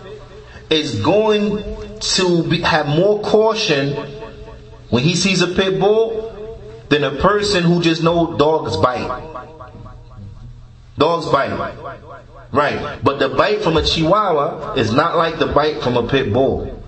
is 0.69 1.01
going 1.01 1.63
to 1.99 2.43
be, 2.43 2.61
have 2.61 2.87
more 2.87 3.21
caution 3.21 3.93
when 4.89 5.03
he 5.03 5.15
sees 5.15 5.41
a 5.41 5.47
pit 5.47 5.79
bull 5.79 6.67
than 6.89 7.03
a 7.03 7.15
person 7.15 7.63
who 7.63 7.81
just 7.81 8.03
knows 8.03 8.37
dogs 8.37 8.77
bite. 8.77 9.32
Dogs 10.97 11.27
bite. 11.27 11.57
Right. 12.51 12.99
But 13.03 13.19
the 13.19 13.29
bite 13.29 13.61
from 13.61 13.77
a 13.77 13.83
chihuahua 13.83 14.73
is 14.73 14.91
not 14.93 15.17
like 15.17 15.39
the 15.39 15.47
bite 15.47 15.81
from 15.81 15.97
a 15.97 16.07
pit 16.07 16.31
bull. 16.31 16.83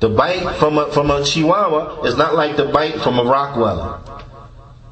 The 0.00 0.08
bite 0.08 0.56
from 0.56 0.78
a, 0.78 0.90
from 0.92 1.10
a 1.10 1.24
chihuahua 1.24 2.02
is 2.02 2.16
not 2.16 2.34
like 2.34 2.56
the 2.56 2.66
bite 2.66 3.00
from 3.00 3.18
a 3.18 3.24
Rottweiler. 3.24 4.00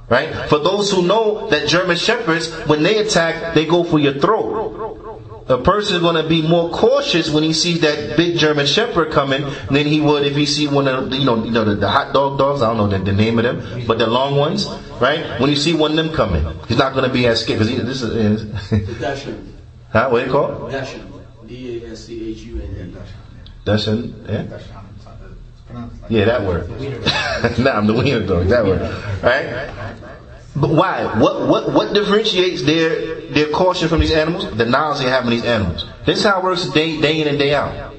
Right? 0.09 0.49
For 0.49 0.59
those 0.59 0.91
who 0.91 1.07
know 1.07 1.49
that 1.51 1.69
German 1.69 1.97
shepherds, 1.97 2.53
when 2.67 2.83
they 2.83 2.99
attack, 2.99 3.55
they 3.55 3.67
go 3.67 3.85
for 3.85 4.01
your 4.01 4.15
throat. 4.15 5.10
A 5.51 5.59
person 5.59 5.97
is 5.97 6.03
going 6.03 6.15
to 6.15 6.29
be 6.29 6.47
more 6.47 6.71
cautious 6.71 7.29
when 7.29 7.43
he 7.43 7.53
sees 7.53 7.81
that 7.81 8.17
big 8.17 8.39
German 8.39 8.67
Shepherd 8.67 9.11
coming 9.11 9.43
than 9.71 9.85
he 9.87 10.01
would 10.01 10.25
if 10.25 10.37
he 10.37 10.47
see 10.47 10.69
one 10.69 10.87
of 10.87 11.11
the, 11.11 11.17
you 11.17 11.25
know, 11.25 11.45
you 11.45 11.51
know 11.51 11.65
the, 11.65 11.75
the 11.75 11.89
hot 11.89 12.15
dog 12.15 12.39
dogs. 12.39 12.63
I 12.63 12.69
don't 12.69 12.77
know 12.77 12.99
the, 12.99 13.05
the, 13.05 13.13
name 13.13 13.39
of 13.39 13.45
them, 13.45 13.87
but 13.87 13.99
the 13.99 14.07
long 14.07 14.37
ones, 14.37 14.67
right? 15.01 15.41
When 15.41 15.51
you 15.51 15.57
see 15.57 15.75
one 15.75 15.91
of 15.91 15.97
them 15.97 16.15
coming, 16.15 16.47
he's 16.69 16.79
not 16.79 16.95
going 16.95 17.05
to 17.05 17.13
be 17.13 17.27
as 17.27 17.43
scared 17.43 17.59
because 17.59 17.85
this 17.85 18.03
is. 18.03 18.99
Dachshund. 18.99 19.49
Huh? 19.91 20.09
What 20.09 20.21
do 20.21 20.27
you 20.27 20.31
call 20.31 20.69
it? 20.69 20.71
Dachshund. 20.71 21.13
D 21.49 21.83
A 21.83 21.91
S 21.91 22.05
C 22.05 22.31
H 22.31 22.43
U 22.43 22.63
N 22.63 22.93
D. 22.93 22.99
Dachshund. 23.65 24.25
Yeah. 24.29 24.61
Yeah, 26.09 26.25
that 26.27 26.43
word. 26.43 26.71
nah, 27.59 27.73
I'm 27.73 27.89
the 27.89 27.95
wiener 27.95 28.25
dog. 28.25 28.47
That 28.47 28.65
word, 28.65 28.81
right? 29.23 30.20
But 30.57 30.71
why? 30.71 31.19
What 31.21 31.47
what 31.47 31.73
what 31.73 31.95
differentiates 31.95 32.63
their 32.65 33.21
their 33.31 33.51
caution 33.51 33.89
from 33.89 34.01
these 34.01 34.11
animals? 34.11 34.57
The 34.57 34.67
knowledge 34.67 34.99
they 35.01 35.09
have 35.09 35.25
in 35.25 35.31
these 35.31 35.45
animals. 35.45 35.87
This 36.05 36.19
is 36.19 36.25
how 36.25 36.39
it 36.39 36.45
works 36.45 36.69
day 36.71 37.01
day 37.01 37.21
in 37.21 37.29
and 37.29 37.39
day 37.39 37.55
out. 37.55 37.95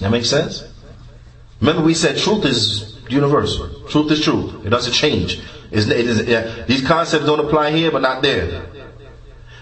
That 0.00 0.10
makes 0.10 0.28
sense? 0.28 0.64
Remember 1.60 1.82
we 1.82 1.94
said 1.94 2.18
truth 2.18 2.44
is 2.44 2.98
universal. 3.08 3.88
Truth 3.88 4.12
is 4.12 4.22
truth. 4.22 4.66
It 4.66 4.70
doesn't 4.70 4.92
change. 4.92 5.40
It's, 5.70 5.86
yeah, 6.28 6.64
these 6.66 6.86
concepts 6.86 7.24
don't 7.24 7.40
apply 7.40 7.72
here 7.72 7.90
but 7.90 8.02
not 8.02 8.22
there. 8.22 8.66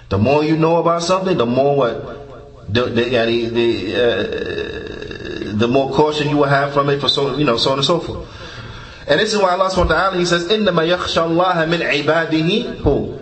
The 0.08 0.18
more 0.18 0.44
you 0.44 0.56
know 0.56 0.76
about 0.76 1.02
something, 1.02 1.36
the 1.38 1.46
more 1.46 1.76
what 1.76 2.74
the 2.74 2.84
the, 2.86 3.04
the, 3.04 3.46
the, 3.48 3.94
uh, 3.94 5.56
the 5.56 5.68
more 5.68 5.92
caution 5.92 6.28
you 6.28 6.36
will 6.38 6.44
have 6.44 6.74
from 6.74 6.88
it 6.90 7.00
for 7.00 7.08
so 7.08 7.36
you 7.36 7.44
know 7.44 7.56
so 7.56 7.70
on 7.70 7.78
and 7.78 7.86
so 7.86 8.00
forth. 8.00 8.28
And 9.11 9.19
this 9.19 9.33
is 9.33 9.39
why 9.39 9.51
Allah 9.51 9.69
subhanahu 9.69 9.89
wa 9.89 10.09
ta'ala 10.09 10.17
He 10.17 10.25
says, 10.25 10.47
إِنَّمَا 10.47 10.97
يَخْشَى 10.97 11.23
اللَّهَ 11.23 11.67
مِنْ 11.67 11.79
عِبَادِهِ 11.79 12.77
who? 12.77 13.19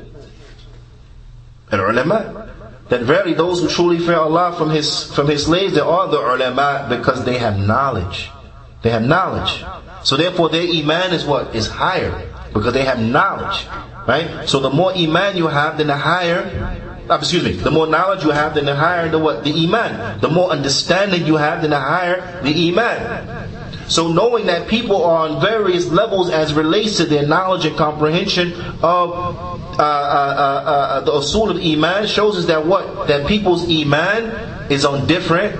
Al-ulama. 1.71 2.51
That 2.89 3.01
verily 3.01 3.33
those 3.33 3.61
who 3.61 3.67
truly 3.67 3.99
fear 3.99 4.17
Allah 4.17 4.53
from 4.53 4.69
His 4.69 5.11
from 5.13 5.27
His 5.27 5.45
slaves, 5.45 5.73
they 5.73 5.81
are 5.81 6.07
the 6.07 6.19
ulama 6.19 6.85
because 6.87 7.25
they 7.25 7.39
have 7.39 7.57
knowledge. 7.57 8.29
They 8.83 8.91
have 8.91 9.01
knowledge. 9.01 9.65
So 10.03 10.17
therefore 10.17 10.49
their 10.49 10.61
iman 10.61 11.13
is 11.13 11.25
what? 11.25 11.55
Is 11.55 11.67
higher. 11.67 12.13
Because 12.53 12.73
they 12.73 12.85
have 12.85 12.99
knowledge. 12.99 13.65
Right? 14.07 14.47
So 14.47 14.59
the 14.59 14.69
more 14.69 14.93
iman 14.93 15.35
you 15.35 15.47
have, 15.47 15.79
then 15.79 15.87
the 15.87 15.97
higher 15.97 16.45
uh, 17.09 17.17
excuse 17.17 17.43
me, 17.43 17.51
the 17.51 17.69
more 17.69 17.85
knowledge 17.85 18.23
you 18.23 18.31
have, 18.31 18.55
then 18.55 18.65
the 18.65 18.75
higher 18.75 19.09
the 19.09 19.19
what? 19.19 19.43
The 19.43 19.53
iman. 19.65 20.19
The 20.21 20.29
more 20.29 20.49
understanding 20.49 21.25
you 21.25 21.37
have, 21.37 21.61
then 21.61 21.71
the 21.71 21.79
higher 21.79 22.41
the 22.41 22.69
iman. 22.69 23.58
So 23.88 24.12
knowing 24.12 24.46
that 24.46 24.68
people 24.68 25.04
are 25.04 25.28
on 25.28 25.40
various 25.40 25.88
levels 25.88 26.30
as 26.30 26.54
relates 26.54 26.96
to 26.98 27.06
their 27.06 27.26
knowledge 27.26 27.64
and 27.64 27.76
comprehension 27.76 28.52
of 28.82 29.10
uh, 29.12 29.82
uh, 29.82 29.82
uh, 29.82 29.82
uh, 29.82 31.00
the 31.00 31.12
usul 31.12 31.50
of 31.50 31.56
iman 31.56 32.06
shows 32.06 32.36
us 32.36 32.46
that 32.46 32.64
what 32.64 33.08
that 33.08 33.26
people's 33.26 33.68
iman 33.68 34.70
is 34.70 34.84
on 34.84 35.06
different 35.06 35.58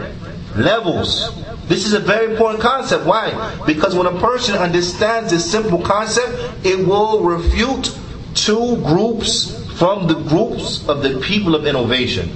levels. 0.57 1.35
This 1.67 1.87
is 1.87 1.93
a 1.93 2.01
very 2.01 2.33
important 2.33 2.63
concept. 2.63 3.05
Why? 3.05 3.65
Because 3.67 3.95
when 3.95 4.07
a 4.07 4.19
person 4.21 4.57
understands 4.57 5.31
this 5.31 5.51
simple 5.51 5.81
concept, 5.81 6.67
it 6.67 6.87
will 6.87 7.23
refute 7.23 7.97
two 8.35 8.77
groups 8.83 9.57
from 9.79 10.07
the 10.07 10.15
groups 10.15 10.87
of 10.89 11.03
the 11.03 11.21
people 11.21 11.55
of 11.55 11.67
innovation. 11.67 12.31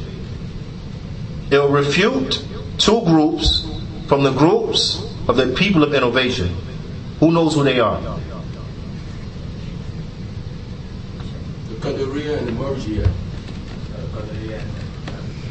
It 1.51 1.59
will 1.59 1.69
refute 1.69 2.45
two 2.79 3.01
groups 3.03 3.69
from 4.09 4.23
the 4.23 4.33
groups 4.33 5.04
of 5.29 5.37
the 5.37 5.55
people 5.55 5.83
of 5.83 5.95
innovation. 5.95 6.55
Who 7.21 7.33
knows 7.33 7.55
who 7.55 7.65
they 7.65 7.81
are? 7.81 8.01
The 11.69 11.75
Qadariya 11.77 12.39
and 12.39 12.49
the 12.49 12.53
Murjiya. 12.53 13.11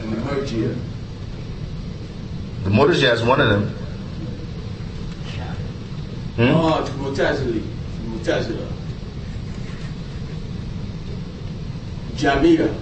And 0.01 0.11
the 0.11 0.17
Murjiya. 0.17 0.77
The 2.63 2.69
Murjiya 2.69 3.13
is 3.13 3.23
one 3.23 3.41
of 3.41 3.49
them. 3.49 3.69
Hmm? 6.35 6.41
Oh, 6.49 6.83
the 6.83 6.91
Mutazili. 6.91 7.61
Mutazila. 8.09 8.67
Jahmiya. 12.15 12.73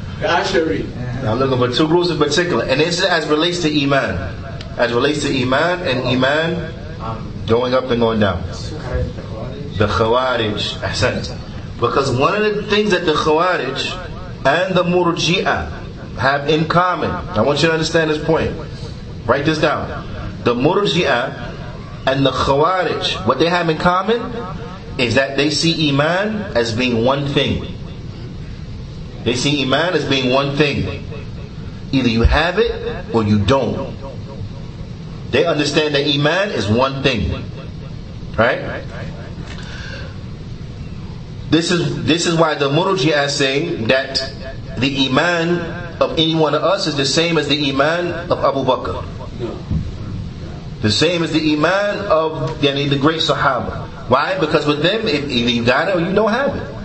Ashari. 0.20 0.86
I'm 1.24 1.38
looking 1.38 1.58
for 1.58 1.74
two 1.74 1.86
groups 1.86 2.10
in 2.10 2.18
particular, 2.18 2.64
and 2.64 2.80
this 2.80 2.98
is 2.98 3.04
as 3.04 3.26
relates 3.26 3.60
to 3.62 3.82
Iman. 3.82 4.16
As 4.76 4.92
relates 4.92 5.22
to 5.22 5.42
Iman 5.42 5.86
and 5.86 6.00
Iman 6.06 7.46
going 7.46 7.74
up 7.74 7.90
and 7.90 8.00
going 8.00 8.20
down. 8.20 8.42
The 9.78 9.86
Khawarij. 9.86 11.40
Because 11.80 12.10
one 12.16 12.34
of 12.34 12.54
the 12.54 12.62
things 12.64 12.90
that 12.90 13.06
the 13.06 13.12
Khawarij 13.12 14.46
and 14.46 14.74
the 14.74 14.84
Murji'ah 14.84 15.70
have 16.18 16.48
in 16.48 16.68
common, 16.68 17.10
I 17.10 17.40
want 17.40 17.62
you 17.62 17.68
to 17.68 17.72
understand 17.74 18.10
this 18.10 18.22
point. 18.22 18.54
Write 19.26 19.46
this 19.46 19.58
down. 19.58 20.06
The 20.44 20.54
Murji'ah 20.54 22.06
and 22.06 22.24
the 22.24 22.30
Khawarij, 22.30 23.26
what 23.26 23.38
they 23.38 23.48
have 23.48 23.68
in 23.68 23.78
common 23.78 24.20
is 24.98 25.14
that 25.14 25.36
they 25.36 25.50
see 25.50 25.90
Iman 25.90 26.56
as 26.56 26.74
being 26.74 27.04
one 27.04 27.26
thing. 27.26 27.79
They 29.24 29.34
see 29.34 29.62
Iman 29.62 29.94
as 29.94 30.08
being 30.08 30.32
one 30.32 30.56
thing. 30.56 31.04
Either 31.92 32.08
you 32.08 32.22
have 32.22 32.58
it 32.58 33.14
or 33.14 33.22
you 33.22 33.38
don't. 33.38 33.96
They 35.30 35.44
understand 35.44 35.94
that 35.94 36.06
Iman 36.06 36.50
is 36.50 36.68
one 36.68 37.02
thing. 37.02 37.44
Right? 38.36 38.82
This 41.50 41.70
is 41.72 42.04
this 42.04 42.26
is 42.26 42.36
why 42.36 42.54
the 42.54 42.68
Murji'ah 42.70 43.28
say 43.28 43.74
that 43.86 44.16
the 44.78 45.08
Iman 45.08 45.58
of 46.00 46.12
any 46.12 46.34
one 46.34 46.54
of 46.54 46.62
us 46.62 46.86
is 46.86 46.96
the 46.96 47.04
same 47.04 47.38
as 47.38 47.48
the 47.48 47.70
Iman 47.70 48.30
of 48.30 48.44
Abu 48.44 48.64
Bakr. 48.64 49.04
The 50.80 50.90
same 50.90 51.22
as 51.22 51.32
the 51.32 51.52
Iman 51.52 52.06
of 52.06 52.58
yani, 52.60 52.88
the 52.88 52.96
great 52.96 53.20
Sahaba. 53.20 53.86
Why? 54.08 54.38
Because 54.38 54.66
with 54.66 54.82
them, 54.82 55.06
either 55.06 55.50
you 55.50 55.64
got 55.64 55.88
it 55.88 55.96
or 55.96 56.00
you 56.00 56.14
don't 56.14 56.32
have 56.32 56.56
it. 56.56 56.79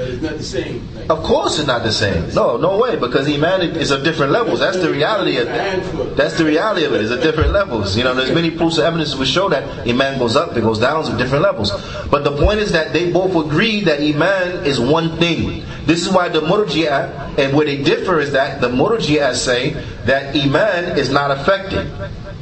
But 0.00 0.08
it's 0.08 0.22
not 0.22 0.38
the 0.38 0.42
same. 0.42 0.88
Of 1.10 1.22
course, 1.22 1.58
it's 1.58 1.66
not 1.66 1.82
the 1.82 1.92
same. 1.92 2.34
No, 2.34 2.56
no 2.56 2.78
way. 2.78 2.96
Because 2.96 3.28
iman 3.28 3.76
is 3.76 3.90
of 3.90 4.02
different 4.02 4.32
levels. 4.32 4.60
That's 4.60 4.78
the 4.78 4.90
reality 4.90 5.36
of 5.36 5.46
it. 5.46 6.16
That's 6.16 6.38
the 6.38 6.46
reality 6.46 6.86
of 6.86 6.94
it. 6.94 7.02
It's 7.02 7.12
at 7.12 7.22
different 7.22 7.52
levels. 7.52 7.98
You 7.98 8.04
know, 8.04 8.14
there's 8.14 8.32
many 8.32 8.50
proofs 8.50 8.78
of 8.78 8.84
evidence 8.84 9.14
which 9.14 9.28
show 9.28 9.50
that 9.50 9.86
iman 9.86 10.18
goes 10.18 10.36
up, 10.36 10.56
it 10.56 10.62
goes 10.62 10.78
down 10.78 11.04
at 11.04 11.18
different 11.18 11.42
levels. 11.42 11.70
But 12.08 12.24
the 12.24 12.34
point 12.34 12.60
is 12.60 12.72
that 12.72 12.94
they 12.94 13.12
both 13.12 13.36
agree 13.44 13.82
that 13.82 14.00
iman 14.00 14.64
is 14.64 14.80
one 14.80 15.18
thing. 15.18 15.66
This 15.84 16.06
is 16.06 16.10
why 16.10 16.30
the 16.30 16.40
murji'ah, 16.40 17.38
and 17.38 17.54
where 17.54 17.66
they 17.66 17.82
differ 17.82 18.20
is 18.20 18.32
that 18.32 18.62
the 18.62 18.68
murji'ah 18.68 19.34
say 19.34 19.72
that 20.06 20.34
iman 20.34 20.98
is 20.98 21.10
not 21.10 21.30
affected. 21.30 21.92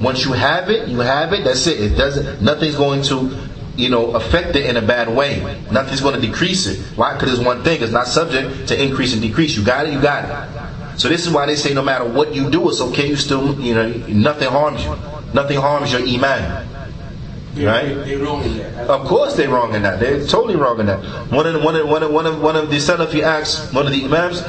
Once 0.00 0.24
you 0.24 0.32
have 0.32 0.70
it, 0.70 0.86
you 0.86 1.00
have 1.00 1.32
it. 1.32 1.42
That's 1.42 1.66
it. 1.66 1.80
It 1.80 1.96
doesn't. 1.96 2.40
Nothing's 2.40 2.76
going 2.76 3.02
to 3.02 3.47
you 3.79 3.89
know, 3.89 4.11
affect 4.16 4.57
it 4.57 4.66
in 4.66 4.76
a 4.76 4.83
bad 4.83 5.09
way. 5.09 5.39
Nothing's 5.70 6.01
going 6.01 6.20
to 6.20 6.20
decrease 6.20 6.66
it. 6.66 6.81
Why? 6.97 7.14
Because 7.14 7.33
it's 7.33 7.47
one 7.47 7.62
thing. 7.62 7.81
It's 7.81 7.93
not 7.93 8.09
subject 8.09 8.66
to 8.68 8.83
increase 8.83 9.12
and 9.12 9.22
decrease. 9.22 9.57
You 9.57 9.64
got 9.64 9.87
it, 9.87 9.93
you 9.93 10.03
got 10.03 10.24
it. 10.24 11.01
So 11.01 11.09
this 11.09 11.24
is 11.24 11.33
why 11.33 11.47
they 11.47 11.55
say 11.55 11.72
no 11.74 11.83
matter 11.83 12.05
what 12.05 12.35
you 12.35 12.51
do, 12.51 12.68
it's 12.68 12.81
okay. 12.81 13.07
You 13.07 13.14
still, 13.14 13.59
you 13.61 13.74
know, 13.74 13.89
nothing 14.09 14.49
harms 14.49 14.83
you. 14.83 14.97
Nothing 15.33 15.59
harms 15.61 15.93
your 15.93 16.03
iman. 16.03 16.68
Right? 17.55 17.87
They, 18.05 18.14
are 18.14 18.18
wrong 18.18 18.43
in 18.45 18.59
that. 18.59 18.91
Of 18.91 19.07
course 19.07 19.37
they're 19.37 19.49
wrong 19.49 19.74
in 19.74 19.83
that. 19.83 20.01
They're 20.01 20.26
totally 20.26 20.57
wrong 20.57 20.81
in 20.81 20.87
that. 20.87 21.31
One 21.31 21.47
of 21.47 21.53
the, 21.55 21.61
one 21.61 21.76
of, 21.76 21.89
one 21.89 22.03
of, 22.03 22.11
one 22.11 22.26
of, 22.26 22.41
one 22.43 22.57
of 22.57 22.70
the 22.70 22.76
Salafi 22.76 23.22
asks 23.22 23.72
one 23.72 23.87
of 23.87 23.93
the 23.93 24.05
imams, 24.05 24.43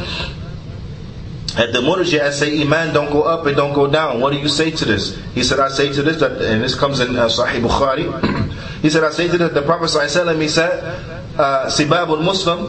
at 1.57 1.73
the 1.73 1.81
Murji'ah 1.81 2.31
say 2.31 2.61
Iman 2.61 2.93
don't 2.93 3.11
go 3.11 3.23
up 3.23 3.45
and 3.45 3.55
don't 3.55 3.73
go 3.73 3.87
down. 3.87 4.21
What 4.21 4.33
do 4.33 4.39
you 4.39 4.47
say 4.47 4.71
to 4.71 4.85
this? 4.85 5.17
He 5.33 5.43
said, 5.43 5.59
I 5.59 5.69
say 5.69 5.91
to 5.91 6.01
this, 6.01 6.17
that, 6.19 6.41
and 6.41 6.63
this 6.63 6.75
comes 6.75 6.99
in 6.99 7.15
uh, 7.15 7.27
Sahih 7.27 7.61
Bukhari. 7.61 8.07
he 8.81 8.89
said, 8.89 9.03
I 9.03 9.11
say 9.11 9.27
to 9.27 9.37
this, 9.37 9.53
the 9.53 9.61
Prophet 9.61 9.85
ﷺ, 9.85 10.41
he 10.41 10.47
said, 10.47 10.83
uh, 11.37 11.65
Sibab 11.65 12.07
al-Muslim, 12.07 12.67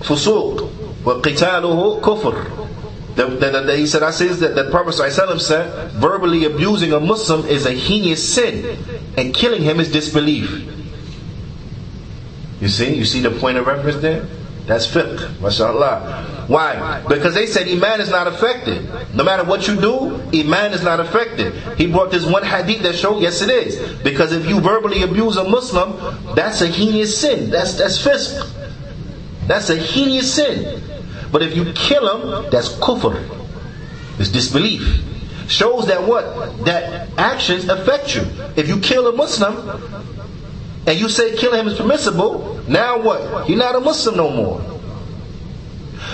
fusuq, 0.00 1.04
wa 1.04 1.20
qitaluhu 1.20 2.00
kufr. 2.02 2.56
The, 3.16 3.26
the, 3.26 3.60
the, 3.62 3.76
he 3.76 3.86
said, 3.86 4.02
I 4.02 4.10
say 4.10 4.28
that 4.28 4.54
the 4.54 4.70
Prophet 4.70 4.94
ﷺ 4.94 5.40
said, 5.40 5.92
verbally 5.92 6.44
abusing 6.44 6.92
a 6.92 7.00
Muslim 7.00 7.46
is 7.46 7.64
a 7.64 7.72
heinous 7.72 8.34
sin, 8.34 8.78
and 9.16 9.34
killing 9.34 9.62
him 9.62 9.80
is 9.80 9.90
disbelief. 9.90 10.50
You 12.60 12.68
see, 12.68 12.94
you 12.94 13.06
see 13.06 13.20
the 13.20 13.30
point 13.30 13.56
of 13.56 13.66
reference 13.66 14.02
there? 14.02 14.26
That's 14.66 14.86
fiqh, 14.86 15.40
mashallah. 15.40 16.29
Why? 16.50 17.00
Because 17.08 17.34
they 17.34 17.46
said 17.46 17.68
Iman 17.68 18.00
is 18.00 18.10
not 18.10 18.26
affected. 18.26 18.82
No 19.14 19.22
matter 19.22 19.44
what 19.44 19.68
you 19.68 19.80
do, 19.80 20.16
Iman 20.34 20.72
is 20.72 20.82
not 20.82 20.98
affected. 20.98 21.54
He 21.78 21.86
brought 21.86 22.10
this 22.10 22.26
one 22.26 22.42
hadith 22.42 22.82
that 22.82 22.96
showed, 22.96 23.22
yes 23.22 23.40
it 23.40 23.50
is. 23.50 24.02
Because 24.02 24.32
if 24.32 24.46
you 24.48 24.58
verbally 24.60 25.04
abuse 25.04 25.36
a 25.36 25.44
Muslim, 25.44 26.34
that's 26.34 26.60
a 26.60 26.66
heinous 26.66 27.16
sin. 27.20 27.50
That's, 27.50 27.74
that's 27.74 28.04
fiqh. 28.04 29.46
That's 29.46 29.70
a 29.70 29.76
heinous 29.76 30.34
sin. 30.34 30.82
But 31.30 31.42
if 31.42 31.54
you 31.56 31.72
kill 31.72 32.18
him, 32.42 32.50
that's 32.50 32.70
kufr. 32.80 33.14
It's 34.18 34.30
disbelief. 34.30 35.04
Shows 35.46 35.86
that 35.86 36.02
what? 36.02 36.64
That 36.64 37.10
actions 37.16 37.68
affect 37.68 38.16
you. 38.16 38.22
If 38.56 38.66
you 38.66 38.80
kill 38.80 39.06
a 39.06 39.12
Muslim, 39.12 39.54
and 40.88 40.98
you 40.98 41.08
say 41.08 41.36
killing 41.36 41.60
him 41.60 41.68
is 41.68 41.78
permissible, 41.78 42.60
Now 42.66 42.98
what? 43.00 43.48
You're 43.48 43.58
not 43.58 43.76
a 43.76 43.80
Muslim 43.80 44.16
no 44.16 44.30
more. 44.30 44.69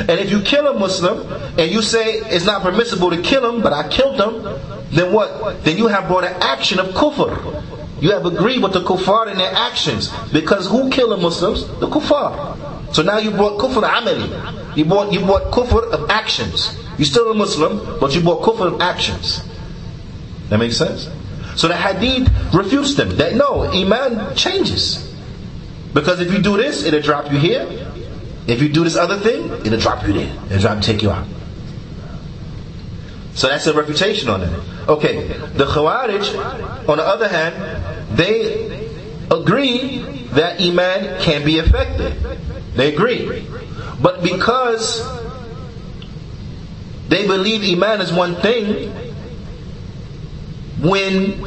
And 0.01 0.11
if 0.11 0.31
you 0.31 0.43
kill 0.43 0.67
a 0.69 0.79
Muslim 0.79 1.31
and 1.59 1.71
you 1.71 1.83
say 1.83 2.05
it's 2.15 2.45
not 2.47 2.63
permissible 2.63 3.11
to 3.11 3.23
kill 3.23 3.51
him, 3.51 3.63
but 3.63 3.73
I 3.73 3.89
killed 3.89 4.21
him, 4.21 4.43
then 4.91 5.13
what? 5.13 5.65
Then 5.65 5.77
you 5.77 5.89
have 5.89 6.07
brought 6.09 6.25
an 6.25 6.35
action 6.43 6.79
of 6.79 6.89
kufr. 6.89 7.63
You 8.01 8.11
have 8.13 8.27
agreed 8.27 8.63
with 8.63 8.73
the 8.75 8.83
kuffar 8.83 9.31
in 9.31 9.39
their 9.39 9.53
actions. 9.55 10.13
Because 10.33 10.67
who 10.69 10.91
killed 10.91 11.13
the 11.13 11.17
Muslims? 11.17 11.67
The 11.81 11.89
kuffar. 11.89 12.95
So 12.95 13.03
now 13.03 13.19
you 13.19 13.31
brought 13.31 13.59
kufr 13.59 13.83
amali. 13.83 14.77
You 14.77 14.85
brought, 14.85 15.13
you 15.13 15.21
brought 15.21 15.51
kufr 15.51 15.91
of 15.91 16.11
actions. 16.11 16.79
You're 16.99 17.07
still 17.07 17.31
a 17.31 17.35
Muslim, 17.35 17.99
but 17.99 18.15
you 18.15 18.21
brought 18.21 18.43
kufr 18.43 18.75
of 18.75 18.81
actions. 18.81 19.43
That 20.51 20.59
makes 20.59 20.77
sense? 20.77 21.11
So 21.57 21.69
the 21.69 21.77
hadith 21.77 22.29
refutes 22.55 22.95
them. 22.95 23.17
That 23.17 23.35
no, 23.35 23.65
iman 23.65 24.37
changes. 24.37 25.03
Because 25.95 26.21
if 26.21 26.31
you 26.31 26.39
do 26.41 26.59
this, 26.59 26.85
it'll 26.85 27.01
drop 27.01 27.33
you 27.33 27.39
here. 27.39 27.65
If 28.47 28.63
you 28.63 28.69
do 28.69 28.85
this 28.85 28.97
other 28.97 29.19
thing, 29.19 29.51
it'll 29.67 29.81
drop 29.81 30.07
you 30.07 30.13
there. 30.13 30.33
It'll 30.47 30.59
drop 30.59 30.81
take 30.83 31.03
you 31.03 31.11
out. 31.11 31.27
So 33.35 33.49
that's 33.49 33.67
a 33.67 33.75
refutation 33.75 34.29
on 34.31 34.43
it. 34.43 34.89
Okay, 34.89 35.27
the 35.27 35.67
Khawarij, 35.67 36.89
on 36.89 36.97
the 36.97 37.05
other 37.05 37.29
hand, 37.29 38.17
they 38.17 38.89
agree 39.31 39.99
that 40.33 40.61
Iman 40.61 41.21
can 41.21 41.45
be 41.45 41.59
affected. 41.59 42.15
They 42.75 42.95
agree. 42.95 43.47
But 44.01 44.23
because 44.23 45.03
they 47.09 47.27
believe 47.27 47.63
Iman 47.77 48.01
is 48.01 48.13
one 48.13 48.37
thing, 48.37 48.91
when 50.81 51.45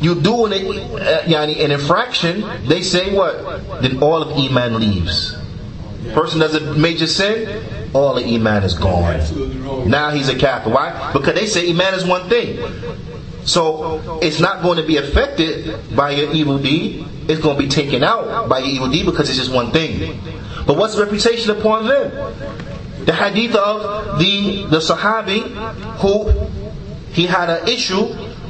you 0.00 0.14
do 0.20 0.46
an, 0.46 0.52
uh, 0.52 1.22
an 1.26 1.70
infraction, 1.70 2.44
they 2.66 2.82
say 2.82 3.14
what? 3.14 3.82
Then 3.82 4.02
all 4.02 4.22
of 4.22 4.38
Iman 4.38 4.78
leaves. 4.78 5.34
Person 6.14 6.40
does 6.40 6.54
a 6.54 6.74
major 6.74 7.06
sin, 7.06 7.64
all 7.94 8.14
the 8.14 8.24
Iman 8.24 8.62
is 8.62 8.74
gone. 8.74 9.88
Now 9.88 10.10
he's 10.10 10.28
a 10.28 10.38
kafir. 10.38 10.70
Why? 10.70 11.12
Because 11.12 11.34
they 11.34 11.46
say 11.46 11.70
Iman 11.70 11.94
is 11.94 12.04
one 12.04 12.28
thing. 12.28 12.58
So 13.44 14.18
it's 14.20 14.40
not 14.40 14.62
going 14.62 14.78
to 14.78 14.86
be 14.86 14.96
affected 14.96 15.94
by 15.94 16.10
your 16.10 16.32
evil 16.32 16.58
deed. 16.58 17.06
It's 17.28 17.40
going 17.40 17.56
to 17.56 17.62
be 17.62 17.68
taken 17.68 18.02
out 18.02 18.48
by 18.48 18.58
your 18.58 18.68
evil 18.68 18.90
deed 18.90 19.06
because 19.06 19.28
it's 19.28 19.38
just 19.38 19.52
one 19.52 19.70
thing. 19.70 20.20
But 20.66 20.76
what's 20.76 20.96
the 20.96 21.04
reputation 21.04 21.56
upon 21.56 21.86
them? 21.86 22.10
The 23.04 23.12
hadith 23.12 23.54
of 23.54 24.18
the, 24.18 24.64
the 24.64 24.78
Sahabi 24.78 25.42
who 26.00 26.28
he 27.12 27.26
had 27.26 27.48
an 27.48 27.68
issue 27.68 28.04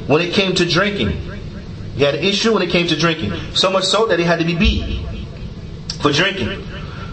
when 0.07 0.21
it 0.21 0.33
came 0.33 0.55
to 0.55 0.65
drinking. 0.65 1.11
He 1.95 2.03
had 2.03 2.15
an 2.15 2.23
issue 2.23 2.53
when 2.53 2.63
it 2.63 2.69
came 2.71 2.87
to 2.87 2.95
drinking. 2.95 3.33
So 3.53 3.69
much 3.69 3.83
so 3.83 4.07
that 4.07 4.17
he 4.17 4.25
had 4.25 4.39
to 4.39 4.45
be 4.45 4.55
beat 4.55 5.05
for 6.01 6.11
drinking. 6.11 6.63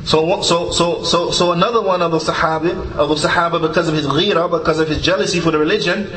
So, 0.06 0.42
so, 0.42 0.72
so, 0.72 1.04
so, 1.04 1.32
so 1.32 1.52
another 1.52 1.82
one 1.82 2.02
of 2.02 2.12
the 2.12 2.18
Sahaba, 2.18 2.94
of 2.96 3.10
the 3.10 3.16
Sahaba, 3.28 3.62
because 3.62 3.88
of 3.88 3.96
his 3.96 4.08
ghira, 4.08 4.50
because 4.50 4.80
of 4.80 4.88
his 4.88 5.02
jealousy 5.02 5.40
for 5.40 5.52
the 5.52 5.60
religion, 5.60 6.10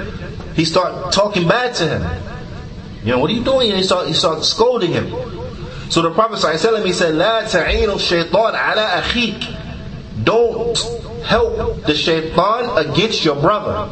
he 0.55 0.64
start 0.64 1.12
talking 1.12 1.47
bad 1.47 1.75
to 1.77 1.99
him. 1.99 2.23
You 3.05 3.12
know, 3.12 3.18
what 3.18 3.31
are 3.31 3.35
you 3.35 3.45
doing? 3.45 3.70
And 3.70 3.79
he 3.79 3.85
start, 3.85 4.07
he 4.07 4.14
start 4.14 4.45
scolding 4.45 4.93
him. 4.93 5.11
So 5.91 6.01
the 6.01 6.11
Prophet 6.11 6.39
ﷺ, 6.39 6.87
he 6.87 6.93
said, 6.93 7.14
لا 7.14 7.43
تعين 7.43 7.89
الشيطان 7.89 8.55
على 8.55 9.03
أخيك. 9.03 10.25
Don't 10.25 10.79
help 11.25 11.83
the 11.85 11.95
shaitan 11.95 12.79
against 12.79 13.25
your 13.25 13.37
brother. 13.37 13.89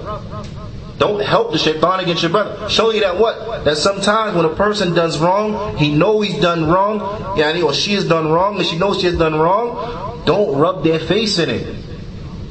Don't 0.98 1.22
help 1.22 1.52
the 1.52 1.58
shaitan 1.58 2.00
against 2.00 2.22
your 2.24 2.32
brother. 2.32 2.70
Show 2.70 2.92
you 2.92 3.02
that 3.02 3.20
what? 3.20 3.66
That 3.66 3.78
sometimes 3.78 4.36
when 4.36 4.46
a 4.46 4.56
person 4.56 4.94
does 4.94 5.20
wrong, 5.20 5.78
he 5.78 5.94
know 5.94 6.22
he's 6.22 6.40
done 6.40 6.68
wrong, 6.70 7.00
yani, 7.38 7.64
or 7.64 7.74
she 7.74 7.94
has 7.94 8.08
done 8.08 8.32
wrong, 8.32 8.58
and 8.58 8.66
she 8.66 8.78
knows 8.78 9.02
she 9.02 9.08
has 9.08 9.18
done 9.18 9.36
wrong. 9.36 10.24
Don't 10.26 10.58
rub 10.58 10.84
their 10.84 11.00
face 11.00 11.38
in 11.38 11.50
it. 11.50 11.76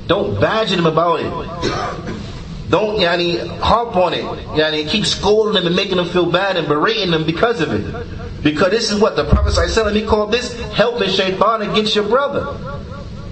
Don't 0.07 0.38
badger 0.38 0.76
them 0.76 0.86
about 0.86 1.20
it. 1.20 2.70
Don't 2.70 2.99
yani, 2.99 3.47
harp 3.61 3.97
on 3.97 4.12
it. 4.12 4.24
Yani, 4.24 4.88
keep 4.88 5.07
scolding 5.07 5.55
them 5.55 5.66
and 5.66 5.76
making 5.76 5.97
them 5.97 6.09
feel 6.09 6.30
bad 6.30 6.57
and 6.57 6.68
berating 6.68 7.11
them 7.11 7.24
because 7.24 7.61
of 7.62 7.72
it. 7.72 8.42
Because 8.42 8.70
this 8.70 8.90
is 8.90 9.01
what 9.01 9.16
the 9.16 9.24
Prophet 9.24 9.55
ﷺ, 9.55 9.95
he 9.95 10.05
called 10.05 10.30
this 10.30 10.53
helping 10.72 11.09
shaitan 11.09 11.62
against 11.62 11.95
your 11.95 12.07
brother. 12.07 12.59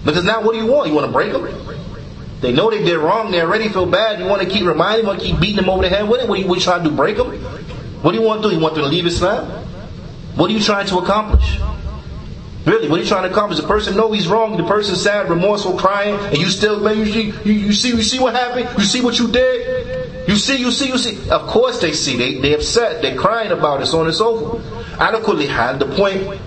Because 0.05 0.25
now 0.25 0.43
what 0.43 0.53
do 0.53 0.59
you 0.59 0.67
want? 0.67 0.89
You 0.89 0.95
want 0.95 1.07
to 1.07 1.13
break 1.13 1.33
them? 1.33 1.72
They 2.43 2.53
know 2.53 2.71
they 2.71 2.83
did 2.85 2.99
wrong. 2.99 3.31
They 3.31 3.41
already 3.41 3.69
feel 3.69 3.87
bad. 3.87 4.19
You 4.19 4.27
want 4.27 4.43
to 4.43 4.49
keep 4.49 4.67
reminding 4.67 5.07
them, 5.07 5.07
want 5.07 5.21
to 5.21 5.27
keep 5.27 5.41
beating 5.41 5.57
them 5.57 5.71
over 5.71 5.83
the 5.83 5.89
head 5.89 6.09
with 6.09 6.23
it? 6.23 6.29
What 6.29 6.39
are 6.39 6.43
you, 6.43 6.49
what 6.49 6.57
are 6.57 6.59
you 6.59 6.65
trying 6.65 6.83
to 6.83 6.91
do? 6.91 6.97
Break 6.97 7.17
them? 7.17 7.31
What 8.03 8.13
do 8.13 8.19
you 8.19 8.27
want 8.27 8.43
to 8.43 8.49
do? 8.49 8.55
You 8.55 8.61
want 8.61 8.75
them 8.75 8.83
to 8.83 8.91
leave 8.91 9.07
Islam? 9.07 9.47
What 10.35 10.51
are 10.51 10.53
you 10.53 10.61
trying 10.61 10.87
to 10.89 10.99
accomplish? 10.99 11.61
Really, 12.67 12.89
what 12.89 12.99
are 12.99 13.03
you 13.03 13.09
trying 13.09 13.23
to 13.25 13.31
accomplish? 13.31 13.61
The 13.61 13.67
person 13.67 13.97
know 13.97 14.11
he's 14.11 14.27
wrong. 14.27 14.57
The 14.57 14.65
person's 14.65 15.01
sad, 15.01 15.31
remorseful, 15.31 15.79
crying, 15.79 16.17
and 16.17 16.37
you 16.37 16.47
still, 16.47 16.81
man, 16.81 16.99
you 16.99 17.07
see, 17.07 17.33
you, 17.45 17.53
you 17.53 17.73
see, 17.73 17.89
you 17.91 18.03
see 18.03 18.19
what 18.19 18.35
happened. 18.35 18.69
You 18.77 18.85
see 18.85 19.01
what 19.01 19.19
you 19.21 19.31
did. 19.31 20.29
You 20.29 20.37
see, 20.37 20.57
you 20.57 20.73
see, 20.73 20.89
you 20.89 20.99
see. 20.99 21.31
Of 21.31 21.47
course 21.47 21.81
they 21.81 21.93
see. 21.93 22.17
They 22.17 22.39
they 22.39 22.55
upset. 22.55 23.03
They're 23.03 23.17
crying 23.17 23.51
about 23.53 23.83
it, 23.83 23.87
so 23.87 24.01
on 24.01 24.07
and 24.07 24.15
so 24.15 24.39
forth. 24.39 25.01
Adequately 25.01 25.47
the 25.47 25.93
point 25.97 26.41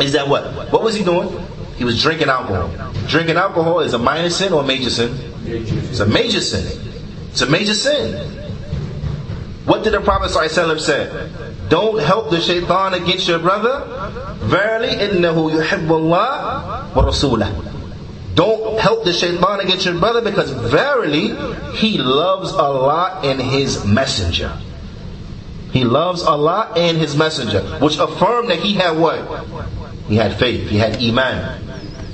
is 0.00 0.12
that 0.12 0.28
what? 0.28 0.72
What 0.72 0.82
was 0.82 0.94
he 0.94 1.04
doing? 1.04 1.28
He 1.76 1.84
was 1.84 2.00
drinking 2.02 2.28
alcohol. 2.28 2.70
Drinking 3.06 3.36
alcohol 3.36 3.80
is 3.80 3.92
a 3.92 3.98
minor 3.98 4.30
sin 4.30 4.52
or 4.52 4.62
a 4.62 4.66
major 4.66 4.90
sin? 4.90 5.14
It's 5.44 6.00
a 6.00 6.06
major 6.06 6.40
sin. 6.40 6.66
It's 7.30 7.42
a 7.42 7.50
major 7.50 7.74
sin. 7.74 8.14
What 9.66 9.84
did 9.84 9.92
the 9.92 10.00
Prophet 10.00 10.30
ﷺ 10.30 10.80
say? 10.80 11.30
Don't 11.68 12.00
help 12.00 12.30
the 12.30 12.40
shaitan 12.40 12.94
against 12.94 13.26
your 13.28 13.40
brother. 13.40 13.84
Verily, 14.46 14.88
innahu 14.88 15.50
yuhibbullah 15.52 16.94
wa 16.94 17.02
rasulah. 17.02 17.74
Don't 18.34 18.78
help 18.78 19.04
the 19.04 19.12
shaitan 19.12 19.60
against 19.60 19.84
your 19.86 19.98
brother 19.98 20.20
because 20.22 20.50
verily 20.50 21.34
he 21.76 21.98
loves 21.98 22.52
Allah 22.52 23.20
and 23.24 23.40
his 23.40 23.84
messenger. 23.84 24.56
He 25.72 25.84
loves 25.84 26.22
Allah 26.22 26.72
and 26.76 26.96
his 26.96 27.16
messenger, 27.16 27.62
which 27.80 27.98
affirmed 27.98 28.50
that 28.50 28.60
he 28.60 28.74
had 28.74 28.92
what? 28.96 29.18
He 30.08 30.16
had 30.16 30.38
faith, 30.38 30.68
he 30.68 30.78
had 30.78 31.02
iman. 31.02 31.62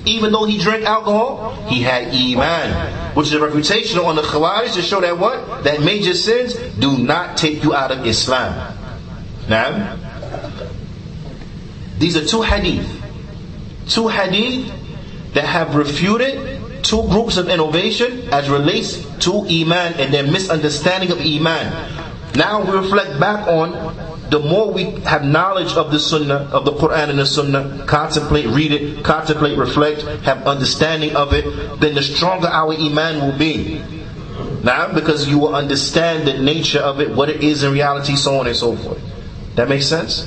Even 0.04 0.32
though 0.32 0.44
he 0.44 0.58
drank 0.58 0.84
alcohol, 0.84 1.52
he 1.68 1.82
had 1.82 2.08
iman. 2.08 3.14
Which 3.14 3.28
is 3.28 3.34
a 3.34 3.40
reputation 3.40 3.98
on 4.00 4.16
the 4.16 4.22
Khawarij 4.22 4.74
to 4.74 4.82
show 4.82 5.00
that 5.00 5.18
what? 5.18 5.64
That 5.64 5.80
major 5.80 6.14
sins 6.14 6.54
do 6.54 6.98
not 6.98 7.36
take 7.36 7.62
you 7.62 7.74
out 7.74 7.92
of 7.92 8.06
Islam. 8.06 8.76
Now, 9.48 9.98
these 11.98 12.16
are 12.16 12.26
two 12.26 12.42
hadith. 12.42 12.88
Two 13.88 14.08
hadith 14.08 14.72
that 15.34 15.44
have 15.44 15.74
refuted 15.74 16.62
two 16.82 17.02
groups 17.08 17.36
of 17.36 17.48
innovation 17.48 18.28
as 18.32 18.50
relates 18.50 19.04
to 19.20 19.46
Iman 19.46 19.94
and 19.94 20.12
their 20.12 20.26
misunderstanding 20.26 21.10
of 21.12 21.20
Iman. 21.20 21.70
Now 22.34 22.62
we 22.64 22.76
reflect 22.76 23.20
back 23.20 23.46
on 23.46 24.11
the 24.32 24.38
more 24.38 24.72
we 24.72 24.84
have 25.02 25.22
knowledge 25.22 25.74
of 25.74 25.90
the 25.90 26.00
Sunnah, 26.00 26.48
of 26.52 26.64
the 26.64 26.72
Quran 26.72 27.10
and 27.10 27.18
the 27.18 27.26
Sunnah, 27.26 27.84
contemplate, 27.86 28.46
read 28.46 28.72
it, 28.72 29.04
contemplate, 29.04 29.58
reflect, 29.58 30.02
have 30.24 30.46
understanding 30.46 31.14
of 31.14 31.34
it, 31.34 31.44
then 31.80 31.94
the 31.94 32.02
stronger 32.02 32.48
our 32.48 32.72
Iman 32.72 33.20
will 33.20 33.38
be. 33.38 33.84
Now, 34.64 34.90
because 34.94 35.28
you 35.28 35.38
will 35.38 35.54
understand 35.54 36.26
the 36.26 36.38
nature 36.38 36.78
of 36.78 36.98
it, 37.00 37.10
what 37.10 37.28
it 37.28 37.44
is 37.44 37.62
in 37.62 37.74
reality, 37.74 38.16
so 38.16 38.38
on 38.38 38.46
and 38.46 38.56
so 38.56 38.74
forth. 38.74 39.02
That 39.56 39.68
makes 39.68 39.86
sense? 39.86 40.24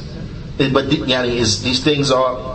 But 0.58 0.86
yani, 0.86 1.30
is, 1.30 1.64
these 1.64 1.84
things 1.84 2.12
are 2.12 2.55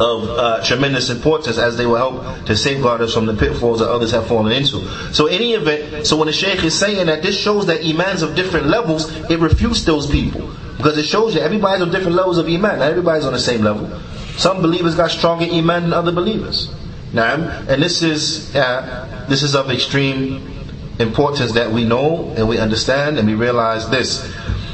of 0.00 0.28
uh, 0.28 0.62
tremendous 0.64 1.10
importance 1.10 1.58
as 1.58 1.76
they 1.76 1.86
will 1.86 1.96
help 1.96 2.46
to 2.46 2.56
safeguard 2.56 3.00
us 3.00 3.14
from 3.14 3.26
the 3.26 3.34
pitfalls 3.34 3.78
that 3.80 3.88
others 3.88 4.10
have 4.10 4.26
fallen 4.26 4.52
into. 4.52 4.86
So, 5.12 5.26
any 5.26 5.54
event, 5.54 6.06
so 6.06 6.16
when 6.16 6.26
the 6.26 6.32
Shaykh 6.32 6.64
is 6.64 6.78
saying 6.78 7.06
that 7.06 7.22
this 7.22 7.38
shows 7.38 7.66
that 7.66 7.80
imans 7.82 8.22
of 8.22 8.34
different 8.34 8.66
levels, 8.66 9.10
it 9.30 9.38
refutes 9.38 9.84
those 9.84 10.10
people 10.10 10.50
because 10.76 10.96
it 10.98 11.04
shows 11.04 11.34
you 11.34 11.40
everybody's 11.40 11.82
on 11.82 11.90
different 11.90 12.16
levels 12.16 12.38
of 12.38 12.46
iman. 12.46 12.78
Not 12.78 12.90
everybody's 12.90 13.24
on 13.24 13.32
the 13.32 13.38
same 13.38 13.62
level. 13.62 14.00
Some 14.36 14.62
believers 14.62 14.94
got 14.94 15.10
stronger 15.10 15.44
iman 15.44 15.84
than 15.84 15.92
other 15.92 16.12
believers. 16.12 16.72
Now, 17.12 17.34
and 17.34 17.82
this 17.82 18.02
is 18.02 18.54
uh, 18.54 19.26
this 19.28 19.42
is 19.42 19.54
of 19.54 19.70
extreme 19.70 20.58
importance 20.98 21.52
that 21.52 21.70
we 21.70 21.84
know 21.84 22.32
and 22.36 22.48
we 22.48 22.58
understand 22.58 23.18
and 23.18 23.28
we 23.28 23.34
realize 23.34 23.88
this. 23.88 24.22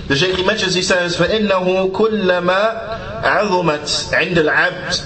The 0.07 0.15
Shaykh 0.15 0.43
mentions, 0.45 0.73
he 0.73 0.81
says, 0.81 1.17
فَإِنَّهُ 1.17 1.91
كُلَّمَا 1.91 3.21
عَظُمَتْ 3.23 4.13
عِنْدَ 4.13 4.37
الْعَبْدِ 4.37 5.01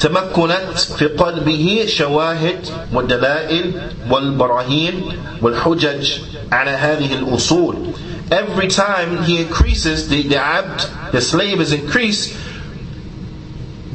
تمكنت 0.00 0.78
في 0.98 1.06
قلبه 1.06 1.84
شواهد 1.88 2.66
والدلائل 2.92 3.72
والبراهين 4.10 5.02
والحجج 5.42 6.12
على 6.52 6.70
هذه 6.70 7.14
الأصول. 7.14 7.76
Every 8.30 8.68
time 8.68 9.22
he 9.22 9.40
increases, 9.40 10.08
the, 10.08 10.22
the 10.22 10.36
abd, 10.36 11.12
the 11.12 11.20
slave 11.20 11.60
is 11.60 11.72
increased, 11.72 12.36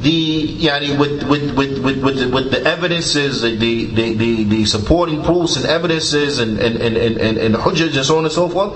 the 0.00 0.48
yani 0.58 0.98
with 0.98 1.22
with 1.28 1.54
with 1.56 1.78
with 1.78 2.02
with 2.02 2.18
the, 2.18 2.28
with 2.28 2.50
the 2.50 2.62
evidences, 2.64 3.42
the, 3.42 3.54
the 3.56 3.84
the 4.16 4.44
the 4.44 4.64
supporting 4.64 5.22
proofs 5.22 5.56
and 5.56 5.64
evidences 5.66 6.40
and 6.40 6.58
and 6.58 6.76
and 6.82 6.96
and, 6.96 7.16
and, 7.18 7.38
and 7.38 7.54
hujjaj 7.54 7.94
and 7.96 8.04
so 8.04 8.18
on 8.18 8.24
and 8.24 8.32
so 8.32 8.48
forth 8.48 8.72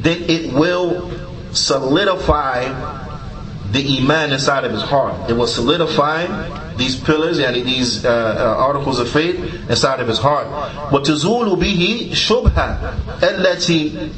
then 0.00 0.22
it 0.28 0.52
will 0.52 1.10
solidify 1.52 2.64
the 3.72 3.98
iman 3.98 4.32
inside 4.32 4.64
of 4.64 4.72
his 4.72 4.82
heart. 4.82 5.28
It 5.30 5.34
will 5.34 5.46
solidify 5.46 6.74
these 6.76 6.96
pillars 6.96 7.38
and 7.38 7.56
these 7.56 8.04
uh, 8.04 8.10
uh, 8.10 8.62
articles 8.62 8.98
of 9.00 9.10
faith 9.10 9.36
inside 9.68 10.00
of 10.00 10.08
his 10.08 10.18
heart. 10.18 10.46
وتزول 10.92 11.56
به 11.58 12.10
شبهة 12.14 12.94
التي 13.22 14.10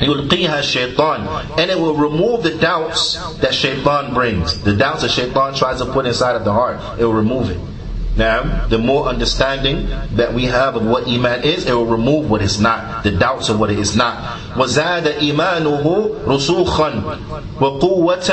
يلقيها 0.00 0.58
الشيطان 0.60 1.58
and 1.58 1.70
it 1.70 1.78
will 1.78 1.94
remove 1.96 2.42
the 2.42 2.56
doubts 2.58 3.16
that 3.38 3.54
shaitan 3.54 4.14
brings. 4.14 4.60
The 4.62 4.76
doubts 4.76 5.02
that 5.02 5.10
shaitan 5.10 5.54
tries 5.54 5.78
to 5.80 5.86
put 5.86 6.06
inside 6.06 6.36
of 6.36 6.44
the 6.44 6.52
heart, 6.52 6.78
it 7.00 7.04
will 7.04 7.14
remove 7.14 7.50
it. 7.50 7.58
Now, 8.16 8.66
the 8.66 8.76
more 8.78 9.06
understanding 9.06 9.86
that 10.16 10.34
we 10.34 10.44
have 10.46 10.76
of 10.76 10.84
what 10.84 11.06
Iman 11.06 11.42
is, 11.44 11.64
it 11.66 11.72
will 11.72 11.86
remove 11.86 12.28
what 12.28 12.42
is 12.42 12.60
not, 12.60 13.04
the 13.04 13.12
doubts 13.12 13.48
of 13.48 13.58
what 13.60 13.70
it 13.70 13.78
is 13.78 13.96
not. 13.96 14.43
وَزَادَ 14.56 15.18
إِيمَانُهُ 15.18 15.84
رُسُوخًا 16.26 16.90
وَقُوَّةً 17.60 18.30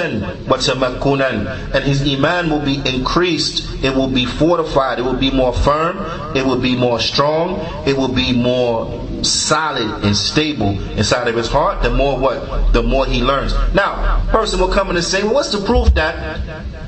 وَتَمَكُّنًا 0.48 1.74
And 1.74 1.84
his 1.84 2.02
Iman 2.08 2.50
will 2.50 2.60
be 2.60 2.82
increased, 2.86 3.84
it 3.84 3.95
will 3.95 4.10
be 4.10 4.26
fortified, 4.26 5.00
it 5.00 5.04
will 5.04 5.14
be 5.14 5.32
more 5.32 5.54
firm, 5.54 5.98
it 6.36 6.45
will 6.45 6.60
be 6.60 6.76
more 6.76 7.00
strong, 7.00 7.60
it 7.86 7.95
will 7.95 8.14
be 8.14 8.34
more 8.34 9.08
solid 9.24 10.04
and 10.04 10.16
stable 10.16 10.80
inside 10.98 11.28
of 11.28 11.36
his 11.36 11.48
heart, 11.48 11.82
the 11.84 11.89
more 11.89 12.18
what? 12.20 12.74
The 12.74 12.84
more 12.84 13.06
he 13.06 13.22
learns. 13.22 13.54
Now, 13.74 14.24
person 14.30 14.60
will 14.60 14.72
come 14.72 14.89
in 14.89 14.95
and 14.95 15.06
say, 15.06 15.24
well, 15.24 15.36
what's 15.36 15.52
the 15.52 15.66
proof 15.66 15.93
that 15.95 16.39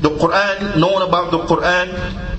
the 0.01 0.09
Quran, 0.09 0.79
knowing 0.79 1.07
about 1.07 1.31
the 1.31 1.39
Quran, 1.39 1.89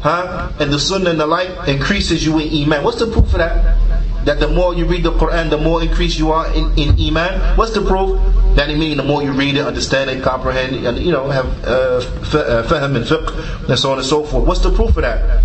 huh, 0.00 0.52
and 0.60 0.72
the 0.72 0.78
Sunnah 0.78 1.10
and 1.10 1.20
the 1.20 1.26
like, 1.26 1.68
increases 1.68 2.24
you 2.24 2.38
in 2.38 2.64
Iman. 2.64 2.84
What's 2.84 2.98
the 2.98 3.06
proof 3.06 3.26
of 3.26 3.32
that? 3.32 3.76
That 4.24 4.38
the 4.38 4.48
more 4.48 4.74
you 4.74 4.84
read 4.84 5.02
the 5.04 5.12
Quran, 5.12 5.48
the 5.48 5.56
more 5.58 5.82
increased 5.82 6.18
you 6.18 6.30
are 6.32 6.46
in, 6.52 6.76
in 6.78 7.00
Iman. 7.00 7.56
What's 7.56 7.72
the 7.72 7.80
proof? 7.80 8.20
That 8.56 8.68
it 8.68 8.76
means 8.76 8.98
the 8.98 9.02
more 9.02 9.22
you 9.22 9.32
read 9.32 9.56
it, 9.56 9.64
understand 9.64 10.10
it, 10.10 10.22
comprehend 10.22 10.76
it, 10.76 10.84
and 10.84 10.98
you 10.98 11.10
know, 11.12 11.30
have 11.30 11.46
uh, 11.64 11.96
uh, 12.36 12.62
fahm 12.68 12.96
and 12.96 13.04
fiqh, 13.06 13.68
and 13.68 13.78
so 13.78 13.92
on 13.92 13.98
and 13.98 14.06
so 14.06 14.24
forth. 14.24 14.46
What's 14.46 14.60
the 14.60 14.72
proof 14.72 14.90
of 14.90 15.02
that? 15.02 15.42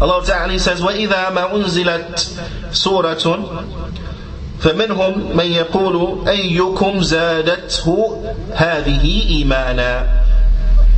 Allah 0.00 0.24
Ta'ala 0.24 0.58
says, 0.58 0.80
وَإِذَا 0.80 1.32
مَا 1.34 1.50
أُنزِلَتْ 1.52 2.72
سُورَةٌ 2.72 3.88
فمنهم 4.58 5.36
من 5.36 5.46
يقول 5.46 6.28
أيكم 6.28 7.02
زادته 7.02 8.22
هذه 8.54 9.28
إيمانا 9.28 10.24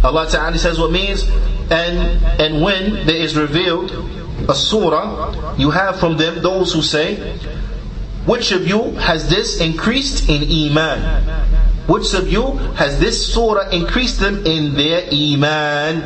Allah 0.02 0.26
Ta'ala 0.30 0.56
says 0.56 0.78
what 0.80 0.90
means, 0.90 1.28
and, 1.70 2.24
and 2.40 2.62
when 2.62 3.04
there 3.06 3.16
is 3.20 3.36
revealed 3.36 3.90
a 4.49 4.55
surah, 4.55 5.55
you 5.57 5.71
have 5.71 5.99
from 5.99 6.17
them 6.17 6.41
those 6.41 6.73
who 6.73 6.81
say, 6.81 7.37
which 8.25 8.51
of 8.51 8.67
you 8.67 8.91
has 8.93 9.29
this 9.29 9.61
increased 9.61 10.29
in 10.29 10.41
Iman? 10.71 10.99
Which 11.87 12.13
of 12.15 12.27
you 12.31 12.53
has 12.73 12.99
this 12.99 13.33
surah 13.33 13.69
increased 13.69 14.19
them 14.19 14.45
in 14.45 14.73
their 14.73 15.07
Iman? 15.11 16.01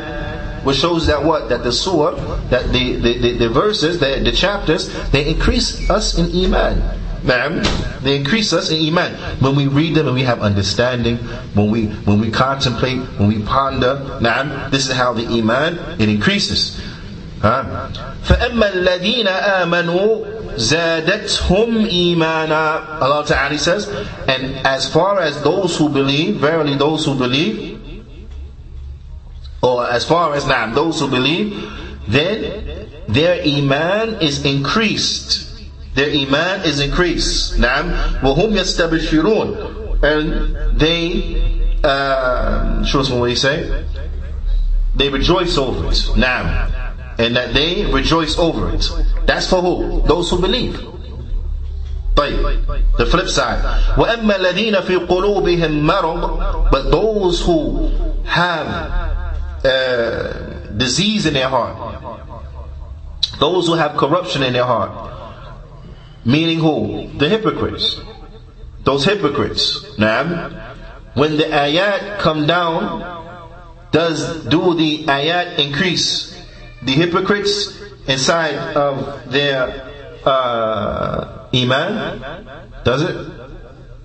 Which 0.64 0.76
shows 0.76 1.06
that 1.06 1.24
what? 1.24 1.48
That 1.48 1.64
the 1.64 1.72
surah, 1.72 2.16
that 2.50 2.70
the, 2.72 2.96
the, 2.96 3.18
the, 3.18 3.38
the 3.38 3.48
verses, 3.48 3.98
the, 3.98 4.20
the 4.22 4.32
chapters, 4.32 4.92
they 5.10 5.26
increase 5.30 5.88
us 5.88 6.18
in 6.18 6.26
Iman. 6.44 7.00
Ma'am, 7.22 7.62
they 8.02 8.16
increase 8.16 8.52
us 8.52 8.70
in 8.70 8.80
iman. 8.88 9.12
When 9.40 9.54
we 9.54 9.66
read 9.66 9.94
them 9.94 10.06
and 10.06 10.14
we 10.14 10.22
have 10.22 10.40
understanding, 10.40 11.18
when 11.52 11.70
we 11.70 11.86
when 12.08 12.18
we 12.18 12.30
contemplate, 12.30 12.98
when 13.18 13.28
we 13.28 13.42
ponder, 13.42 14.18
na'am, 14.22 14.70
this 14.70 14.88
is 14.88 14.94
how 14.94 15.12
the 15.12 15.26
iman 15.26 15.78
it 16.00 16.08
increases. 16.08 16.80
Huh? 17.41 17.89
فَأَمَّا 18.23 18.73
الَّذِينَ 18.73 19.27
آمَنُوا 19.27 20.55
زَادَتْهُمْ 20.55 21.89
إِيمَانًا 21.89 23.01
Allah 23.01 23.25
Ta'ala 23.25 23.57
says, 23.57 23.87
and 24.27 24.65
as 24.65 24.91
far 24.91 25.19
as 25.19 25.41
those 25.43 25.77
who 25.77 25.89
believe, 25.89 26.37
verily 26.37 26.75
those 26.75 27.05
who 27.05 27.15
believe, 27.15 27.79
or 29.61 29.85
as 29.89 30.05
far 30.05 30.33
as 30.33 30.47
now 30.47 30.73
those 30.73 30.99
who 30.99 31.09
believe, 31.09 31.69
then 32.07 32.87
their 33.07 33.41
iman 33.43 34.21
is 34.21 34.45
increased 34.45 35.45
their 35.95 36.09
iman 36.11 36.65
is 36.65 36.81
increased. 36.81 37.53
Naam. 37.55 38.19
وَهُمْ 38.19 38.51
يَسْتَبْشِرُونَ 38.51 40.03
And 40.03 40.77
they, 40.77 41.71
uh, 41.83 42.83
show 42.83 42.99
us 42.99 43.09
what 43.09 43.29
he 43.29 43.35
say? 43.35 43.85
They 44.93 45.09
rejoice 45.09 45.57
over 45.57 45.87
it. 45.87 45.95
Naam. 46.19 46.78
And 47.19 47.35
that 47.35 47.53
they 47.53 47.85
rejoice 47.85 48.37
over 48.37 48.73
it. 48.73 48.89
That's 49.25 49.47
for 49.49 49.61
who? 49.61 50.01
Those 50.01 50.29
who 50.29 50.41
believe. 50.41 50.75
طيب. 52.15 52.97
The 52.97 53.05
flip 53.05 53.27
side. 53.27 53.63
وَأَمَّا 53.95 54.35
الَّذِينَ 54.35 54.81
فِي 54.81 55.07
قُلُوبِهِمْ 55.07 55.81
مَرَض 55.81 56.71
But 56.71 56.91
those 56.91 57.41
who 57.41 57.87
have 58.25 58.67
uh, 59.65 60.33
disease 60.77 61.25
in 61.25 61.33
their 61.33 61.49
heart, 61.49 62.01
those 63.39 63.67
who 63.67 63.73
have 63.73 63.97
corruption 63.97 64.43
in 64.43 64.53
their 64.53 64.65
heart, 64.65 65.15
Meaning 66.25 66.59
who? 66.59 67.07
The 67.19 67.29
hypocrites. 67.29 68.01
Those 68.83 69.05
hypocrites. 69.05 69.97
Now, 69.99 70.49
when 71.13 71.37
the 71.37 71.43
ayat 71.43 72.17
come 72.19 72.47
down, 72.47 73.13
does 73.91 74.43
do 74.45 74.73
the 74.73 75.05
ayat 75.05 75.59
increase 75.59 76.28
the 76.83 76.91
hypocrites 76.91 77.81
inside 78.07 78.55
of 78.75 79.31
their 79.31 79.91
uh, 80.25 81.47
iman? 81.53 82.21
Does 82.83 83.01
it? 83.01 83.31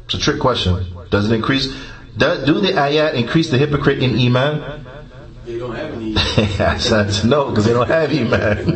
It's 0.07 0.15
a 0.15 0.19
trick 0.19 0.41
question. 0.41 0.85
Does 1.11 1.31
it 1.31 1.35
increase? 1.35 1.69
Do, 2.17 2.45
do 2.45 2.61
the 2.61 2.73
ayat 2.73 3.15
increase 3.15 3.51
the 3.51 3.59
hypocrite 3.59 4.03
in 4.03 4.19
iman? 4.19 4.85
They 5.47 5.59
don't 5.59 5.75
have 5.75 5.93
any. 5.95 6.17
I 6.17 6.79
said 6.79 7.25
no, 7.29 7.51
because 7.51 7.65
they 7.65 7.73
don't 7.73 7.89
have 7.89 8.11
iman. 8.11 8.67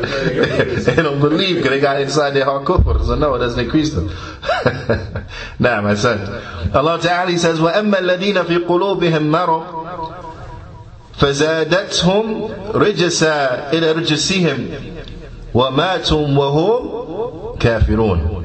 they 0.00 0.96
don't 0.96 1.20
believe 1.20 1.56
because 1.56 1.70
they 1.70 1.80
got 1.80 2.00
inside 2.00 2.30
their 2.30 2.44
heart 2.44 2.64
kufr. 2.64 3.04
So 3.04 3.14
no, 3.14 3.34
it 3.34 3.38
doesn't 3.38 3.60
increase 3.62 3.90
them. 3.92 4.08
nah, 5.58 5.80
my 5.80 5.94
son. 5.94 6.18
Allah 6.74 7.00
Ta'ala 7.00 7.36
says, 7.38 7.58
وَأَمَّا 7.60 7.94
الَّذِينَ 7.94 8.44
فِي 8.44 8.66
قُلُوبِهِمْ 8.66 9.30
مَرَضٍ 9.30 10.23
فزادتهم 11.20 12.48
رجسا 12.74 13.70
إلى 13.72 13.92
رجسهم 13.92 14.68
وماتوا 15.54 16.26
وهم 16.28 17.58
كافرون 17.58 18.40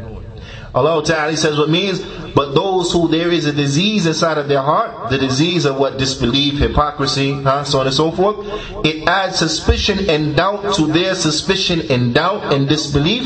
Allah 0.76 1.01
Ta'ala 1.05 1.38
says 1.38 1.57
what 1.57 1.70
means, 1.70 2.01
but 2.36 2.53
those 2.53 2.91
who 2.91 3.07
there 3.07 3.32
is 3.32 3.45
a 3.45 3.53
disease 3.53 4.05
inside 4.05 4.38
of 4.38 4.49
their 4.49 4.61
heart, 4.61 5.09
the 5.09 5.18
disease 5.18 5.63
of 5.63 5.78
what 5.80 5.97
disbelief, 5.97 6.59
hypocrisy, 6.59 7.32
huh, 7.32 7.63
so 7.63 7.80
on 7.80 7.86
and 7.88 7.95
so 7.95 8.11
forth, 8.11 8.36
it 8.84 9.07
adds 9.07 9.38
suspicion 9.39 10.09
and 10.09 10.36
doubt 10.36 10.76
to 10.76 10.88
their 10.88 11.16
suspicion 11.16 11.82
and 11.89 12.13
doubt 12.13 12.51
and 12.51 12.68
disbelief, 12.68 13.24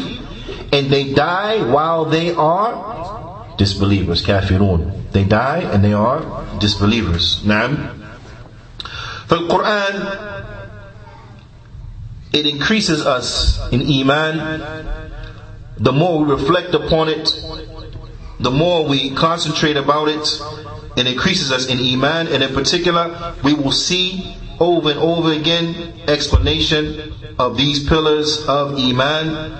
and 0.71 0.91
they 0.91 1.11
die 1.11 1.63
while 1.71 2.05
they 2.05 2.35
are 2.35 3.55
disbelievers, 3.57 4.23
kafirun. 4.23 5.11
They 5.11 5.23
die 5.23 5.61
and 5.73 5.83
they 5.83 5.93
are 5.93 6.21
disbelievers. 6.59 7.41
Naam. 7.41 7.95
For 9.26 9.36
the 9.36 9.48
Quran, 9.48 10.54
it 12.32 12.46
increases 12.46 13.06
us 13.06 13.60
in 13.72 13.80
iman. 13.80 14.36
The 15.78 15.92
more 15.92 16.24
we 16.24 16.32
reflect 16.32 16.74
upon 16.74 17.08
it, 17.08 17.30
the 18.40 18.50
more 18.50 18.86
we 18.86 19.10
concentrate 19.14 19.76
about 19.76 20.08
it, 20.08 20.26
it 20.96 21.06
increases 21.06 21.50
us 21.50 21.66
in 21.66 21.78
Iman, 21.78 22.28
and 22.28 22.42
in 22.42 22.54
particular, 22.54 23.34
we 23.42 23.54
will 23.54 23.72
see 23.72 24.36
over 24.60 24.90
and 24.90 25.00
over 25.00 25.32
again 25.32 26.02
explanation 26.06 27.12
of 27.38 27.56
these 27.56 27.88
pillars 27.88 28.44
of 28.46 28.78
Iman, 28.78 29.52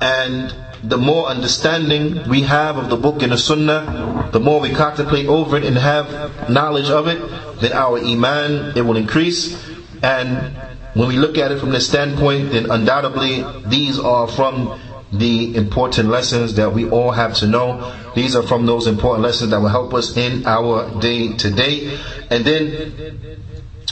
and 0.00 0.54
the 0.82 0.96
more 0.96 1.26
understanding 1.26 2.28
we 2.28 2.42
have 2.42 2.76
of 2.78 2.88
the 2.88 2.96
book 2.96 3.22
and 3.22 3.32
the 3.32 3.38
Sunnah, 3.38 4.30
the 4.32 4.40
more 4.40 4.60
we 4.60 4.70
contemplate 4.70 5.26
over 5.26 5.56
it 5.56 5.64
and 5.64 5.76
have 5.76 6.48
knowledge 6.48 6.90
of 6.90 7.06
it, 7.06 7.20
then 7.60 7.72
our 7.72 7.98
Iman, 7.98 8.76
it 8.76 8.82
will 8.82 8.96
increase, 8.96 9.68
and 10.02 10.56
when 10.94 11.08
we 11.08 11.16
look 11.16 11.38
at 11.38 11.52
it 11.52 11.60
from 11.60 11.70
this 11.70 11.86
standpoint, 11.88 12.52
then 12.52 12.70
undoubtedly 12.70 13.44
these 13.66 13.98
are 13.98 14.26
from 14.26 14.80
the 15.12 15.56
important 15.56 16.08
lessons 16.08 16.54
that 16.54 16.72
we 16.72 16.88
all 16.88 17.10
have 17.10 17.34
to 17.34 17.46
know. 17.46 17.94
These 18.14 18.34
are 18.36 18.42
from 18.42 18.66
those 18.66 18.86
important 18.86 19.22
lessons 19.22 19.50
that 19.50 19.60
will 19.60 19.68
help 19.68 19.92
us 19.94 20.16
in 20.16 20.46
our 20.46 21.00
day 21.00 21.32
to 21.36 21.50
day. 21.50 21.98
And 22.30 22.44
then, 22.44 23.42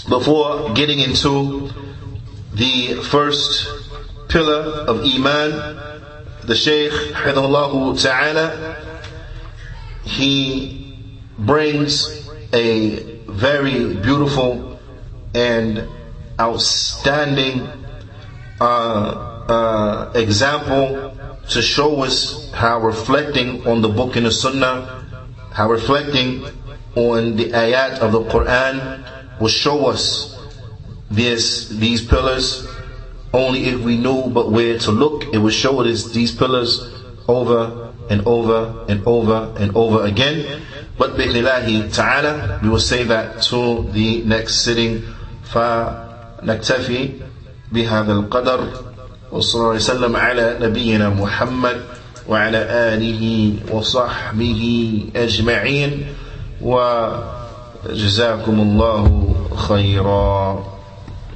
before 0.09 0.73
getting 0.75 1.01
into 1.01 1.71
the 2.55 2.95
first 3.03 3.69
pillar 4.29 4.63
of 4.87 5.03
Iman, 5.05 5.98
the 6.49 6.57
Shaykh, 6.57 6.93
Ta'ala, 7.13 8.77
he 10.03 10.97
brings 11.39 12.27
a 12.55 13.21
very 13.29 13.95
beautiful 13.97 14.81
and 15.35 15.87
outstanding 16.41 17.69
uh, 18.61 18.65
uh, 18.65 20.13
example 20.15 21.15
to 21.51 21.61
show 21.61 22.03
us 22.03 22.51
how 22.53 22.81
reflecting 22.81 23.67
on 23.67 23.83
the 23.83 23.89
book 23.89 24.17
and 24.17 24.25
the 24.25 24.33
sunnah, 24.33 25.05
how 25.53 25.71
reflecting 25.71 26.47
on 26.97 27.37
the 27.37 27.51
ayat 27.51 27.99
of 27.99 28.13
the 28.13 28.25
Quran 28.25 29.05
will 29.39 29.49
show 29.49 29.87
us 29.87 30.35
this, 31.11 31.69
these 31.69 32.03
pillars 32.07 32.67
only 33.34 33.66
if 33.66 33.80
we 33.82 33.98
knew 33.98 34.30
but 34.30 34.52
where 34.52 34.78
to 34.80 34.92
look. 34.92 35.34
It 35.34 35.38
will 35.40 35.50
show 35.50 35.82
us 35.82 36.12
these 36.12 36.32
pillars 36.34 36.82
over 37.28 37.94
and 38.10 38.26
over 38.28 38.86
and 38.88 39.06
over 39.08 39.54
and 39.58 39.76
over 39.76 40.06
again. 40.06 40.62
But 40.98 41.18
bi'nillahi 41.18 41.92
ta'ala, 41.94 42.60
we 42.62 42.70
will 42.70 42.80
say 42.80 43.04
that 43.06 43.42
to 43.50 43.84
the 43.92 44.24
next 44.24 44.62
sitting. 44.62 45.04
فنكتفي 45.54 47.10
بهذا 47.72 48.14
القدر 48.14 48.60
وصلى 49.32 49.62
الله 49.62 49.76
وسلم 49.76 50.16
على 50.16 50.58
نبينا 50.62 51.10
محمد 51.10 51.82
وعلى 52.28 52.58
آله 52.94 53.54
وصحبه 53.72 54.62
أجمعين 55.16 56.06
وجزاكم 56.62 58.60
الله 58.62 59.36
خيرا 59.56 60.64